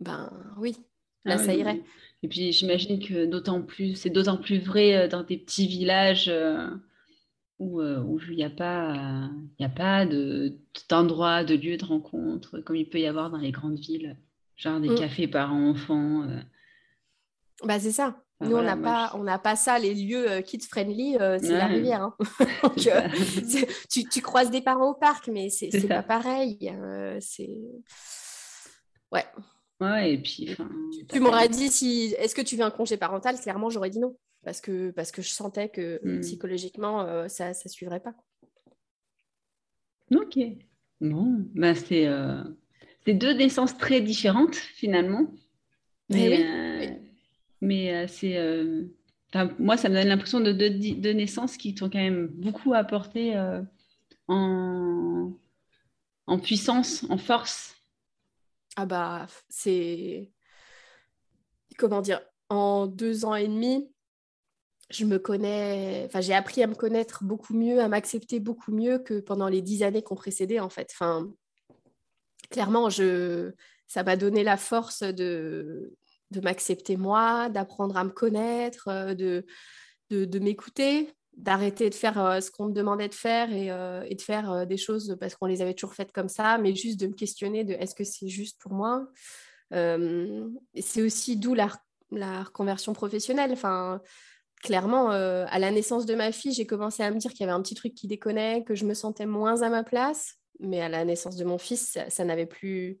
[0.00, 0.76] ben oui,
[1.24, 1.82] là ah ça irait.
[2.22, 6.28] Et puis j'imagine que d'autant plus, c'est d'autant plus vrai euh, dans des petits villages
[6.28, 6.70] euh,
[7.58, 10.06] où il n'y a pas, il a pas
[10.88, 14.16] d'endroit, de, lieu de rencontre comme il peut y avoir dans les grandes villes,
[14.56, 14.98] genre des mm.
[14.98, 16.26] cafés parents-enfants.
[17.62, 18.23] Bah c'est ça.
[18.44, 21.66] Nous, on n'a pas, on n'a pas ça, les lieux euh, kids-friendly, euh, c'est la
[21.66, 22.02] rivière.
[22.02, 22.14] Hein.
[22.86, 23.08] Euh,
[23.90, 26.72] tu, tu, croises des parents au parc, mais c'est, c'est pas pareil.
[27.20, 27.60] c'est...
[29.12, 29.24] Ouais.
[29.80, 30.56] Ouais, et puis...
[31.08, 33.38] Tu, m'aurais dit, si, est-ce que tu veux un congé parental?
[33.40, 34.16] Clairement, j'aurais dit non.
[34.44, 36.20] Parce que, parce que je sentais que hmm.
[36.20, 38.14] psychologiquement, ça ne suivrait pas.
[40.14, 40.38] Ok.
[41.00, 42.08] Bon, ben, c'est,
[43.06, 45.26] c'est deux naissances très différentes, finalement.
[46.10, 46.44] Mais,
[46.80, 47.03] oui
[47.64, 48.38] mais c'est
[49.58, 53.36] moi, ça me donne l'impression de deux naissances qui t'ont quand même beaucoup apporté
[54.28, 55.32] en,
[56.26, 57.74] en puissance, en force.
[58.76, 60.30] Ah bah, c'est...
[61.78, 63.90] Comment dire En deux ans et demi,
[64.90, 66.04] je me connais...
[66.06, 69.62] Enfin, j'ai appris à me connaître beaucoup mieux, à m'accepter beaucoup mieux que pendant les
[69.62, 70.90] dix années qu'on précédait, en fait.
[70.92, 71.32] Enfin,
[72.50, 73.52] clairement, je...
[73.88, 75.96] ça m'a donné la force de,
[76.30, 79.44] de m'accepter moi, d'apprendre à me connaître, euh, de,
[80.10, 84.20] de, m'écouter, d'arrêter de faire euh, ce qu'on me demandait de faire et, euh, de
[84.20, 87.14] faire des choses parce qu'on les avait toujours faites comme ça, mais juste de me
[87.14, 89.06] questionner de est-ce que c'est juste pour moi?
[89.70, 91.68] C'est aussi d'où la,
[92.12, 93.50] la, reconversion professionnelle.
[93.50, 94.00] Enfin,
[94.62, 97.58] clairement, à la naissance de ma fille, j'ai commencé à me dire qu'il y avait
[97.58, 100.36] un petit truc qui déconnait, que je me sentais moins à ma place.
[100.60, 103.00] Mais à la naissance de mon fils, ça n'avait plus,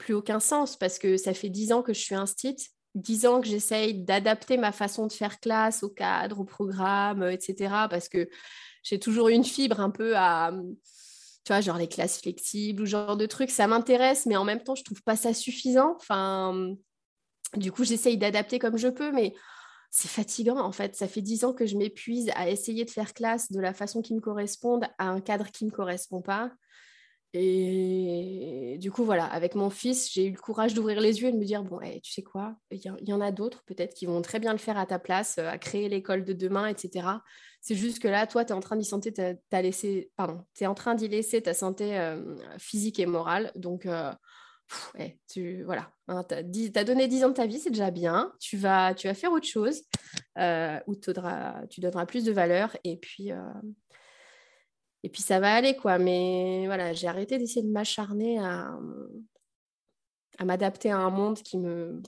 [0.00, 3.40] plus aucun sens parce que ça fait dix ans que je suis instite dix ans
[3.40, 7.86] que j'essaye d'adapter ma façon de faire classe au cadre, au programme, etc.
[7.88, 8.28] Parce que
[8.82, 10.52] j'ai toujours une fibre un peu à,
[11.44, 13.50] tu vois, genre les classes flexibles ou genre de trucs.
[13.50, 15.96] Ça m'intéresse, mais en même temps, je trouve pas ça suffisant.
[15.96, 16.74] Enfin,
[17.56, 19.34] du coup, j'essaye d'adapter comme je peux, mais
[19.90, 20.96] c'est fatigant en fait.
[20.96, 24.02] Ça fait dix ans que je m'épuise à essayer de faire classe de la façon
[24.02, 26.50] qui me corresponde à un cadre qui ne me correspond pas.
[27.32, 31.32] Et du coup, voilà, avec mon fils, j'ai eu le courage d'ouvrir les yeux et
[31.32, 34.06] de me dire, bon, eh, tu sais quoi, il y, en a d'autres peut-être qui
[34.06, 37.06] vont très bien le faire à ta place, euh, à créer l'école de demain, etc.
[37.60, 39.12] C'est juste que là, toi, tu es en train d'y santé,
[39.52, 43.52] laissé, pardon, es en train d'y laisser ta santé euh, physique et morale.
[43.54, 44.12] Donc, euh,
[44.98, 46.34] eh, tu, voilà, hein, tu
[46.74, 48.32] as, donné 10 ans de ta vie, c'est déjà bien.
[48.40, 49.82] Tu vas, tu vas faire autre chose
[50.36, 52.76] où tu donneras plus de valeur.
[52.82, 53.30] Et puis,
[55.02, 55.98] et puis ça va aller, quoi.
[55.98, 58.78] Mais voilà, j'ai arrêté d'essayer de m'acharner à,
[60.38, 62.02] à m'adapter à un monde qui me,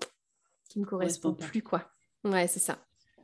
[0.69, 1.91] qui me correspond plus, quoi.
[2.25, 2.79] Ouais, c'est ça.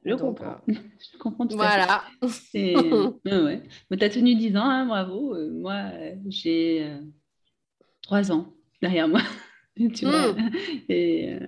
[0.04, 0.60] Je comprends.
[0.68, 0.74] Euh,
[1.12, 2.02] je comprends tout voilà.
[2.20, 2.76] à fait.
[3.24, 3.62] ouais.
[3.90, 5.34] tu as tenu 10 ans, hein, bravo.
[5.34, 5.90] Euh, moi,
[6.28, 7.00] j'ai euh,
[8.02, 9.22] 3 ans derrière moi.
[9.76, 10.50] tu vois hmm.
[10.88, 11.38] Et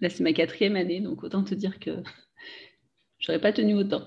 [0.00, 1.90] là, c'est ma quatrième année, donc autant te dire que
[3.18, 4.02] j'aurais pas tenu autant.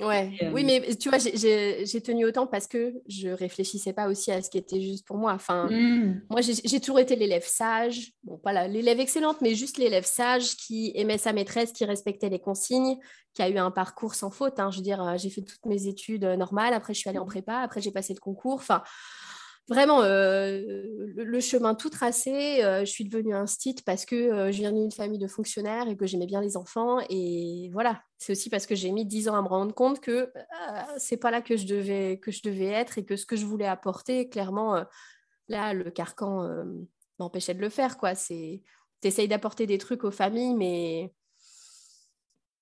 [0.00, 4.32] Ouais, oui, euh, mais tu vois, j'ai tenu autant parce que je réfléchissais pas aussi
[4.32, 5.32] à ce qui était juste pour moi.
[5.32, 6.22] Enfin, mmh.
[6.30, 10.90] moi, j'ai toujours été l'élève sage, bon, pas l'élève excellente, mais juste l'élève sage qui
[10.96, 12.98] aimait sa maîtresse, qui respectait les consignes,
[13.34, 14.58] qui a eu un parcours sans faute.
[14.58, 14.70] Hein.
[14.72, 17.20] Je veux dire, euh, j'ai fait toutes mes études euh, normales, après je suis allée
[17.20, 18.54] en prépa, après j'ai passé le concours.
[18.54, 18.82] Enfin,
[19.68, 20.60] vraiment euh,
[21.14, 22.62] le, chemin tout tracé.
[22.62, 25.88] Euh, je suis devenue un stit parce que euh, je viens d'une famille de fonctionnaires
[25.88, 26.98] et que j'aimais bien les enfants.
[27.08, 30.32] Et voilà, c'est aussi parce que j'ai mis dix ans à me rendre compte que
[30.98, 33.46] c'est pas là que je devais que je devais être et que ce que je
[33.46, 34.84] voulais apporter, clairement,
[35.48, 36.48] là, le carcan
[37.18, 37.96] m'empêchait de le faire.
[37.96, 38.14] quoi.
[38.14, 38.62] C'est
[39.02, 41.12] essayes d'apporter des trucs aux familles, mais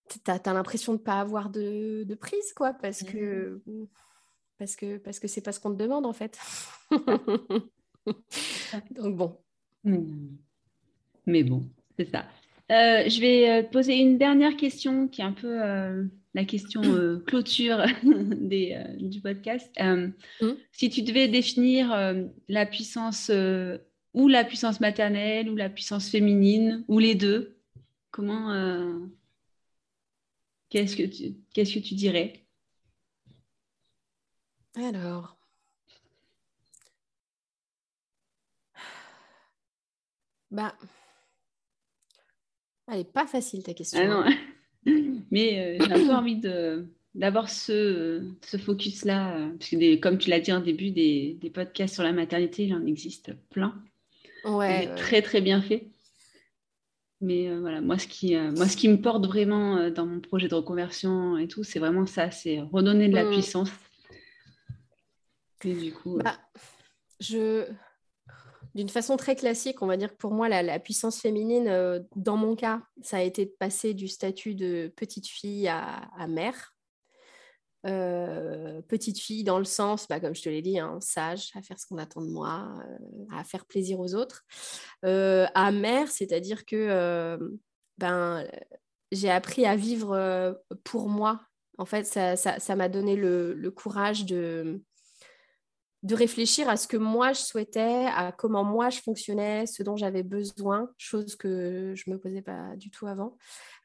[0.09, 3.87] tu as, l'impression de ne pas avoir de, de, prise, quoi, parce que mmh
[4.59, 6.39] parce que parce que c'est pas ce qu'on te demande en fait.
[8.91, 9.39] Donc bon.
[9.85, 10.37] Hmm.
[11.27, 12.27] Mais bon, c'est ça.
[12.71, 16.05] Euh, je vais euh, te poser une dernière question qui est un peu euh,
[16.35, 16.81] la question
[17.27, 19.71] clôture des, du podcast.
[19.79, 20.13] Hmm.
[20.73, 21.95] Si tu devais définir
[22.49, 23.31] la puissance
[24.15, 27.59] ou la puissance maternelle ou la puissance féminine ou les deux,
[28.11, 28.53] comment
[30.71, 32.42] qu'est-ce que tu qu'est-ce que tu dirais?
[34.77, 35.37] Alors.
[40.51, 40.75] Bah.
[42.89, 44.01] Elle n'est pas facile ta question.
[44.03, 44.35] Ah hein.
[45.31, 50.17] Mais euh, j'ai un peu envie de d'avoir ce, ce focus-là, euh, parce que comme
[50.17, 53.75] tu l'as dit en début, des, des, podcasts sur la maternité, il en existe plein.
[54.47, 54.95] Ouais.
[54.95, 55.89] Très très bien fait.
[57.21, 60.49] Mais euh, voilà, moi ce, qui, moi ce qui me porte vraiment dans mon projet
[60.49, 63.31] de reconversion et tout, c'est vraiment ça, c'est redonner de la mmh.
[63.31, 63.71] puissance
[65.65, 66.19] du coup.
[66.19, 66.39] Bah,
[67.21, 67.67] je...
[68.75, 72.39] D'une façon très classique, on va dire que pour moi, la, puissance féminine, euh, dans
[72.39, 76.75] mon cas, ça a été de passer du statut de petite fille à, mère.
[77.87, 81.61] Euh, petite fille dans le sens, bah, comme je te l'ai dit, hein, sage, à
[81.61, 84.47] faire ce qu'on attend de moi, euh, à faire plaisir aux autres.
[85.03, 87.39] à mère, c'est-à-dire que
[87.99, 88.47] ben,
[89.11, 91.43] j'ai appris à vivre pour moi.
[91.77, 94.81] En fait, ça m'a ça, m'a donné le, courage de,
[96.03, 99.97] de réfléchir à ce que moi je souhaitais, à comment moi je fonctionnais, ce dont
[99.97, 103.37] j'avais besoin, chose que je ne me posais pas du tout avant.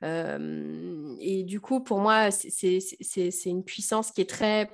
[0.03, 2.80] Euh, et du coup, pour moi, c'est
[3.45, 4.69] une puissance qui est très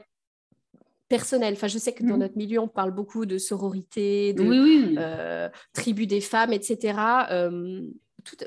[1.09, 1.53] personnelle.
[1.53, 2.19] Enfin, je sais que dans mmh.
[2.19, 6.93] notre milieu, on parle beaucoup de sororité, de oui, euh, tribu des femmes, etc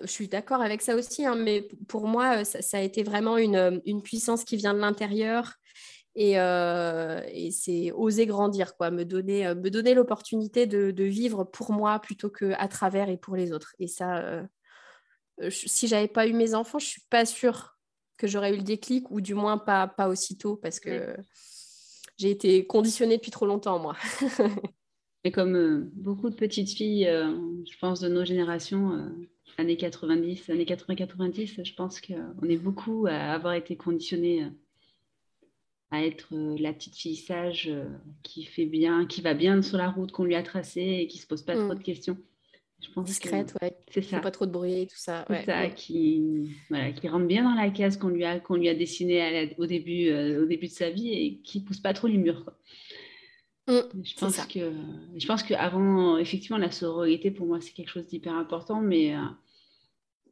[0.03, 4.03] je suis d'accord avec ça aussi, hein, mais pour moi, ça, a été vraiment une,
[4.03, 5.55] puissance qui vient de l'intérieur.
[6.17, 12.31] Et, c'est oser grandir, quoi, me donner, me donner l'opportunité de, vivre pour moi plutôt
[12.31, 13.75] qu'à travers et pour les autres.
[13.79, 14.43] Et ça,
[15.51, 17.77] si si j'avais pas eu mes enfants, je suis pas sûre
[18.17, 21.17] que j'aurais eu le déclic, ou du moins pas, pas aussitôt, parce que
[22.17, 23.97] j'ai été conditionnée depuis trop longtemps, moi.
[25.25, 27.37] Et comme euh, beaucoup de petites filles, euh,
[27.71, 29.09] je pense, de nos générations, euh,
[29.59, 34.47] années 90, années 80-90, je pense qu'on est beaucoup à avoir été conditionnés
[35.91, 37.71] à être la petite fille sage
[38.23, 41.19] qui fait bien, qui va bien sur la route qu'on lui a tracée et qui
[41.19, 41.79] se pose pas trop mm.
[41.79, 42.19] de questions.
[42.83, 43.77] Je pense Discrète, ouais.
[43.91, 44.21] C'est ça.
[44.21, 45.25] pas trop de bruit, tout ça.
[45.29, 48.69] C'est ça, qui, voilà, qui rentre bien dans la case qu'on lui a, qu'on lui
[48.69, 52.19] a dessinée au, début, au début de sa vie et qui pousse pas trop les
[52.19, 52.45] murs.
[52.45, 52.59] Quoi.
[53.69, 54.73] Mm, je pense que
[55.17, 59.19] je pense qu'avant, effectivement, la sororité pour moi c'est quelque chose d'hyper important, mais euh,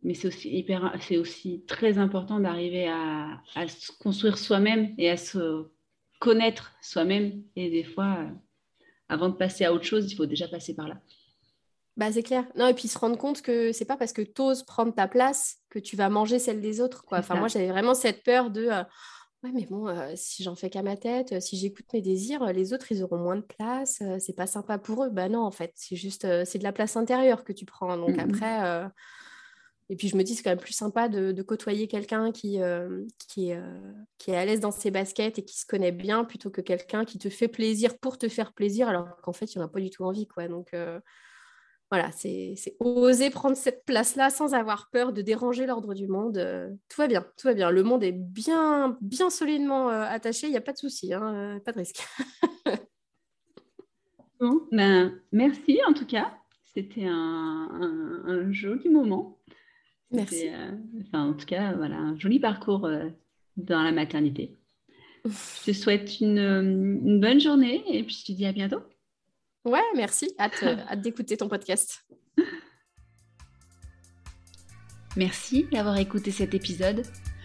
[0.05, 5.09] mais c'est aussi hyper, c'est aussi très important d'arriver à, à, se construire soi-même et
[5.11, 5.67] à se
[6.21, 7.43] connaître soi-même.
[7.57, 8.31] Et des fois, euh,
[9.09, 11.01] avant de passer à autre chose, il faut déjà passer par là.
[11.97, 12.45] Bah, c'est clair.
[12.55, 15.09] Non, et puis se rendre compte que c'est pas parce que tu oses prendre ta
[15.09, 17.05] place que tu vas manger celle des autres.
[17.05, 17.19] Quoi.
[17.19, 18.85] Enfin, moi, j'avais vraiment cette peur de euh,
[19.43, 22.91] Ouais, mais bon, si j'en fais qu'à ma tête, si j'écoute mes désirs, les autres,
[22.91, 24.03] ils auront moins de place.
[24.19, 25.11] c'est pas sympa pour eux.
[25.11, 27.99] Ben non, en fait, c'est juste, c'est de la place intérieure que tu prends.
[27.99, 28.89] Donc après,
[29.91, 32.59] et puis je me dis, c'est quand même plus sympa de, côtoyer quelqu'un qui,
[33.29, 33.53] qui,
[34.19, 37.05] qui, est à l'aise dans ses baskets et qui se connaît bien plutôt que quelqu'un
[37.05, 39.81] qui te fait plaisir pour te faire plaisir alors qu'en fait, il n'en a pas
[39.81, 40.27] du tout envie.
[40.27, 40.49] Quoi.
[40.49, 40.73] Donc
[41.91, 46.39] voilà, c'est oser prendre cette place-là sans avoir peur de déranger l'ordre du monde.
[46.39, 47.71] Euh, tout va bien, tout va bien.
[47.71, 51.35] Le monde est bien, bien solidement euh, attaché, il n'y a pas de souci, hein,
[51.35, 52.05] euh, pas de risque.
[54.41, 56.35] bon, ben, merci en tout cas.
[56.75, 59.39] C'était un, joli moment.
[60.11, 60.49] Merci.
[61.01, 62.89] enfin, en tout cas, voilà, un joli parcours
[63.57, 64.57] dans la maternité.
[65.25, 68.81] Je te souhaite une, une bonne journée et puis je te dis à bientôt.
[69.65, 70.31] Ouais, merci.
[70.39, 72.07] Euh, hâte, d'écouter ton podcast.
[75.17, 77.05] Merci d'avoir écouté cet épisode.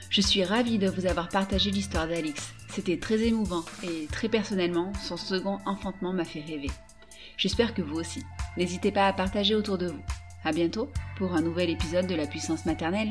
[0.10, 2.52] Je suis ravie de vous avoir partagé l'histoire d'Alix.
[2.68, 6.72] C'était très émouvant et très personnellement, son second enfantement m'a fait rêver.
[7.38, 8.24] J'espère que vous aussi.
[8.58, 10.04] N'hésitez pas à partager autour de vous.
[10.44, 13.10] À bientôt pour un nouvel épisode de la puissance maternelle.